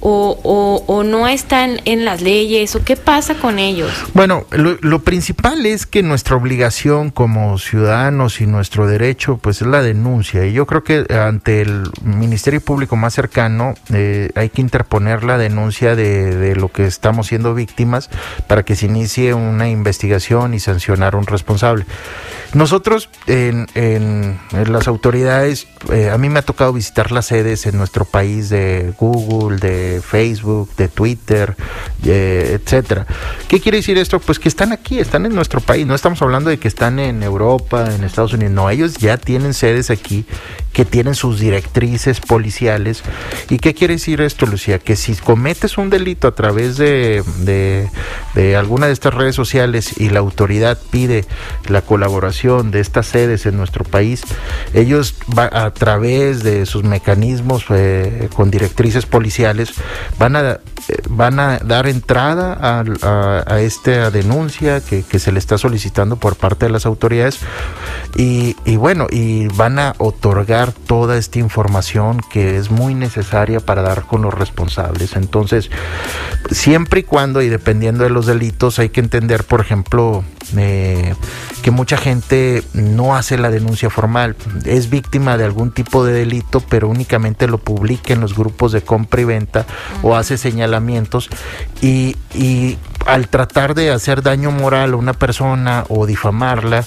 o, 0.07 0.83
o, 0.85 1.03
no 1.03 1.27
están 1.27 1.81
en 1.85 2.05
las 2.05 2.21
leyes 2.21 2.75
o 2.75 2.83
qué 2.83 2.95
pasa 2.95 3.33
con 3.35 3.57
ellos? 3.57 3.91
Bueno, 4.13 4.45
lo, 4.51 4.77
lo, 4.81 4.99
principal 4.99 5.65
es 5.65 5.87
que 5.87 6.03
nuestra 6.03 6.35
obligación 6.35 7.09
como 7.09 7.57
ciudadanos 7.57 8.39
y 8.39 8.45
nuestro 8.45 8.85
derecho 8.85 9.37
pues 9.37 9.61
es 9.61 9.67
la 9.67 9.81
denuncia 9.81 10.45
y 10.45 10.53
yo 10.53 10.67
creo 10.67 10.83
que 10.83 11.05
ante 11.11 11.61
el 11.61 11.89
Ministerio 12.03 12.61
Público 12.61 12.95
más 12.95 13.15
cercano 13.15 13.73
eh, 13.91 14.29
hay 14.35 14.49
que 14.49 14.61
interponer 14.61 15.23
la 15.23 15.39
denuncia 15.39 15.95
de, 15.95 16.35
de, 16.35 16.55
lo 16.55 16.71
que 16.71 16.85
estamos 16.85 17.27
siendo 17.27 17.55
víctimas 17.55 18.11
para 18.45 18.63
que 18.63 18.75
se 18.75 18.85
inicie 18.85 19.33
una 19.33 19.69
investigación 19.69 20.53
y 20.53 20.59
sancionar 20.59 21.15
a 21.15 21.17
un 21.17 21.25
responsable. 21.25 21.85
Nosotros 22.53 23.09
en, 23.27 23.67
en, 23.75 24.39
en 24.53 24.71
las 24.71 24.87
autoridades, 24.87 25.67
eh, 25.91 26.09
a 26.09 26.17
mí 26.17 26.29
me 26.29 26.39
ha 26.39 26.41
tocado 26.41 26.71
visitar 26.71 27.11
las 27.11 27.25
sedes 27.25 27.65
en 27.65 27.77
nuestro 27.77 28.05
país 28.05 28.49
de 28.49 28.93
Google, 28.97 29.57
de 29.57 29.94
Facebook, 30.01 30.69
de 30.77 30.87
Twitter, 30.87 31.55
eh, 32.05 32.59
etcétera. 32.61 33.05
¿Qué 33.47 33.59
quiere 33.59 33.77
decir 33.77 33.97
esto? 33.97 34.19
Pues 34.19 34.39
que 34.39 34.49
están 34.49 34.71
aquí, 34.71 34.99
están 34.99 35.25
en 35.25 35.35
nuestro 35.35 35.61
país. 35.61 35.85
No 35.85 35.95
estamos 35.95 36.21
hablando 36.21 36.49
de 36.49 36.59
que 36.59 36.67
están 36.67 36.99
en 36.99 37.23
Europa, 37.23 37.93
en 37.93 38.03
Estados 38.03 38.33
Unidos. 38.33 38.53
No, 38.53 38.69
ellos 38.69 38.95
ya 38.97 39.17
tienen 39.17 39.53
sedes 39.53 39.89
aquí 39.89 40.25
que 40.75 40.83
tienen 40.83 41.15
sus 41.15 41.39
directrices 41.39 42.19
policiales. 42.19 43.01
¿Y 43.49 43.59
qué 43.59 43.73
quiere 43.73 43.93
decir 43.93 44.19
esto, 44.19 44.45
Lucía? 44.45 44.77
Que 44.77 44.97
si 44.97 45.15
cometes 45.15 45.77
un 45.77 45.89
delito 45.89 46.27
a 46.27 46.35
través 46.35 46.75
de, 46.75 47.23
de, 48.35 48.55
alguna 48.57 48.87
de 48.87 48.93
estas 48.93 49.13
redes 49.13 49.35
sociales 49.35 49.97
y 49.97 50.09
la 50.09 50.19
autoridad 50.19 50.77
pide 50.91 51.23
la 51.69 51.81
colaboración 51.81 52.71
de 52.71 52.81
estas 52.81 53.07
sedes 53.07 53.45
en 53.45 53.55
nuestro 53.55 53.85
país, 53.85 54.23
ellos 54.73 55.15
va, 55.37 55.49
a 55.49 55.71
través 55.71 56.43
de 56.43 56.65
sus 56.65 56.83
mecanismos 56.83 57.65
eh, 57.69 58.27
con 58.35 58.51
directrices 58.51 59.05
policiales 59.05 59.71
van 60.19 60.35
a, 60.35 60.51
eh, 60.51 60.59
van 61.09 61.39
a 61.39 61.59
dar 61.59 61.87
entrada 61.87 62.57
a, 62.59 62.83
a, 63.47 63.59
esta 63.61 64.11
denuncia 64.11 64.81
que, 64.81 65.03
que, 65.03 65.19
se 65.19 65.31
le 65.31 65.39
está 65.39 65.57
solicitando 65.57 66.17
por 66.17 66.35
parte 66.35 66.65
de 66.65 66.71
las 66.71 66.85
autoridades 66.85 67.39
y, 68.15 68.55
y 68.65 68.75
bueno, 68.75 69.07
y 69.09 69.47
van 69.47 69.79
a 69.79 69.95
otorgar 69.97 70.71
toda 70.71 71.17
esta 71.17 71.39
información 71.39 72.21
que 72.31 72.57
es 72.57 72.71
muy 72.71 72.93
necesaria 72.93 73.59
para 73.59 73.81
dar 73.81 74.05
con 74.05 74.21
los 74.21 74.33
responsables. 74.33 75.15
Entonces, 75.15 75.69
siempre 76.51 77.01
y 77.01 77.03
cuando 77.03 77.41
y 77.41 77.49
dependiendo 77.49 78.03
de 78.03 78.09
los 78.09 78.25
delitos, 78.25 78.79
hay 78.79 78.89
que 78.89 78.99
entender, 78.99 79.43
por 79.43 79.61
ejemplo, 79.61 80.23
eh, 80.57 81.15
que 81.61 81.71
mucha 81.71 81.97
gente 81.97 82.63
no 82.73 83.15
hace 83.15 83.37
la 83.37 83.49
denuncia 83.49 83.89
formal, 83.89 84.35
es 84.65 84.89
víctima 84.89 85.37
de 85.37 85.45
algún 85.45 85.71
tipo 85.71 86.05
de 86.05 86.13
delito, 86.13 86.59
pero 86.59 86.87
únicamente 86.89 87.47
lo 87.47 87.57
publica 87.57 88.13
en 88.13 88.21
los 88.21 88.35
grupos 88.35 88.71
de 88.71 88.81
compra 88.81 89.21
y 89.21 89.25
venta 89.25 89.61
uh 89.61 89.63
-huh. 89.63 90.09
o 90.09 90.15
hace 90.15 90.37
señalamientos. 90.37 91.29
Y, 91.81 92.15
y, 92.33 92.77
al 93.05 93.27
tratar 93.27 93.75
de 93.75 93.91
hacer 93.91 94.21
daño 94.21 94.51
moral 94.51 94.93
a 94.93 94.95
una 94.95 95.13
persona 95.13 95.85
o 95.89 96.05
difamarla 96.05 96.85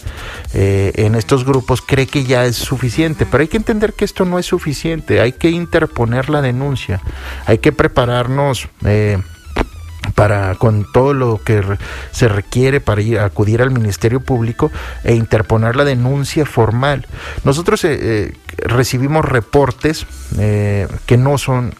eh, 0.52 0.92
en 0.96 1.14
estos 1.14 1.44
grupos 1.44 1.80
cree 1.80 2.06
que 2.06 2.24
ya 2.24 2.44
es 2.44 2.56
suficiente, 2.56 3.24
pero 3.24 3.42
hay 3.42 3.48
que 3.48 3.56
entender 3.56 3.92
que 3.92 4.04
esto 4.04 4.24
no 4.24 4.38
es 4.38 4.46
suficiente, 4.46 5.20
hay 5.20 5.32
que 5.32 5.50
interponer 5.50 6.28
la 6.28 6.42
denuncia, 6.42 7.00
hay 7.46 7.58
que 7.58 7.72
prepararnos. 7.72 8.68
Eh, 8.84 9.18
para 10.18 10.56
con 10.56 10.84
todo 10.92 11.14
lo 11.14 11.40
que 11.44 11.62
se 12.10 12.26
requiere 12.26 12.80
para 12.80 13.00
ir, 13.00 13.20
acudir 13.20 13.62
al 13.62 13.70
Ministerio 13.70 14.18
Público 14.18 14.72
e 15.04 15.14
interponer 15.14 15.76
la 15.76 15.84
denuncia 15.84 16.44
formal. 16.44 17.06
Nosotros 17.44 17.84
eh, 17.84 17.96
eh, 18.00 18.32
recibimos 18.64 19.24
reportes 19.24 20.08
eh, 20.36 20.88
que 21.06 21.16
no 21.16 21.38
son 21.38 21.72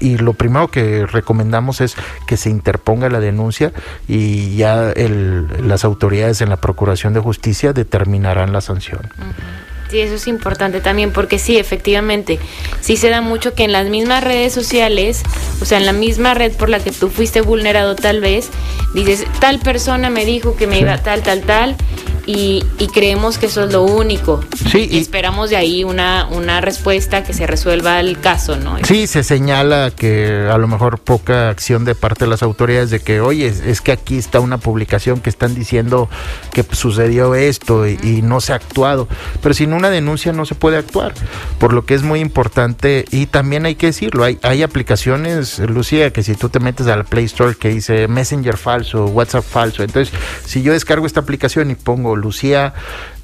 y 0.00 0.18
lo 0.18 0.32
primero 0.32 0.66
que 0.72 1.06
recomendamos 1.06 1.80
es 1.80 1.94
que 2.26 2.36
se 2.36 2.50
interponga 2.50 3.08
la 3.10 3.20
denuncia 3.20 3.72
y 4.08 4.56
ya 4.56 4.90
el, 4.90 5.46
las 5.68 5.84
autoridades 5.84 6.40
en 6.40 6.48
la 6.48 6.56
Procuración 6.56 7.12
de 7.12 7.20
Justicia 7.20 7.72
determinarán 7.72 8.52
la 8.52 8.60
sanción. 8.60 9.02
Sí, 9.90 10.00
eso 10.00 10.14
es 10.16 10.26
importante 10.26 10.80
también, 10.80 11.12
porque 11.12 11.38
sí, 11.38 11.56
efectivamente, 11.56 12.38
sí 12.80 12.96
se 12.96 13.08
da 13.08 13.20
mucho 13.22 13.54
que 13.54 13.64
en 13.64 13.72
las 13.72 13.88
mismas 13.88 14.22
redes 14.22 14.52
sociales, 14.52 15.22
o 15.62 15.64
sea, 15.64 15.78
en 15.78 15.86
la 15.86 15.92
misma 15.92 16.34
red 16.34 16.52
por 16.52 16.68
la 16.68 16.80
que 16.80 16.90
tú 16.90 17.08
fuiste 17.08 17.40
vulnerado 17.40 17.96
tal 17.96 18.20
vez, 18.20 18.50
dices, 18.94 19.24
tal 19.40 19.60
persona 19.60 20.10
me 20.10 20.24
dijo 20.24 20.56
que 20.56 20.66
me 20.66 20.76
sí. 20.76 20.82
iba 20.82 20.98
tal, 20.98 21.22
tal, 21.22 21.42
tal, 21.42 21.76
y, 22.28 22.62
y, 22.78 22.88
creemos 22.88 23.38
que 23.38 23.46
eso 23.46 23.64
es 23.64 23.72
lo 23.72 23.84
único. 23.84 24.44
Sí, 24.70 24.86
y, 24.90 24.96
y, 24.96 25.00
esperamos 25.00 25.48
de 25.48 25.56
ahí 25.56 25.82
una, 25.82 26.28
una 26.30 26.60
respuesta 26.60 27.24
que 27.24 27.32
se 27.32 27.46
resuelva 27.46 28.00
el 28.00 28.20
caso, 28.20 28.56
¿no? 28.56 28.76
Sí, 28.84 29.06
se 29.06 29.24
señala 29.24 29.90
que 29.96 30.46
a 30.52 30.58
lo 30.58 30.68
mejor 30.68 30.98
poca 30.98 31.48
acción 31.48 31.86
de 31.86 31.94
parte 31.94 32.26
de 32.26 32.30
las 32.30 32.42
autoridades 32.42 32.90
de 32.90 33.00
que, 33.00 33.22
oye, 33.22 33.46
es, 33.46 33.60
es 33.60 33.80
que 33.80 33.92
aquí 33.92 34.18
está 34.18 34.40
una 34.40 34.58
publicación 34.58 35.20
que 35.20 35.30
están 35.30 35.54
diciendo 35.54 36.10
que 36.52 36.66
sucedió 36.72 37.34
esto 37.34 37.88
y, 37.88 37.98
y, 38.02 38.20
no 38.20 38.42
se 38.42 38.52
ha 38.52 38.56
actuado. 38.56 39.08
Pero 39.40 39.54
sin 39.54 39.72
una 39.78 39.90
denuncia 39.90 40.32
no 40.32 40.44
se 40.44 40.54
puede 40.54 40.76
actuar, 40.76 41.14
por 41.58 41.72
lo 41.72 41.86
que 41.86 41.94
es 41.94 42.02
muy 42.02 42.20
importante 42.20 43.04
y 43.10 43.26
también 43.26 43.64
hay 43.64 43.74
que 43.74 43.86
decirlo, 43.86 44.24
hay, 44.24 44.38
hay 44.42 44.62
aplicaciones, 44.62 45.58
Lucía, 45.58 46.12
que 46.12 46.22
si 46.22 46.34
tú 46.34 46.48
te 46.48 46.60
metes 46.60 46.86
a 46.88 46.96
la 46.96 47.04
Play 47.04 47.24
Store 47.24 47.54
que 47.54 47.70
dice 47.70 48.08
Messenger 48.08 48.56
falso, 48.56 49.06
WhatsApp 49.06 49.44
falso, 49.44 49.82
entonces 49.82 50.14
si 50.44 50.62
yo 50.62 50.72
descargo 50.72 51.06
esta 51.06 51.20
aplicación 51.20 51.70
y 51.70 51.74
pongo 51.74 52.16
Lucía 52.16 52.74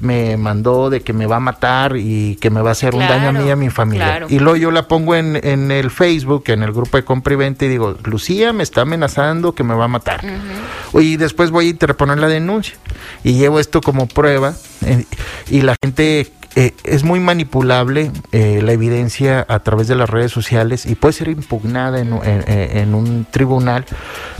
me 0.01 0.37
mandó 0.37 0.91
de 0.91 1.01
que 1.01 1.13
me 1.13 1.27
va 1.27 1.37
a 1.37 1.41
matar 1.41 1.97
y 1.97 2.37
que 2.37 2.51
me 2.51 2.61
va 2.61 2.71
a 2.71 2.73
hacer 2.73 2.91
claro, 2.91 3.05
un 3.05 3.09
daño 3.09 3.29
a 3.29 3.43
mí 3.43 3.49
y 3.49 3.51
a 3.51 3.57
mi 3.57 3.71
familia. 3.71 4.05
Claro. 4.05 4.27
Y 4.29 4.39
luego 4.39 4.57
yo 4.57 4.71
la 4.71 4.87
pongo 4.87 5.15
en, 5.15 5.41
en, 5.43 5.71
el 5.71 5.91
Facebook, 5.91 6.45
en 6.49 6.63
el 6.63 6.73
grupo 6.73 6.97
de 6.97 7.05
compra 7.05 7.35
y 7.35 7.37
venta 7.37 7.65
y 7.65 7.69
digo, 7.69 7.97
Lucía 8.05 8.53
me 8.53 8.63
está 8.63 8.83
amenazando 8.83 9.55
que 9.55 9.65
me 9.65 9.75
va 9.75 9.87
a 9.87 9.89
matar. 9.89 10.21
Uh 10.25 10.99
-huh. 10.99 11.03
Y 11.03 11.17
después 11.17 11.51
voy 11.51 11.67
a 11.67 11.71
interponer 11.71 12.19
la 12.19 12.29
denuncia 12.29 12.77
y 13.23 13.35
llevo 13.35 13.59
esto 13.61 13.81
como 13.81 14.07
prueba 14.07 14.55
eh, 14.85 15.05
y 15.49 15.63
la 15.63 15.77
gente 15.83 16.31
eh, 16.57 16.73
es 16.85 17.03
muy 17.03 17.19
manipulable 17.19 18.13
eh, 18.31 18.61
la 18.63 18.73
evidencia 18.73 19.45
a 19.49 19.59
través 19.61 19.89
de 19.89 19.97
las 19.97 20.09
redes 20.09 20.31
sociales 20.31 20.87
y 20.87 20.95
puede 20.95 21.13
ser 21.13 21.29
impugnada 21.29 21.99
en, 21.99 22.95
un 22.95 23.27
tribunal, 23.29 23.85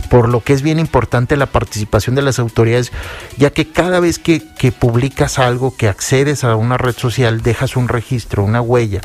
por 0.09 0.29
lo 0.29 0.39
que 0.39 0.53
es 0.53 0.61
bien 0.61 0.79
importante 0.79 1.35
la 1.35 1.47
participación 1.47 2.15
de 2.15 2.21
las 2.21 2.39
autoridades, 2.39 2.93
ya 3.35 3.49
que 3.49 3.69
cada 3.69 3.99
vez 3.99 4.17
que, 4.17 4.41
que 4.57 4.71
publicas 4.71 5.39
algo, 5.39 5.75
que 5.75 5.89
accedes 5.89 6.45
a 6.45 6.55
una 6.55 6.77
red 6.77 6.95
social, 6.95 7.41
dejas 7.41 7.75
un 7.75 7.89
registro, 7.89 8.45
una 8.45 8.61
huella. 8.61 9.01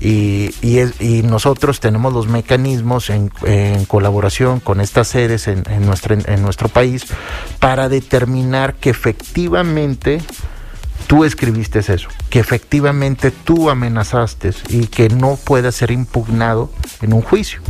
Y, 0.00 0.52
y, 0.60 0.78
es, 0.78 1.00
y, 1.00 1.22
nosotros 1.22 1.78
tenemos 1.78 2.12
los 2.12 2.26
mecanismos 2.26 3.10
en, 3.10 3.30
colaboración 3.86 4.58
con 4.58 4.80
estas 4.80 5.06
sedes 5.06 5.46
en, 5.46 5.62
en 5.68 5.86
nuestro 6.42 6.68
país 6.68 7.06
para 7.60 7.88
determinar 7.88 8.74
que 8.74 8.90
efectivamente 8.90 10.20
tú 11.10 11.24
escribiste 11.24 11.80
eso, 11.80 12.08
que 12.28 12.38
efectivamente 12.38 13.32
tú 13.32 13.68
amenazaste 13.68 14.52
y 14.68 14.86
que 14.86 15.08
no 15.08 15.36
pueda 15.42 15.72
ser 15.72 15.90
impugnado 15.90 16.70
en 17.02 17.12
un 17.12 17.20
juicio. 17.20 17.60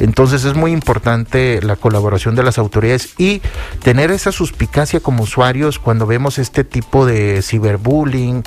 Entonces 0.00 0.44
es 0.44 0.56
muy 0.56 0.72
importante 0.72 1.60
la 1.62 1.76
colaboración 1.76 2.34
de 2.34 2.42
las 2.42 2.58
autoridades 2.58 3.14
y 3.16 3.42
tener 3.84 4.10
esa 4.10 4.32
suspicacia 4.32 4.98
como 4.98 5.22
usuarios 5.22 5.78
cuando 5.78 6.04
vemos 6.04 6.40
este 6.40 6.64
tipo 6.64 7.06
de 7.06 7.42
ciberbullying 7.42 8.42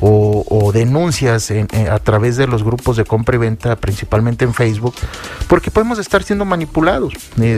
o, 0.00 0.72
denuncias 0.74 1.50
a 1.90 1.98
través 2.00 2.36
de 2.36 2.46
los 2.46 2.62
grupos 2.62 2.98
de 2.98 3.04
compra 3.04 3.36
y 3.36 3.38
venta, 3.38 3.76
principalmente 3.76 4.44
en 4.44 4.52
Facebook, 4.52 4.94
porque 5.48 5.70
podemos 5.70 5.98
estar 5.98 6.22
siendo 6.22 6.44
manipulados. 6.44 7.14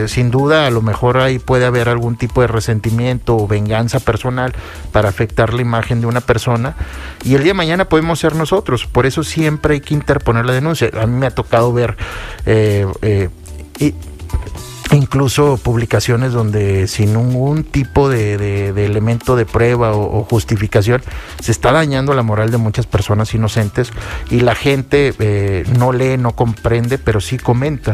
Sin 0.07 0.31
duda, 0.31 0.69
a 0.69 0.71
lo 0.71 0.83
mejor 0.83 1.17
ahí 1.17 1.41
puede 1.41 1.67
haber 1.67 1.89
algún 1.89 2.17
tipo 2.17 2.43
de 2.43 2.47
resentimiento 2.47 3.37
o 3.37 3.49
venganza 3.49 3.99
personal 3.99 4.55
para 4.93 5.09
afectar 5.09 5.53
la 5.53 5.63
imagen 5.63 6.01
de 6.01 6.07
una 6.07 6.21
persona 6.21 6.28
y 7.25 7.35
el 7.35 7.43
día 7.43 7.51
de 7.51 7.55
mañana 7.55 7.89
podemos 7.89 8.19
ser 8.19 8.35
nosotros. 8.35 8.87
Por 8.87 9.07
eso 9.07 9.23
siempre 9.23 9.75
hay 9.75 9.81
que 9.81 9.95
interponer 9.95 10.45
la 10.45 10.53
denuncia. 10.53 10.91
A 11.01 11.07
mí 11.07 11.19
me 11.19 11.27
ha 11.27 11.31
tocado 11.31 11.73
ver 11.73 11.97
eh, 12.45 12.87
eh, 13.03 13.31
y 13.79 13.95
incluso 14.93 15.59
publicaciones 15.59 16.33
donde 16.33 16.89
sin 16.89 17.13
ningún 17.13 17.65
tipo 17.65 18.09
de, 18.09 18.69
elemento 18.85 19.37
de 19.37 19.47
prueba 19.47 19.93
o, 19.93 20.25
justificación 20.25 21.03
se 21.41 21.53
está 21.53 21.73
dañando 21.73 22.15
la 22.15 22.23
moral 22.23 22.51
de 22.51 22.59
muchas 22.59 22.87
personas 22.87 23.35
inocentes 23.35 23.93
y 24.31 24.41
la 24.41 24.55
gente 24.55 25.15
eh, 25.19 25.65
no 25.79 25.93
lee, 25.93 26.17
no 26.17 26.33
comprende, 26.33 26.99
pero 26.99 27.21
sí 27.21 27.39
comenta. 27.39 27.93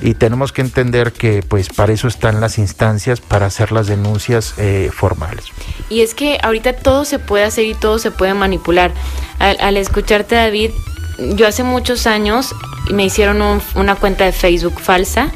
Y 0.00 0.14
tenemos 0.14 0.52
que 0.52 0.62
entender 0.62 1.12
que 1.12 1.42
pues 1.42 1.68
para 1.68 1.92
eso 1.92 2.08
están 2.08 2.40
las 2.40 2.58
instancias, 2.58 3.20
para 3.20 3.46
hacer 3.46 3.72
las 3.72 3.86
denuncias 3.86 4.54
eh, 4.58 4.90
formales. 4.92 5.46
Y 5.88 6.00
es 6.00 6.14
que 6.14 6.38
ahorita 6.42 6.74
todo 6.74 7.04
se 7.04 7.18
puede 7.18 7.44
hacer 7.44 7.64
y 7.64 7.74
todo 7.74 7.98
se 7.98 8.10
puede 8.10 8.34
manipular. 8.34 8.92
Al, 9.38 9.76
escucharte 9.76 10.34
David, 10.34 10.70
yo 11.18 11.46
hace 11.46 11.62
muchos 11.62 12.06
años 12.06 12.54
me 12.90 13.04
hicieron 13.04 13.42
una 13.74 13.94
cuenta 13.96 14.24
de 14.24 14.32
Facebook 14.32 14.80
falsa 14.80 15.32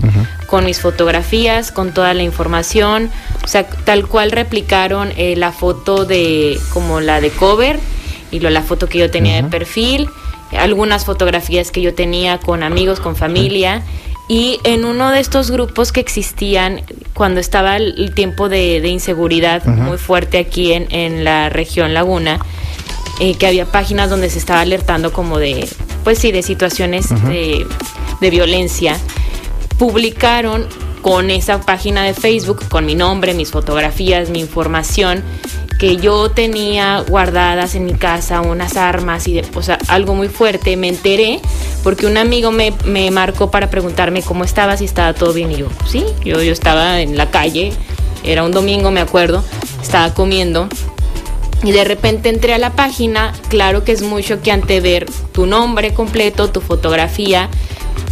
con 0.46 0.64
mis 0.64 0.80
fotografías, 0.80 1.72
con 1.72 1.92
toda 1.92 2.12
la 2.14 2.22
información, 2.22 3.10
o 3.44 3.46
sea, 3.46 3.68
tal 3.68 4.06
cual 4.06 4.32
replicaron 4.32 5.12
eh, 5.16 5.36
la 5.36 5.52
foto 5.52 6.04
de 6.04 6.58
como 6.72 7.00
la 7.00 7.20
de 7.20 7.30
cover 7.30 7.78
y 8.30 8.40
lo, 8.40 8.50
la 8.50 8.62
foto 8.62 8.88
que 8.88 8.98
yo 8.98 9.10
tenía 9.10 9.36
de 9.36 9.44
perfil, 9.44 10.08
algunas 10.58 11.04
fotografías 11.04 11.70
que 11.70 11.80
yo 11.80 11.94
tenía 11.94 12.38
con 12.38 12.62
amigos, 12.62 13.00
con 13.00 13.16
familia. 13.16 13.82
Y 14.28 14.60
en 14.62 14.84
uno 14.84 15.10
de 15.10 15.18
estos 15.18 15.50
grupos 15.50 15.90
que 15.90 15.98
existían 15.98 16.82
cuando 17.14 17.40
estaba 17.40 17.76
el, 17.76 18.14
tiempo 18.14 18.48
de, 18.48 18.78
inseguridad 18.86 19.64
muy 19.64 19.98
fuerte 19.98 20.38
aquí 20.38 20.72
en, 20.72 20.86
en 20.92 21.24
la 21.24 21.48
región 21.48 21.94
Laguna, 21.94 22.38
eh, 23.20 23.36
que 23.36 23.46
había 23.46 23.66
páginas 23.66 24.10
donde 24.10 24.30
se 24.30 24.38
estaba 24.38 24.62
alertando 24.62 25.12
como 25.12 25.38
de, 25.38 25.68
pues 26.02 26.18
sí, 26.18 26.32
de 26.32 26.42
situaciones 26.42 27.08
de, 27.28 27.66
de 28.20 28.30
violencia 28.30 28.96
publicaron 29.78 30.66
con 31.02 31.30
esa 31.30 31.60
página 31.60 32.02
de 32.02 32.14
Facebook, 32.14 32.68
con 32.68 32.84
mi 32.84 32.94
nombre, 32.94 33.34
mis 33.34 33.50
fotografías, 33.50 34.28
mi 34.28 34.40
información, 34.40 35.22
que 35.78 35.96
yo 35.96 36.30
tenía 36.30 37.02
guardadas 37.08 37.74
en 37.74 37.86
mi 37.86 37.94
casa 37.94 38.42
unas 38.42 38.76
armas 38.76 39.26
y 39.26 39.32
de, 39.32 39.44
o 39.54 39.62
sea, 39.62 39.78
algo 39.88 40.14
muy 40.14 40.28
fuerte. 40.28 40.76
Me 40.76 40.88
enteré 40.88 41.40
porque 41.82 42.06
un 42.06 42.18
amigo 42.18 42.52
me, 42.52 42.74
me, 42.84 43.10
marcó 43.10 43.50
para 43.50 43.70
preguntarme 43.70 44.22
cómo 44.22 44.44
estaba, 44.44 44.76
si 44.76 44.84
estaba 44.84 45.14
todo 45.14 45.32
bien. 45.32 45.50
Y 45.52 45.56
yo, 45.56 45.68
sí, 45.86 46.04
yo, 46.22 46.42
yo 46.42 46.52
estaba 46.52 47.00
en 47.00 47.16
la 47.16 47.30
calle, 47.30 47.72
era 48.22 48.44
un 48.44 48.52
domingo, 48.52 48.90
me 48.90 49.00
acuerdo, 49.00 49.42
estaba 49.82 50.12
comiendo. 50.12 50.68
Y 51.62 51.72
de 51.72 51.84
repente 51.84 52.28
entré 52.30 52.54
a 52.54 52.58
la 52.58 52.70
página, 52.70 53.32
claro 53.48 53.84
que 53.84 53.92
es 53.92 54.02
muy 54.02 54.22
choqueante 54.22 54.80
ver 54.80 55.06
tu 55.32 55.46
nombre 55.46 55.92
completo, 55.92 56.50
tu 56.50 56.60
fotografía, 56.60 57.50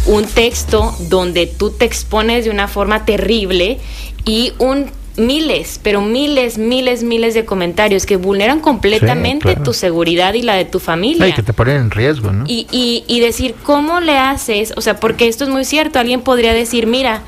un 0.05 0.25
texto 0.25 0.95
donde 1.09 1.47
tú 1.47 1.71
te 1.71 1.85
expones 1.85 2.45
de 2.45 2.51
una 2.51 2.67
forma 2.67 3.05
terrible 3.05 3.79
y 4.25 4.53
un 4.59 4.91
miles, 5.17 5.79
pero 5.83 6.01
miles, 6.01 6.57
miles, 6.57 7.03
miles 7.03 7.33
de 7.33 7.45
comentarios 7.45 8.05
que 8.05 8.15
vulneran 8.15 8.59
completamente 8.59 9.55
tu 9.57 9.73
seguridad 9.73 10.33
y 10.33 10.41
la 10.41 10.55
de 10.55 10.65
tu 10.65 10.79
familia. 10.79 11.27
Y 11.27 11.33
que 11.33 11.43
te 11.43 11.53
ponen 11.53 11.77
en 11.77 11.91
riesgo, 11.91 12.31
¿no? 12.31 12.45
Y, 12.47 12.67
y, 12.71 13.03
y 13.07 13.19
decir, 13.19 13.55
¿cómo 13.63 13.99
le 13.99 14.17
haces? 14.17 14.73
O 14.77 14.81
sea, 14.81 14.99
porque 14.99 15.27
esto 15.27 15.43
es 15.43 15.49
muy 15.49 15.65
cierto, 15.65 15.99
alguien 15.99 16.21
podría 16.21 16.53
decir, 16.53 16.87
mira, 16.87 17.23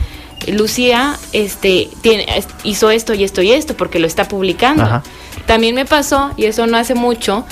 Lucía 0.48 1.18
este, 1.34 1.90
tiene, 2.02 2.26
hizo 2.64 2.90
esto 2.90 3.14
y 3.14 3.24
esto 3.24 3.42
y 3.42 3.52
esto 3.52 3.76
porque 3.76 4.00
lo 4.00 4.08
está 4.08 4.28
publicando. 4.28 5.04
También 5.46 5.76
me 5.76 5.86
pasó, 5.86 6.32
y 6.38 6.46
eso 6.46 6.68
no 6.68 6.78
hace 6.78 6.96
mucho, 6.96 7.46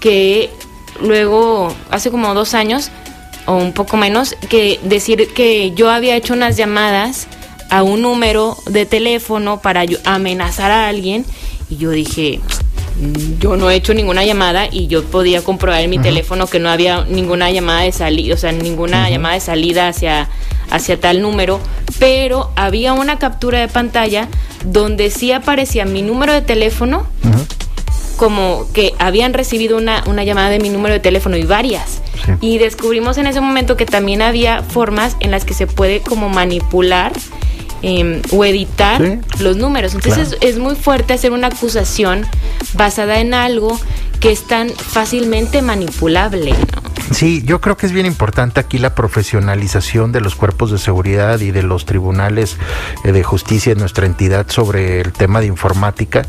que 0.00 0.50
luego, 1.00 1.74
hace 1.90 2.10
como 2.10 2.34
dos 2.34 2.54
años, 2.54 2.90
o 3.46 3.56
un 3.56 3.72
poco 3.72 3.96
menos, 3.96 4.34
que 4.48 4.78
decir 4.82 5.32
que 5.34 5.72
yo 5.72 5.90
había 5.90 6.16
hecho 6.16 6.34
unas 6.34 6.56
llamadas 6.56 7.26
a 7.70 7.82
un 7.82 8.02
número 8.02 8.56
de 8.66 8.84
teléfono 8.84 9.60
para 9.60 9.84
amenazar 10.04 10.70
a 10.70 10.88
alguien 10.88 11.24
y 11.70 11.78
yo 11.78 11.90
dije, 11.90 12.38
mm, 13.00 13.38
yo 13.38 13.56
no 13.56 13.70
he 13.70 13.76
hecho 13.76 13.94
ninguna 13.94 14.24
llamada 14.24 14.68
y 14.70 14.88
yo 14.88 15.02
podía 15.04 15.40
comprobar 15.42 15.80
en 15.80 15.88
mi 15.88 15.98
teléfono 15.98 16.46
que 16.46 16.58
no 16.58 16.68
había 16.68 17.06
ninguna 17.06 17.50
llamada 17.50 17.80
de 17.80 17.92
salida, 17.92 18.34
o 18.34 18.36
sea, 18.36 18.52
ninguna 18.52 19.08
llamada 19.08 19.34
de 19.34 19.40
salida 19.40 19.88
hacia, 19.88 20.28
hacia 20.72 20.98
tal 20.98 21.22
número, 21.22 21.60
pero 21.98 22.50
había 22.56 22.94
una 22.94 23.18
captura 23.18 23.60
de 23.60 23.68
pantalla 23.68 24.28
donde 24.64 25.10
sí 25.10 25.30
aparecía 25.30 25.84
mi 25.84 26.02
número 26.02 26.32
de 26.32 26.40
teléfono, 26.40 27.06
como 28.16 28.66
que 28.72 28.94
habían 28.98 29.34
recibido 29.34 29.76
una, 29.76 30.02
una 30.06 30.24
llamada 30.24 30.48
de 30.48 30.60
mi 30.60 30.68
número 30.68 30.94
de 30.94 31.00
teléfono 31.00 31.36
y 31.36 31.44
varias. 31.44 32.00
Y 32.40 32.58
descubrimos 32.58 33.18
en 33.18 33.26
ese 33.26 33.40
momento 33.40 33.76
que 33.76 33.84
también 33.84 34.22
había 34.22 34.62
formas 34.62 35.16
en 35.20 35.30
las 35.30 35.44
que 35.44 35.54
se 35.54 35.66
puede 35.66 36.00
como 36.00 36.28
manipular 36.28 37.12
em, 37.82 38.22
o 38.30 38.44
editar 38.44 39.20
los 39.40 39.56
números. 39.56 39.94
Entonces 39.94 40.36
es, 40.40 40.58
muy 40.58 40.76
fuerte 40.76 41.14
hacer 41.14 41.32
una 41.32 41.48
acusación 41.48 42.24
basada 42.74 43.18
en 43.18 43.34
algo 43.34 43.78
que 44.20 44.30
es 44.30 44.46
tan 44.46 44.70
fácilmente 44.70 45.62
manipulable. 45.62 46.54
Sí, 47.10 47.42
yo 47.44 47.60
creo 47.60 47.76
que 47.76 47.86
es 47.86 47.92
bien 47.92 48.06
importante 48.06 48.60
aquí 48.60 48.78
la 48.78 48.94
profesionalización 48.94 50.12
de 50.12 50.20
los 50.20 50.34
cuerpos 50.34 50.70
de 50.70 50.78
seguridad 50.78 51.40
y 51.40 51.50
de 51.50 51.62
los 51.62 51.84
tribunales 51.84 52.56
eh, 53.04 53.12
de 53.12 53.22
justicia 53.22 53.74
de 53.74 53.80
nuestra 53.80 54.06
entidad 54.06 54.46
sobre 54.48 55.00
el 55.00 55.12
tema 55.12 55.40
de 55.40 55.46
informática. 55.46 56.22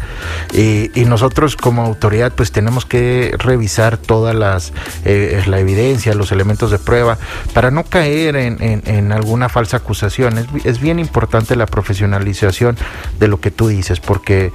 y 0.53 0.89
nosotros 1.05 1.55
como 1.55 1.83
autoridad 1.83 2.33
pues 2.35 2.51
tenemos 2.51 2.85
que 2.85 3.35
revisar 3.37 3.97
todas 3.97 4.35
las 4.35 4.73
eh, 5.05 5.43
la 5.47 5.59
evidencia, 5.59 6.13
los 6.13 6.31
elementos 6.31 6.71
de 6.71 6.79
prueba 6.79 7.17
para 7.53 7.71
no 7.71 7.83
caer 7.83 8.35
en, 8.35 9.11
alguna 9.11 9.49
falsa 9.49 9.77
acusación. 9.77 10.47
Es, 10.63 10.79
bien 10.79 10.99
importante 10.99 11.55
la 11.55 11.65
profesionalización 11.65 12.77
de 13.19 13.27
lo 13.27 13.39
que 13.39 13.51
tú 13.51 13.67
dices 13.67 13.99
porque 13.99 14.51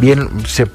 bien 0.00 0.28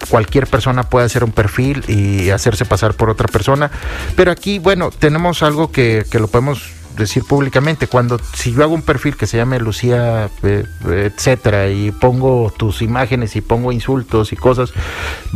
cualquier 0.10 0.48
persona 0.48 0.84
puede 0.84 1.06
hacer 1.06 1.24
un 1.24 1.32
perfil 1.32 1.84
y 1.88 2.30
hacerse 2.30 2.66
pasar 2.66 2.94
por 2.94 3.10
otra 3.10 3.28
persona, 3.28 3.72
pero 4.16 4.32
aquí 4.32 4.60
bueno 4.60 4.87
tenemos 4.92 5.44
algo 5.44 5.72
que, 5.72 6.06
que 6.10 6.20
lo 6.20 6.28
podemos 6.28 6.77
decir 6.98 7.24
públicamente. 7.24 7.88
Cuando 7.88 8.20
si 8.34 8.54
yo 8.54 8.64
hago 8.64 8.74
un 8.74 8.82
perfil 8.82 9.16
que 9.16 9.28
se 9.28 9.38
llame 9.38 9.60
Lucía, 9.60 10.30
eh, 10.44 10.66
etcétera, 10.86 11.70
y 11.70 11.92
pongo 11.92 12.52
tus 12.56 12.82
imágenes 12.82 13.36
y 13.36 13.42
pongo 13.42 13.72
insultos 13.72 14.34
y 14.34 14.36
cosas, 14.36 14.74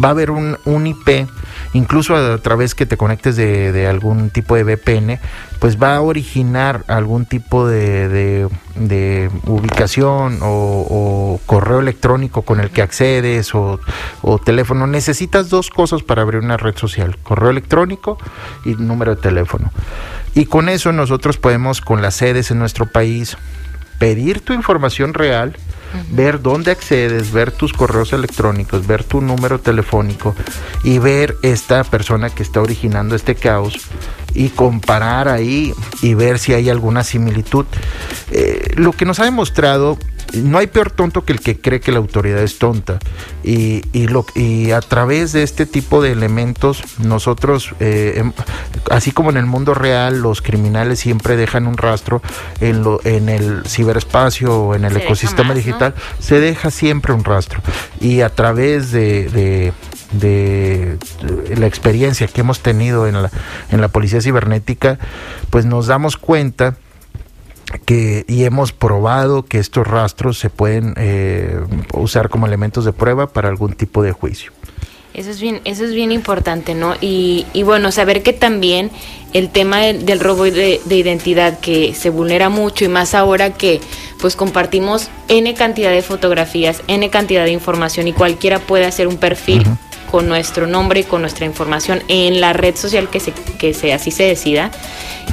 va 0.01 0.09
a 0.09 0.11
haber 0.11 0.31
un, 0.31 0.57
un 0.65 0.87
IP, 0.87 1.27
incluso 1.73 2.15
a 2.15 2.37
través 2.39 2.75
que 2.75 2.85
te 2.85 2.97
conectes 2.97 3.35
de, 3.35 3.71
de, 3.71 3.87
algún 3.87 4.29
tipo 4.29 4.55
de 4.55 4.63
VPN, 4.63 5.19
pues 5.59 5.81
va 5.81 5.95
a 5.95 6.01
originar 6.01 6.83
algún 6.87 7.25
tipo 7.25 7.67
de, 7.67 8.47
de, 8.75 9.29
ubicación 9.45 10.39
o, 10.41 11.39
correo 11.45 11.79
electrónico 11.79 12.41
con 12.43 12.59
el 12.59 12.71
que 12.71 12.81
accedes 12.81 13.53
o, 13.53 13.79
o 14.21 14.39
teléfono. 14.39 14.87
Necesitas 14.87 15.49
dos 15.49 15.69
cosas 15.69 16.03
para 16.03 16.21
abrir 16.21 16.41
una 16.41 16.57
red 16.57 16.75
social, 16.77 17.17
correo 17.23 17.49
electrónico 17.49 18.17
y 18.65 18.75
número 18.75 19.15
de 19.15 19.21
teléfono. 19.21 19.71
Y 20.33 20.45
con 20.45 20.69
eso 20.69 20.91
nosotros 20.91 21.37
podemos, 21.37 21.81
con 21.81 22.01
las 22.01 22.15
sedes 22.15 22.51
en 22.51 22.59
nuestro 22.59 22.85
país, 22.85 23.37
pedir 23.99 24.41
tu 24.41 24.53
información 24.53 25.13
real, 25.13 25.55
ver 26.09 26.41
dónde 26.41 26.71
accedes, 26.71 27.31
ver 27.31 27.51
tus 27.51 27.73
correos 27.73 28.13
electrónicos, 28.13 28.87
ver 28.87 29.03
tu 29.03 29.21
número 29.21 29.59
telefónico 29.59 30.35
y 30.83 30.99
ver 30.99 31.35
esta 31.43 31.83
persona 31.83 32.29
que 32.29 32.43
está 32.43 32.61
originando 32.61 33.15
este 33.15 33.35
caos 33.35 33.75
y 34.33 34.49
comparar 34.49 35.27
ahí 35.27 35.73
y 36.01 36.13
ver 36.13 36.39
si 36.39 36.53
hay 36.53 36.69
alguna 36.69 37.03
similitud. 37.03 37.65
Eh, 38.31 38.73
lo 38.75 38.93
que 38.93 39.05
nos 39.05 39.19
ha 39.19 39.25
demostrado 39.25 39.97
no 40.33 40.57
hay 40.57 40.67
peor 40.67 40.91
tonto 40.91 41.23
que 41.25 41.33
el 41.33 41.39
que 41.39 41.59
cree 41.59 41.79
que 41.79 41.91
la 41.91 41.99
autoridad 41.99 42.41
es 42.41 42.57
tonta. 42.57 42.99
Y, 43.43 43.83
y, 43.93 44.07
lo, 44.07 44.25
y 44.35 44.71
a 44.71 44.81
través 44.81 45.33
de 45.33 45.43
este 45.43 45.65
tipo 45.65 46.01
de 46.01 46.11
elementos, 46.11 46.83
nosotros, 46.99 47.73
eh, 47.79 48.15
em, 48.17 48.33
así 48.89 49.11
como 49.11 49.29
en 49.29 49.37
el 49.37 49.45
mundo 49.45 49.73
real, 49.73 50.21
los 50.21 50.41
criminales 50.41 50.99
siempre 50.99 51.35
dejan 51.35 51.67
un 51.67 51.77
rastro 51.77 52.21
en, 52.59 52.83
lo, 52.83 52.99
en 53.03 53.29
el 53.29 53.63
ciberespacio 53.65 54.53
o 54.53 54.75
en 54.75 54.85
el 54.85 54.95
ecosistema 54.97 55.53
digital, 55.53 55.93
se 56.19 56.39
deja 56.39 56.71
siempre 56.71 57.13
un 57.13 57.23
rastro. 57.23 57.61
Y 57.99 58.21
a 58.21 58.29
través 58.29 58.91
de, 58.91 59.29
de 59.29 59.73
de, 60.11 60.97
la 61.55 61.67
experiencia 61.67 62.27
que 62.27 62.41
hemos 62.41 62.59
tenido 62.59 63.07
en 63.07 63.21
la, 63.21 63.31
en 63.69 63.81
la 63.81 63.87
policía 63.87 64.21
cibernética, 64.21 64.99
pues 65.49 65.65
nos 65.65 65.87
damos 65.87 66.17
cuenta 66.17 66.75
que, 67.79 68.25
y 68.27 68.43
hemos 68.43 68.71
probado 68.71 69.43
que 69.43 69.59
estos 69.59 69.87
rastros 69.87 70.37
se 70.37 70.49
pueden 70.49 70.93
eh, 70.97 71.59
usar 71.93 72.29
como 72.29 72.47
elementos 72.47 72.85
de 72.85 72.93
prueba 72.93 73.27
para 73.27 73.49
algún 73.49 73.73
tipo 73.73 74.03
de 74.03 74.11
juicio. 74.11 74.51
Eso 75.13 75.29
es 75.29 75.41
bien, 75.41 75.59
eso 75.65 75.83
es 75.83 75.93
bien 75.93 76.13
importante, 76.13 76.73
¿no? 76.73 76.95
Y, 77.01 77.45
y 77.51 77.63
bueno, 77.63 77.91
saber 77.91 78.23
que 78.23 78.31
también 78.31 78.91
el 79.33 79.49
tema 79.49 79.79
del 79.79 80.19
robo 80.19 80.43
de, 80.43 80.79
identidad 80.89 81.59
que 81.59 81.93
se 81.93 82.09
vulnera 82.09 82.49
mucho 82.49 82.85
y 82.85 82.87
más 82.87 83.13
ahora 83.13 83.53
que 83.53 83.79
pues 84.19 84.35
compartimos 84.35 85.09
n 85.27 85.53
cantidad 85.53 85.91
de 85.91 86.01
fotografías, 86.01 86.81
n 86.87 87.09
cantidad 87.09 87.45
de 87.45 87.51
información 87.51 88.07
y 88.07 88.13
cualquiera 88.13 88.59
puede 88.59 88.85
hacer 88.85 89.07
un 89.07 89.17
perfil 89.17 89.63
con 90.11 90.27
nuestro 90.27 90.67
nombre 90.67 90.99
y 90.99 91.03
con 91.03 91.21
nuestra 91.21 91.45
información 91.45 92.03
en 92.07 92.41
la 92.41 92.53
red 92.53 92.75
social 92.75 93.09
que 93.09 93.19
se, 93.19 93.31
que 93.31 93.73
se 93.73 93.93
así 93.93 94.11
se 94.11 94.23
decida 94.23 94.71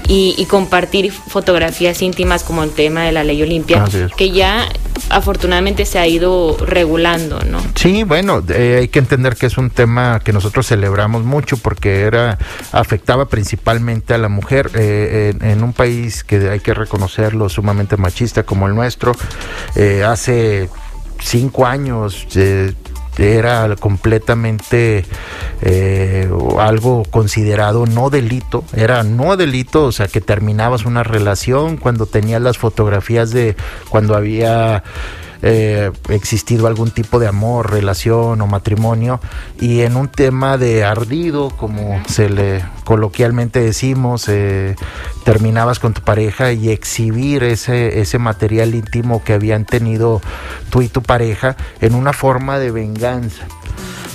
y, 0.06 0.46
compartir 0.48 1.12
fotografías 1.12 2.00
íntimas 2.00 2.42
como 2.42 2.62
el 2.62 2.70
tema 2.70 3.02
de 3.02 3.12
la 3.12 3.24
ley 3.24 3.42
Olimpia, 3.42 3.84
que 4.16 4.30
ya 4.30 4.66
afortunadamente 5.10 5.84
se 5.84 5.98
ha 5.98 6.06
ido 6.06 6.56
regulando, 6.64 7.40
¿no? 7.40 7.60
Sí, 7.74 8.04
bueno, 8.04 8.42
eh, 8.48 8.78
hay 8.80 8.88
que 8.88 8.98
entender 8.98 9.36
que 9.36 9.46
es 9.46 9.58
un 9.58 9.68
tema 9.70 10.20
que 10.20 10.32
nosotros 10.32 10.66
celebramos 10.66 11.24
mucho 11.24 11.58
porque 11.58 12.02
era 12.02 12.38
afectaba 12.72 13.26
principalmente 13.26 14.14
a 14.14 14.18
la 14.18 14.28
mujer 14.28 14.70
eh, 14.74 15.34
en, 15.40 15.62
un 15.62 15.72
país 15.74 16.24
que 16.24 16.48
hay 16.48 16.60
que 16.60 16.72
reconocerlo 16.72 17.48
sumamente 17.48 17.96
machista 17.96 18.44
como 18.44 18.66
el 18.66 18.74
nuestro. 18.74 19.14
Eh, 19.76 20.04
hace 20.04 20.70
cinco 21.20 21.66
años 21.66 22.26
era 23.18 23.74
completamente 23.76 25.04
eh, 25.60 26.30
algo 26.58 27.02
considerado 27.10 27.86
no 27.86 28.10
delito, 28.10 28.64
era 28.74 29.02
no 29.02 29.36
delito, 29.36 29.84
o 29.84 29.92
sea 29.92 30.06
que 30.06 30.20
terminabas 30.20 30.84
una 30.84 31.02
relación 31.02 31.76
cuando 31.76 32.06
tenías 32.06 32.40
las 32.40 32.58
fotografías 32.58 33.30
de 33.30 33.56
cuando 33.88 34.14
había 34.14 34.84
eh, 35.42 35.92
existido 36.08 36.66
algún 36.66 36.90
tipo 36.90 37.18
de 37.18 37.28
amor, 37.28 37.70
relación 37.70 38.40
o 38.40 38.46
matrimonio 38.46 39.20
y 39.60 39.82
en 39.82 39.96
un 39.96 40.08
tema 40.08 40.58
de 40.58 40.84
ardido, 40.84 41.50
como 41.50 42.02
se 42.06 42.28
le 42.28 42.64
coloquialmente 42.84 43.60
decimos, 43.60 44.28
eh, 44.28 44.74
terminabas 45.24 45.78
con 45.78 45.94
tu 45.94 46.00
pareja 46.02 46.52
y 46.52 46.70
exhibir 46.70 47.44
ese, 47.44 48.00
ese 48.00 48.18
material 48.18 48.74
íntimo 48.74 49.22
que 49.22 49.34
habían 49.34 49.64
tenido 49.64 50.20
tú 50.70 50.82
y 50.82 50.88
tu 50.88 51.02
pareja 51.02 51.56
en 51.80 51.94
una 51.94 52.12
forma 52.12 52.58
de 52.58 52.70
venganza. 52.70 53.46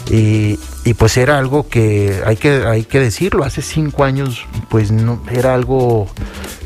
Y, 0.10 0.60
y, 0.84 0.94
pues 0.96 1.16
era 1.16 1.40
algo 1.40 1.70
que 1.70 2.22
hay 2.26 2.36
que 2.36 2.66
hay 2.68 2.84
que 2.84 3.00
decirlo 3.00 3.46
hace 3.46 3.62
cinco 3.62 4.04
años 4.04 4.46
pues 4.70 4.92
no 4.92 5.22
era 5.32 5.54
algo 5.54 6.08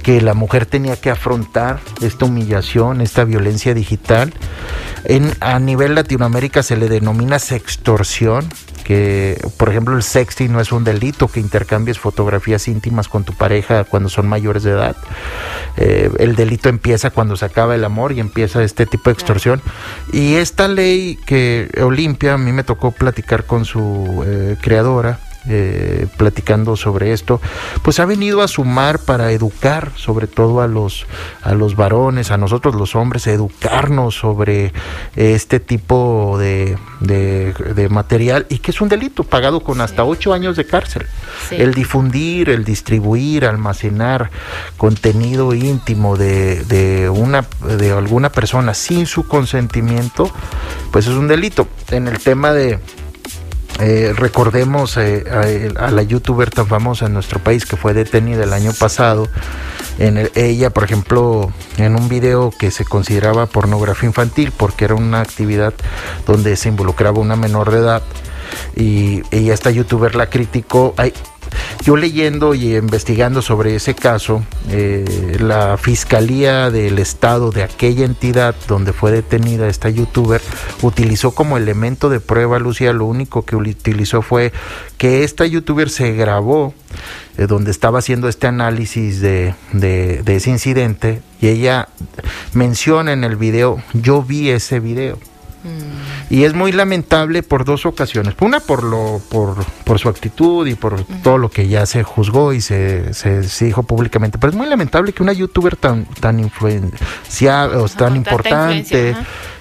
que 0.01 0.21
la 0.21 0.33
mujer 0.33 0.65
tenía 0.65 0.99
que 0.99 1.11
afrontar 1.11 1.79
esta 2.01 2.25
humillación 2.25 3.01
esta 3.01 3.25
violencia 3.25 3.75
digital 3.75 4.33
en 5.09 5.31
a 5.39 5.57
nivel 5.59 5.95
Latinoamérica 5.95 6.63
se 6.63 6.75
le 6.75 6.89
denomina 6.89 7.39
sextorsión 7.39 8.49
que, 8.83 9.37
por 9.57 9.69
ejemplo, 9.69 9.97
el 9.97 10.03
sexting 10.03 10.51
no 10.51 10.61
es 10.61 10.71
un 10.71 10.85
delito, 10.85 11.27
que 11.27 11.41
intercambies 11.41 11.99
fotografías 11.99 12.69
íntimas 12.69 13.09
con 13.09 13.25
tu 13.25 13.33
pareja 13.33 13.83
cuando 13.83 14.07
son 14.07 14.27
mayores 14.29 14.63
de 14.63 14.71
edad. 14.71 14.95
Eh, 15.75 16.09
el 16.19 16.37
delito 16.37 16.69
empieza 16.69 17.09
cuando 17.09 17.35
se 17.35 17.43
acaba 17.43 17.75
el 17.75 17.83
amor 17.83 18.13
y 18.13 18.21
empieza 18.21 18.63
este 18.63 18.85
tipo 18.85 19.09
de 19.09 19.15
extorsión. 19.15 19.61
Y 20.13 20.35
esta 20.35 20.69
ley 20.69 21.17
que 21.25 21.69
Olimpia, 21.81 22.35
a 22.35 22.37
mí 22.37 22.53
me 22.53 22.63
tocó 22.63 22.91
platicar 22.91 23.45
con 23.45 23.65
su 23.65 24.23
eh, 24.25 24.55
creadora, 24.61 25.19
eh, 25.49 26.07
platicando 26.17 26.75
sobre 26.75 27.13
esto, 27.13 27.41
pues 27.81 27.99
ha 27.99 28.05
venido 28.05 28.41
a 28.41 28.47
sumar 28.47 28.99
para 28.99 29.31
educar 29.31 29.91
sobre 29.95 30.27
todo 30.27 30.61
a 30.61 30.67
los, 30.67 31.05
a 31.41 31.53
los 31.53 31.75
varones, 31.75 32.31
a 32.31 32.37
nosotros 32.37 32.75
los 32.75 32.95
hombres, 32.95 33.27
educarnos 33.27 34.15
sobre 34.15 34.73
este 35.15 35.59
tipo 35.59 36.37
de, 36.39 36.77
de, 36.99 37.89
material 37.89 38.45
y 38.49 38.59
que 38.59 38.71
es 38.71 38.81
un 38.81 38.89
delito 38.89 39.23
pagado 39.23 39.61
con 39.61 39.81
hasta 39.81 40.03
ocho 40.03 40.33
años 40.33 40.55
de 40.55 40.65
cárcel. 40.65 41.05
El 41.51 41.73
difundir, 41.73 42.49
el 42.49 42.63
distribuir, 42.63 43.45
almacenar 43.45 44.29
contenido 44.77 45.53
íntimo 45.53 46.17
de, 46.17 46.63
de, 46.65 47.09
una, 47.09 47.45
de 47.77 47.91
alguna 47.91 48.31
persona 48.31 48.73
sin 48.73 49.05
su 49.05 49.27
consentimiento, 49.27 50.29
pues 50.91 51.07
es 51.07 51.13
un 51.13 51.27
delito. 51.27 51.67
En 51.89 52.07
el 52.07 52.19
tema 52.19 52.51
de 52.51 52.79
eh, 53.79 54.13
recordemos 54.15 54.97
eh, 54.97 55.71
a, 55.77 55.91
la 55.91 56.01
youtuber 56.03 56.49
tan 56.49 56.67
famosa 56.67 57.05
en 57.05 57.13
nuestro 57.13 57.39
país 57.39 57.65
que 57.65 57.77
fue 57.77 57.93
detenida 57.93 58.43
el 58.43 58.53
año 58.53 58.73
pasado. 58.73 59.27
En 59.99 60.29
ella, 60.35 60.69
por 60.69 60.83
ejemplo, 60.83 61.51
en 61.77 61.95
un 61.95 62.07
video 62.07 62.51
que 62.51 62.71
se 62.71 62.85
consideraba 62.85 63.47
pornografía 63.47 64.07
infantil 64.07 64.51
porque 64.55 64.85
era 64.85 64.95
una 64.95 65.21
actividad 65.21 65.73
donde 66.25 66.55
se 66.55 66.69
involucraba 66.69 67.19
una 67.19 67.35
menor 67.35 67.71
de 67.71 67.79
edad 67.79 68.03
y, 68.75 69.23
y 69.35 69.49
esta 69.49 69.71
youtuber 69.71 70.15
la 70.15 70.29
criticó. 70.29 70.93
Yo 71.83 71.95
leyendo 71.95 72.53
y 72.53 72.75
investigando 72.75 73.41
sobre 73.41 73.75
ese 73.75 73.95
caso, 73.95 74.43
eh, 74.69 75.37
la 75.39 75.77
Fiscalía 75.77 76.69
del 76.69 76.99
Estado 76.99 77.51
de 77.51 77.63
aquella 77.63 78.05
entidad 78.05 78.55
donde 78.67 78.93
fue 78.93 79.11
detenida 79.11 79.67
esta 79.67 79.89
youtuber 79.89 80.41
utilizó 80.81 81.31
como 81.31 81.57
elemento 81.57 82.09
de 82.09 82.19
prueba, 82.19 82.59
Lucía, 82.59 82.93
lo 82.93 83.05
único 83.05 83.45
que 83.45 83.55
utilizó 83.55 84.21
fue 84.21 84.51
que 84.97 85.23
esta 85.23 85.45
youtuber 85.45 85.89
se 85.89 86.13
grabó 86.13 86.73
eh, 87.37 87.47
donde 87.47 87.71
estaba 87.71 87.99
haciendo 87.99 88.27
este 88.27 88.47
análisis 88.47 89.21
de, 89.21 89.53
de, 89.73 90.23
ese 90.25 90.49
incidente 90.49 91.21
y 91.39 91.47
ella 91.47 91.87
menciona 92.53 93.13
en 93.13 93.23
el 93.23 93.35
video, 93.35 93.81
yo 93.93 94.23
vi 94.23 94.49
ese 94.49 94.79
video. 94.79 95.19
Mm. 95.63 96.33
Y 96.33 96.43
es 96.43 96.53
muy 96.53 96.71
lamentable 96.71 97.43
por 97.43 97.65
dos 97.65 97.85
ocasiones. 97.85 98.35
Una 98.39 98.59
por 98.59 98.83
lo 98.83 99.21
por, 99.29 99.65
por 99.83 99.99
su 99.99 100.09
actitud 100.09 100.67
y 100.67 100.75
por 100.75 101.03
todo 101.23 101.37
lo 101.37 101.49
que 101.49 101.67
ya 101.67 101.85
se 101.85 102.03
juzgó 102.03 102.53
y 102.53 102.61
se, 102.61 103.13
se, 103.13 103.65
dijo 103.65 103.83
públicamente. 103.83 104.37
Pero 104.37 104.51
es 104.51 104.57
muy 104.57 104.67
lamentable 104.67 105.13
que 105.13 105.23
una 105.23 105.33
youtuber 105.33 105.75
tan 105.75 106.05
tan 106.05 106.39
influenciada 106.39 107.81
o 107.81 107.89
tan 107.89 108.15
importante, 108.15 109.15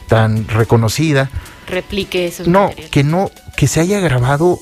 tan 0.08 0.46
reconocida 0.48 1.30
replique 1.66 2.26
eso. 2.26 2.44
No, 2.46 2.70
que 2.90 3.04
no 3.04 3.30
que 3.56 3.66
se 3.66 3.80
haya 3.80 4.00
grabado 4.00 4.58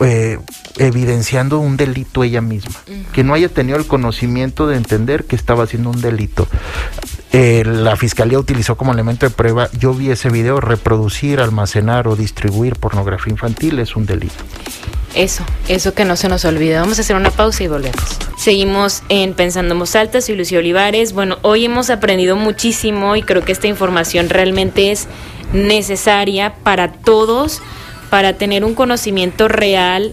eh, 0.00 0.38
evidenciando 0.78 1.58
un 1.58 1.76
delito 1.76 2.22
ella 2.22 2.40
misma, 2.40 2.80
que 3.12 3.24
no 3.24 3.34
haya 3.34 3.48
tenido 3.48 3.78
el 3.78 3.86
conocimiento 3.86 4.66
de 4.66 4.76
entender 4.76 5.24
que 5.24 5.36
estaba 5.36 5.64
haciendo 5.64 5.90
un 5.90 6.00
delito. 6.00 6.46
Eh, 7.32 7.62
la 7.64 7.96
fiscalía 7.96 8.38
utilizó 8.38 8.76
como 8.76 8.92
elemento 8.92 9.24
de 9.24 9.30
prueba, 9.30 9.70
yo 9.78 9.94
vi 9.94 10.10
ese 10.10 10.28
video, 10.28 10.60
reproducir, 10.60 11.40
almacenar 11.40 12.06
o 12.06 12.14
distribuir 12.14 12.76
pornografía 12.76 13.30
infantil 13.30 13.78
es 13.78 13.96
un 13.96 14.04
delito. 14.04 14.44
Eso, 15.14 15.44
eso 15.68 15.94
que 15.94 16.04
no 16.04 16.16
se 16.16 16.28
nos 16.28 16.44
olvide. 16.44 16.78
Vamos 16.78 16.98
a 16.98 17.02
hacer 17.02 17.16
una 17.16 17.30
pausa 17.30 17.64
y 17.64 17.68
volvemos. 17.68 18.18
Seguimos 18.36 19.02
en 19.08 19.34
Pensando 19.34 19.74
en 19.74 20.22
soy 20.22 20.36
Lucía 20.36 20.58
Olivares. 20.58 21.12
Bueno, 21.12 21.38
hoy 21.42 21.66
hemos 21.66 21.90
aprendido 21.90 22.36
muchísimo 22.36 23.16
y 23.16 23.22
creo 23.22 23.44
que 23.44 23.52
esta 23.52 23.66
información 23.66 24.28
realmente 24.28 24.90
es 24.90 25.06
necesaria 25.52 26.54
para 26.62 26.92
todos 26.92 27.60
para 28.10 28.34
tener 28.34 28.64
un 28.64 28.74
conocimiento 28.74 29.48
real 29.48 30.12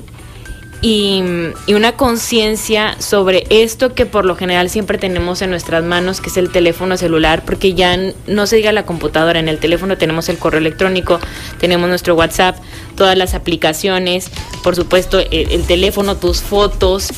y, 0.82 1.24
una 1.68 1.94
conciencia 1.94 2.96
sobre 3.00 3.46
esto 3.50 3.94
que 3.94 4.06
por 4.06 4.26
lo 4.26 4.36
general 4.36 4.70
siempre 4.70 4.98
tenemos 4.98 5.42
en 5.42 5.50
nuestras 5.50 5.84
manos, 5.84 6.22
que 6.22 6.30
es 6.30 6.38
el 6.38 6.52
teléfono 6.52 6.98
celular, 6.98 7.44
porque 7.46 7.74
ya 7.74 7.98
no 8.28 8.48
se 8.48 8.58
diga 8.58 8.72
la 8.72 8.86
computadora, 8.86 9.40
en 9.40 9.48
el 9.48 9.60
teléfono 9.60 9.98
tenemos 9.98 10.30
el 10.30 10.38
correo 10.38 10.60
electrónico, 10.60 11.20
tenemos 11.60 11.90
nuestro 11.90 12.16
WhatsApp, 12.16 12.58
todas 12.96 13.18
las 13.18 13.34
aplicaciones, 13.34 14.30
por 14.64 14.76
supuesto 14.76 15.20
el 15.20 15.64
teléfono, 15.64 16.18
tus 16.18 16.42
fotos 16.42 17.10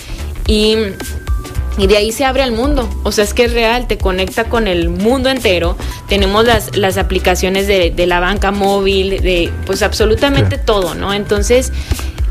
y 0.48 0.76
y 1.78 1.88
de 1.88 1.98
ahí 1.98 2.12
se 2.12 2.26
abre 2.26 2.44
al 2.44 2.52
mundo. 2.52 2.90
O 3.04 3.12
sea, 3.12 3.24
es 3.24 3.34
que 3.34 3.46
es 3.46 3.54
real, 3.54 3.88
te 3.88 3.98
conecta 3.98 4.46
con 4.46 4.68
el 4.68 4.90
mundo 4.90 5.30
entero. 5.30 5.78
Tenemos 6.08 6.46
las, 6.46 6.76
las 6.76 6.98
aplicaciones 6.98 7.68
de, 7.68 7.94
la 8.06 8.20
banca 8.20 8.52
móvil, 8.52 9.22
de 9.22 9.50
pues 9.66 9.82
absolutamente 9.82 10.58
todo, 10.58 10.96
¿no? 10.96 11.14
Entonces, 11.14 11.72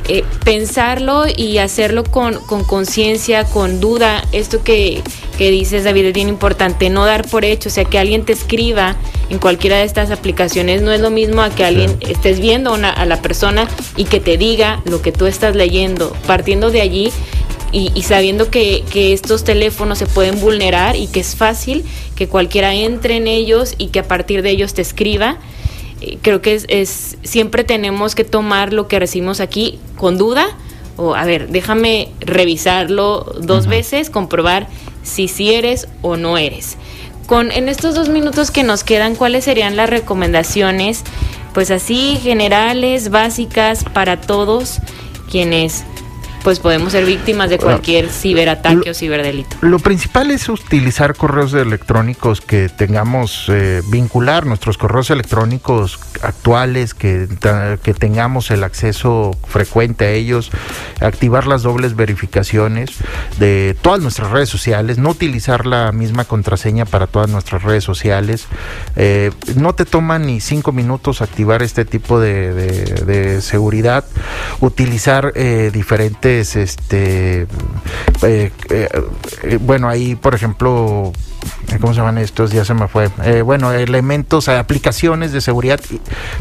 eh, 0.09 0.25
pensarlo 0.45 1.25
y 1.35 1.59
hacerlo 1.59 2.05
con 2.05 2.39
conciencia, 2.65 3.45
con, 3.45 3.81
duda, 3.81 4.25
esto 4.33 4.63
que, 4.63 5.03
que 5.39 5.51
dices, 5.51 5.85
David, 5.85 6.07
es 6.07 6.13
bien 6.15 6.29
importante, 6.29 6.91
no 6.91 7.05
dar 7.05 7.27
por 7.29 7.45
hecho, 7.45 7.69
o 7.69 7.73
sea, 7.73 7.85
que 7.85 7.99
alguien 7.99 8.25
te 8.25 8.33
escriba 8.33 8.97
en 9.31 9.39
cualquiera 9.39 9.79
de 9.79 9.85
estas 9.85 10.11
aplicaciones 10.11 10.83
no 10.83 10.93
es 10.93 11.01
lo 11.01 11.11
mismo 11.11 11.41
a 11.41 11.51
que 11.51 11.65
alguien 11.65 11.97
estés 12.01 12.41
viendo 12.41 12.75
a 12.75 13.07
la 13.07 13.23
persona 13.23 13.69
y 13.97 14.05
que 14.05 14.19
te 14.19 14.37
diga 14.37 14.83
lo 14.85 15.03
que 15.03 15.13
tú 15.13 15.27
estás 15.27 15.55
leyendo. 15.55 16.13
Partiendo 16.27 16.71
de 16.71 16.81
allí, 16.81 17.13
y, 17.73 18.03
sabiendo 18.03 18.51
que, 18.51 18.85
estos 18.93 19.45
teléfonos 19.45 19.99
se 19.99 20.07
pueden 20.07 20.41
vulnerar 20.41 20.97
y 20.97 21.07
que 21.07 21.21
es 21.21 21.37
fácil 21.37 21.85
que 22.17 22.27
cualquiera 22.27 22.75
entre 22.75 23.17
en 23.17 23.29
ellos 23.29 23.77
y 23.79 23.89
que 23.89 24.01
a 24.01 24.09
partir 24.09 24.43
de 24.43 24.51
ellos 24.51 24.75
te 24.75 24.83
escriba, 24.83 25.39
creo 26.23 26.41
que 26.43 26.61
es, 26.69 27.19
siempre 27.23 27.65
tenemos 27.65 28.15
que 28.15 28.25
tomar 28.25 28.73
lo 28.73 28.89
que 28.89 28.99
recibimos 28.99 29.41
aquí 29.41 29.79
con 29.97 30.19
duda 30.19 30.47
o 30.97 31.15
a 31.15 31.25
ver, 31.25 31.49
déjame 31.49 32.09
revisarlo 32.21 33.35
dos 33.41 33.67
veces, 33.67 34.11
comprobar 34.11 34.69
si 35.03 35.29
sí 35.29 35.55
eres 35.55 35.89
o 36.03 36.17
no 36.17 36.37
eres. 36.37 36.77
Con, 37.27 37.53
en 37.53 37.69
estos 37.69 37.95
dos 37.95 38.09
minutos 38.09 38.51
que 38.51 38.65
nos 38.65 38.85
quedan, 38.85 39.15
¿cuáles 39.15 39.45
serían 39.45 39.77
las 39.77 39.89
recomendaciones 39.89 41.05
pues 41.55 41.71
así 41.71 42.19
generales, 42.23 43.11
básicas 43.11 43.85
para 43.85 44.21
todos 44.21 44.79
quienes 45.31 45.85
pues 46.43 46.59
podemos 46.59 46.93
ser 46.93 47.05
víctimas 47.05 47.51
de 47.51 47.59
cualquier 47.59 48.09
ciberataque 48.09 48.91
o 48.91 48.95
ciberdelito. 48.95 49.57
Lo 49.61 49.79
principal 49.79 50.31
es 50.31 50.49
utilizar 50.49 51.15
correos 51.15 51.53
electrónicos 51.55 52.41
que 52.41 52.69
tengamos, 52.69 53.47
eh, 53.49 53.83
vincular 53.89 54.47
nuestros 54.47 54.79
correos 54.79 55.11
electrónicos 55.11 55.99
actuales, 56.23 56.95
que, 56.95 57.29
que 57.83 57.95
tengamos 57.95 58.51
el 58.51 58.65
acceso 58.65 59.37
frecuente 59.47 60.07
a 60.07 60.11
ellos, 60.11 60.51
activar 61.01 61.47
las 61.47 61.63
dobles 61.63 61.97
verificaciones 61.97 62.91
de 63.39 63.77
todas 63.81 64.01
nuestras 64.01 64.31
redes 64.31 64.49
sociales, 64.49 64.99
no 64.99 65.11
utilizar 65.11 65.67
la 65.67 65.93
misma 65.93 66.25
contraseña 66.25 66.85
para 66.85 67.07
todas 67.07 67.31
nuestras 67.31 67.63
redes 67.63 67.85
sociales. 67.85 68.47
Eh, 68.97 69.31
no 69.57 69.75
te 69.75 69.85
toma 69.85 70.19
ni 70.19 70.41
cinco 70.41 70.73
minutos 70.73 71.23
activar 71.23 71.63
este 71.63 71.85
tipo 71.85 72.21
de, 72.21 72.53
de, 72.55 73.41
seguridad, 73.41 74.05
utilizar 74.61 75.33
eh, 75.35 75.71
diferentes 75.73 76.30
este, 76.39 77.47
eh, 78.23 78.51
eh, 78.71 79.59
bueno, 79.61 79.89
ahí, 79.89 80.15
por 80.15 80.35
ejemplo, 80.35 81.13
¿cómo 81.81 81.93
se 81.93 82.01
llaman 82.01 82.19
estos? 82.19 82.53
Ya 82.53 82.65
se 82.65 82.75
me 82.75 82.89
fue. 82.89 83.11
Eh, 83.25 83.43
bueno, 83.43 83.73
elementos, 83.73 84.49
aplicaciones 84.49 85.33
de 85.33 85.41
seguridad 85.41 85.81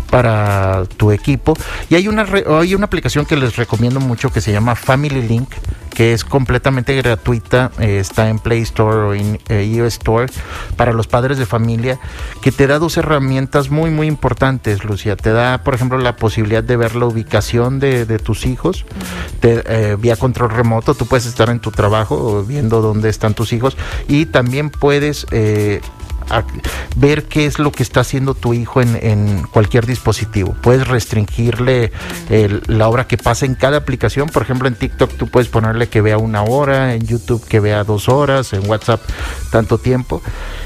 para 0.10 0.86
tu 0.98 1.12
equipo. 1.12 1.56
Y 1.90 1.96
hay 1.96 2.08
una, 2.08 2.26
hay 2.60 2.76
una 2.76 2.86
aplicación 2.86 3.26
que 3.26 3.36
les 3.36 3.56
recomiendo 3.56 4.00
mucho 4.00 4.32
que 4.32 4.42
se 4.42 4.52
llama 4.52 4.76
Family 4.76 5.22
Link 5.28 5.50
que 5.90 6.14
es 6.14 6.24
completamente 6.24 6.96
gratuita, 6.96 7.72
eh, 7.80 8.00
está 8.00 8.30
en 8.30 8.40
Play 8.40 8.62
Store 8.62 8.98
o 8.98 9.14
en 9.14 9.40
eh, 9.50 9.64
iOS 9.66 9.94
Store 9.94 10.32
para 10.76 10.94
los 10.94 11.08
padres 11.08 11.38
de 11.38 11.46
familia, 11.46 12.00
que 12.42 12.52
te 12.52 12.68
da 12.68 12.80
dos 12.80 12.98
herramientas 12.98 13.70
muy, 13.70 13.90
muy 13.90 14.08
importantes, 14.08 14.84
Lucia. 14.84 15.16
Te 15.16 15.32
da, 15.32 15.64
por 15.64 15.74
ejemplo, 15.74 15.98
la 15.98 16.16
posibilidad 16.16 16.64
de 16.64 16.78
ver 16.78 16.96
la 16.96 17.06
ubicación 17.06 17.80
de, 17.80 18.06
tus 18.20 18.46
hijos 18.46 18.86
eh, 19.42 19.96
vía 20.00 20.16
control 20.16 20.52
remoto. 20.52 20.94
Tú 20.94 21.06
puedes 21.06 21.26
estar 21.26 21.50
en 21.50 21.60
tu 21.60 21.72
trabajo 21.72 22.44
viendo 22.44 22.82
dónde 22.82 23.10
están 23.10 23.34
tus 23.34 23.54
hijos 23.54 23.78
y 24.08 24.26
también 24.26 24.70
puedes 24.70 25.26
ver 26.96 27.26
qué 27.26 27.46
es 27.46 27.60
lo 27.60 27.72
que 27.72 27.84
está 27.84 28.02
haciendo 28.02 28.34
tu 28.34 28.54
hijo 28.54 28.82
en, 28.82 29.44
cualquier 29.52 29.86
dispositivo. 29.86 30.56
Puedes 30.62 30.88
restringirle 30.88 31.92
la 32.68 32.88
hora 32.88 33.08
que 33.08 33.18
pasa 33.18 33.46
en 33.46 33.56
cada 33.56 33.78
aplicación. 33.78 34.30
Por 34.30 34.44
ejemplo, 34.44 34.68
en 34.68 34.76
TikTok 34.76 35.14
tú 35.18 35.28
puedes 35.28 35.50
ponerle 35.50 35.88
que 35.90 36.02
vea 36.02 36.18
una 36.18 36.44
hora, 36.44 36.94
en 36.94 37.06
YouTube 37.06 37.46
que 37.48 37.60
vea 37.60 37.84
dos 37.84 38.10
horas, 38.10 38.54
en 38.54 38.70
WhatsApp 38.70 39.02
tanto 39.52 39.78
tiempo. 39.78 40.22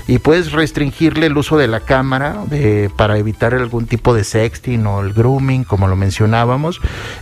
Y 0.07 0.19
puedes 0.19 0.51
restringirle 0.51 1.27
el 1.27 1.37
uso 1.37 1.57
de 1.57 1.67
la 1.67 1.79
cámara 1.79 2.43
para 2.97 3.17
evitar 3.17 3.53
algún 3.53 3.85
tipo 3.85 4.13
de 4.13 4.23
sexting 4.23 4.85
o 4.85 5.01
el 5.01 5.13
grooming, 5.13 5.63
como 5.63 5.87
lo 5.87 5.95
mencionábamos. 5.95 6.81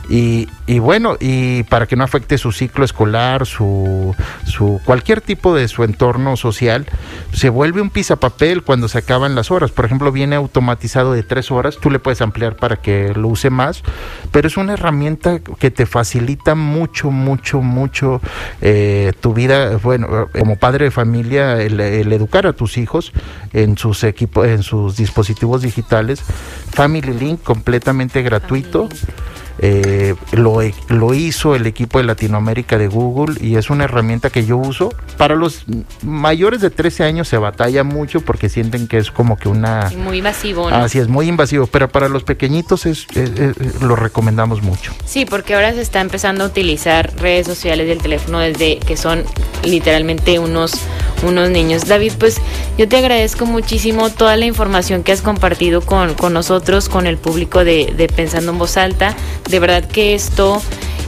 Y, 0.09 0.47
bueno, 0.79 1.17
y 1.19 1.63
para 1.63 1.85
que 1.85 1.95
no 1.95 2.03
afecte 2.03 2.37
su 2.37 2.51
ciclo 2.51 2.83
escolar, 2.85 3.45
su, 3.45 4.15
cualquier 4.85 5.21
tipo 5.21 5.55
de 5.55 5.67
su 5.67 5.83
entorno 5.83 6.37
social, 6.37 6.87
se 7.33 7.49
vuelve 7.49 7.81
un 7.81 7.89
papel 8.31 8.63
cuando 8.63 8.87
se 8.87 8.97
acaban 8.97 9.35
las 9.35 9.51
horas. 9.51 9.71
Por 9.71 9.85
ejemplo, 9.85 10.11
viene 10.11 10.35
automatizado 10.35 11.13
de 11.13 11.23
tres 11.23 11.51
horas, 11.51 11.77
tú 11.77 11.89
le 11.89 11.99
puedes 11.99 12.21
ampliar 12.21 12.55
para 12.55 12.77
que 12.77 13.13
lo 13.13 13.27
use 13.27 13.49
más, 13.49 13.83
pero 14.31 14.47
es 14.47 14.57
una 14.57 14.73
herramienta 14.73 15.39
que 15.39 15.69
te 15.69 15.85
facilita 15.85 16.55
mucho, 16.55 17.11
mucho, 17.11 17.61
mucho 17.61 18.21
eh, 18.61 19.11
tu 19.19 19.33
vida, 19.33 19.77
bueno, 19.77 20.29
como 20.37 20.55
padre 20.55 20.85
de 20.85 20.91
familia, 20.91 21.61
el, 21.61 21.79
educar 21.79 22.47
a 22.47 22.53
tus 22.53 22.77
hijos 22.77 23.11
en 23.53 23.77
sus 23.77 24.03
equipos, 24.03 24.47
en 24.47 24.63
sus 24.63 24.97
dispositivos 24.97 25.61
digitales. 25.61 26.21
Family 26.71 27.13
Link 27.13 27.43
completamente 27.43 28.21
gratuito. 28.21 28.87
Eh, 29.59 29.90
lo, 30.31 30.59
lo, 30.87 31.13
hizo 31.13 31.55
el 31.55 31.65
equipo 31.67 31.97
de 31.97 32.05
Latinoamérica 32.05 32.77
de 32.77 32.87
Google 32.87 33.35
y 33.41 33.55
es 33.55 33.69
una 33.69 33.85
herramienta 33.85 34.29
que 34.29 34.45
yo 34.45 34.57
uso. 34.57 34.93
Para 35.17 35.35
los 35.35 35.65
mayores 36.03 36.61
de 36.61 36.69
13 36.69 37.03
años 37.03 37.27
se 37.27 37.37
batalla 37.37 37.83
mucho 37.83 38.21
porque 38.21 38.49
sienten 38.49 38.87
que 38.87 38.97
es 38.97 39.11
como 39.11 39.37
que 39.37 39.49
una... 39.49 39.91
Muy 39.97 40.19
invasivo. 40.19 40.67
Así 40.69 40.99
es, 40.99 41.07
muy 41.07 41.27
invasivo, 41.27 41.67
pero 41.67 41.89
para 41.89 42.09
los 42.09 42.23
pequeñitos 42.23 42.85
es, 42.85 43.07
lo 43.81 43.95
recomendamos 43.95 44.61
mucho. 44.61 44.93
Sí, 45.05 45.25
porque 45.25 45.55
ahora 45.55 45.73
se 45.73 45.81
está 45.81 46.01
empezando 46.01 46.43
a 46.43 46.47
utilizar 46.47 47.11
redes 47.17 47.47
sociales 47.47 47.87
del 47.87 47.99
teléfono 47.99 48.39
desde 48.39 48.79
que 48.79 48.97
son 48.97 49.23
literalmente 49.63 50.39
unos, 50.39 50.73
unos 51.23 51.49
niños. 51.49 51.87
David, 51.87 52.13
pues 52.19 52.37
yo 52.77 52.87
te 52.87 52.97
agradezco 52.97 53.45
muchísimo 53.45 54.09
toda 54.09 54.35
la 54.37 54.45
información 54.45 55.03
que 55.03 55.11
has 55.11 55.21
compartido 55.21 55.81
con, 55.81 56.13
con 56.13 56.33
nosotros, 56.33 56.89
con 56.89 57.07
el 57.07 57.17
público 57.17 57.63
de, 57.63 57.93
de 57.95 58.07
Pensando 58.07 58.51
en 58.51 58.57
Voz 58.57 58.77
Alta 58.77 59.15
de 59.49 59.59
verdad 59.59 59.83
que 59.85 60.15
esto 60.15 60.61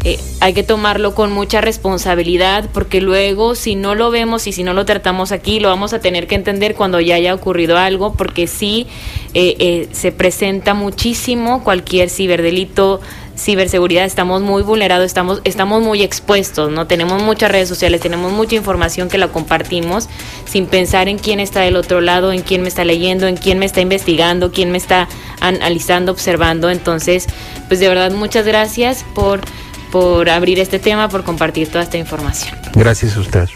eh, 0.05 0.19
hay 0.41 0.53
que 0.53 0.63
tomarlo 0.63 1.15
con 1.15 1.31
mucha 1.31 1.61
responsabilidad 1.61 2.69
porque 2.73 2.99
luego 2.99 3.55
si 3.55 3.75
no 3.75 3.95
lo 3.95 4.11
vemos 4.11 4.47
y 4.47 4.51
si 4.51 4.63
no 4.63 4.73
lo 4.73 4.85
tratamos 4.85 5.31
aquí 5.31 5.61
lo 5.61 5.69
vamos 5.69 5.93
a 5.93 5.99
tener 5.99 6.27
que 6.27 6.35
entender 6.35 6.75
cuando 6.75 6.99
ya 6.99 7.15
haya 7.15 7.33
ocurrido 7.33 7.77
algo 7.77 8.13
porque 8.13 8.47
sí 8.47 8.87
eh, 9.33 9.55
eh, 9.59 9.87
se 9.93 10.11
presenta 10.11 10.73
muchísimo 10.73 11.63
cualquier 11.63 12.09
ciberdelito 12.09 12.99
ciberseguridad 13.37 14.05
estamos 14.05 14.41
muy 14.41 14.61
vulnerados, 14.61 15.05
estamos, 15.05 15.41
estamos 15.43 15.81
muy 15.81 16.03
expuestos, 16.03 16.71
¿no? 16.71 16.85
Tenemos 16.85 17.21
muchas 17.21 17.51
redes 17.51 17.67
sociales, 17.67 18.01
tenemos 18.01 18.31
mucha 18.31 18.55
información 18.55 19.09
que 19.09 19.17
la 19.17 19.29
compartimos 19.29 20.07
sin 20.45 20.67
pensar 20.67 21.07
en 21.07 21.17
quién 21.17 21.39
está 21.39 21.61
del 21.61 21.75
otro 21.75 21.99
lado, 22.01 22.31
en 22.31 22.41
quién 22.41 22.61
me 22.61 22.67
está 22.67 22.85
leyendo, 22.85 23.27
en 23.27 23.35
quién 23.35 23.57
me 23.57 23.65
está 23.65 23.81
investigando, 23.81 24.51
quién 24.51 24.71
me 24.71 24.77
está 24.77 25.07
analizando, 25.39 26.11
observando. 26.11 26.69
Entonces, 26.69 27.25
pues 27.67 27.79
de 27.79 27.87
verdad, 27.87 28.11
muchas 28.11 28.45
gracias 28.45 29.03
por, 29.15 29.41
por 29.93 30.27
abrir 30.27 30.59
este 30.59 30.79
tema, 30.79 31.07
por 31.07 31.23
compartir 31.23 31.67
toda 31.67 31.83
esta 31.83 31.99
información. 31.99 32.57
Gracias 32.73 33.15
a 33.15 33.19
usted. 33.19 33.47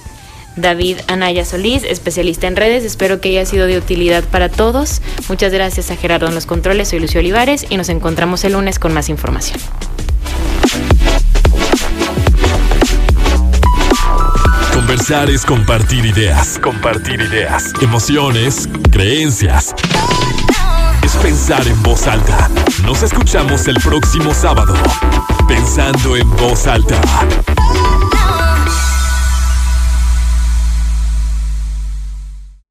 David 0.55 0.97
Anaya 1.07 1.43
Solís, 1.43 1.81
especialista 1.83 2.45
en 2.45 2.55
redes. 2.55 2.83
Espero 2.83 3.19
que 3.19 3.29
haya 3.29 3.43
sido 3.47 3.65
de 3.65 3.75
utilidad 3.75 4.23
para 4.23 4.47
todos. 4.47 5.01
Muchas 5.29 5.51
gracias 5.51 5.89
a 5.89 5.95
Gerardo 5.95 6.27
en 6.27 6.35
los 6.35 6.45
controles. 6.45 6.89
Soy 6.89 6.99
Lucio 6.99 7.21
Olivares 7.21 7.65
y 7.71 7.77
nos 7.77 7.89
encontramos 7.89 8.43
el 8.43 8.53
lunes 8.53 8.77
con 8.77 8.93
más 8.93 9.09
información. 9.09 9.59
Conversar 14.75 15.31
es 15.31 15.43
compartir 15.43 16.05
ideas, 16.05 16.59
compartir 16.59 17.19
ideas, 17.19 17.73
emociones, 17.81 18.69
creencias. 18.91 19.73
Es 21.01 21.15
pensar 21.15 21.67
en 21.67 21.81
voz 21.81 22.05
alta. 22.05 22.47
Nos 22.85 23.01
escuchamos 23.01 23.67
el 23.67 23.75
próximo 23.81 24.35
sábado 24.35 24.75
pensando 25.47 26.15
en 26.15 26.29
voz 26.37 26.67
alta. 26.67 27.01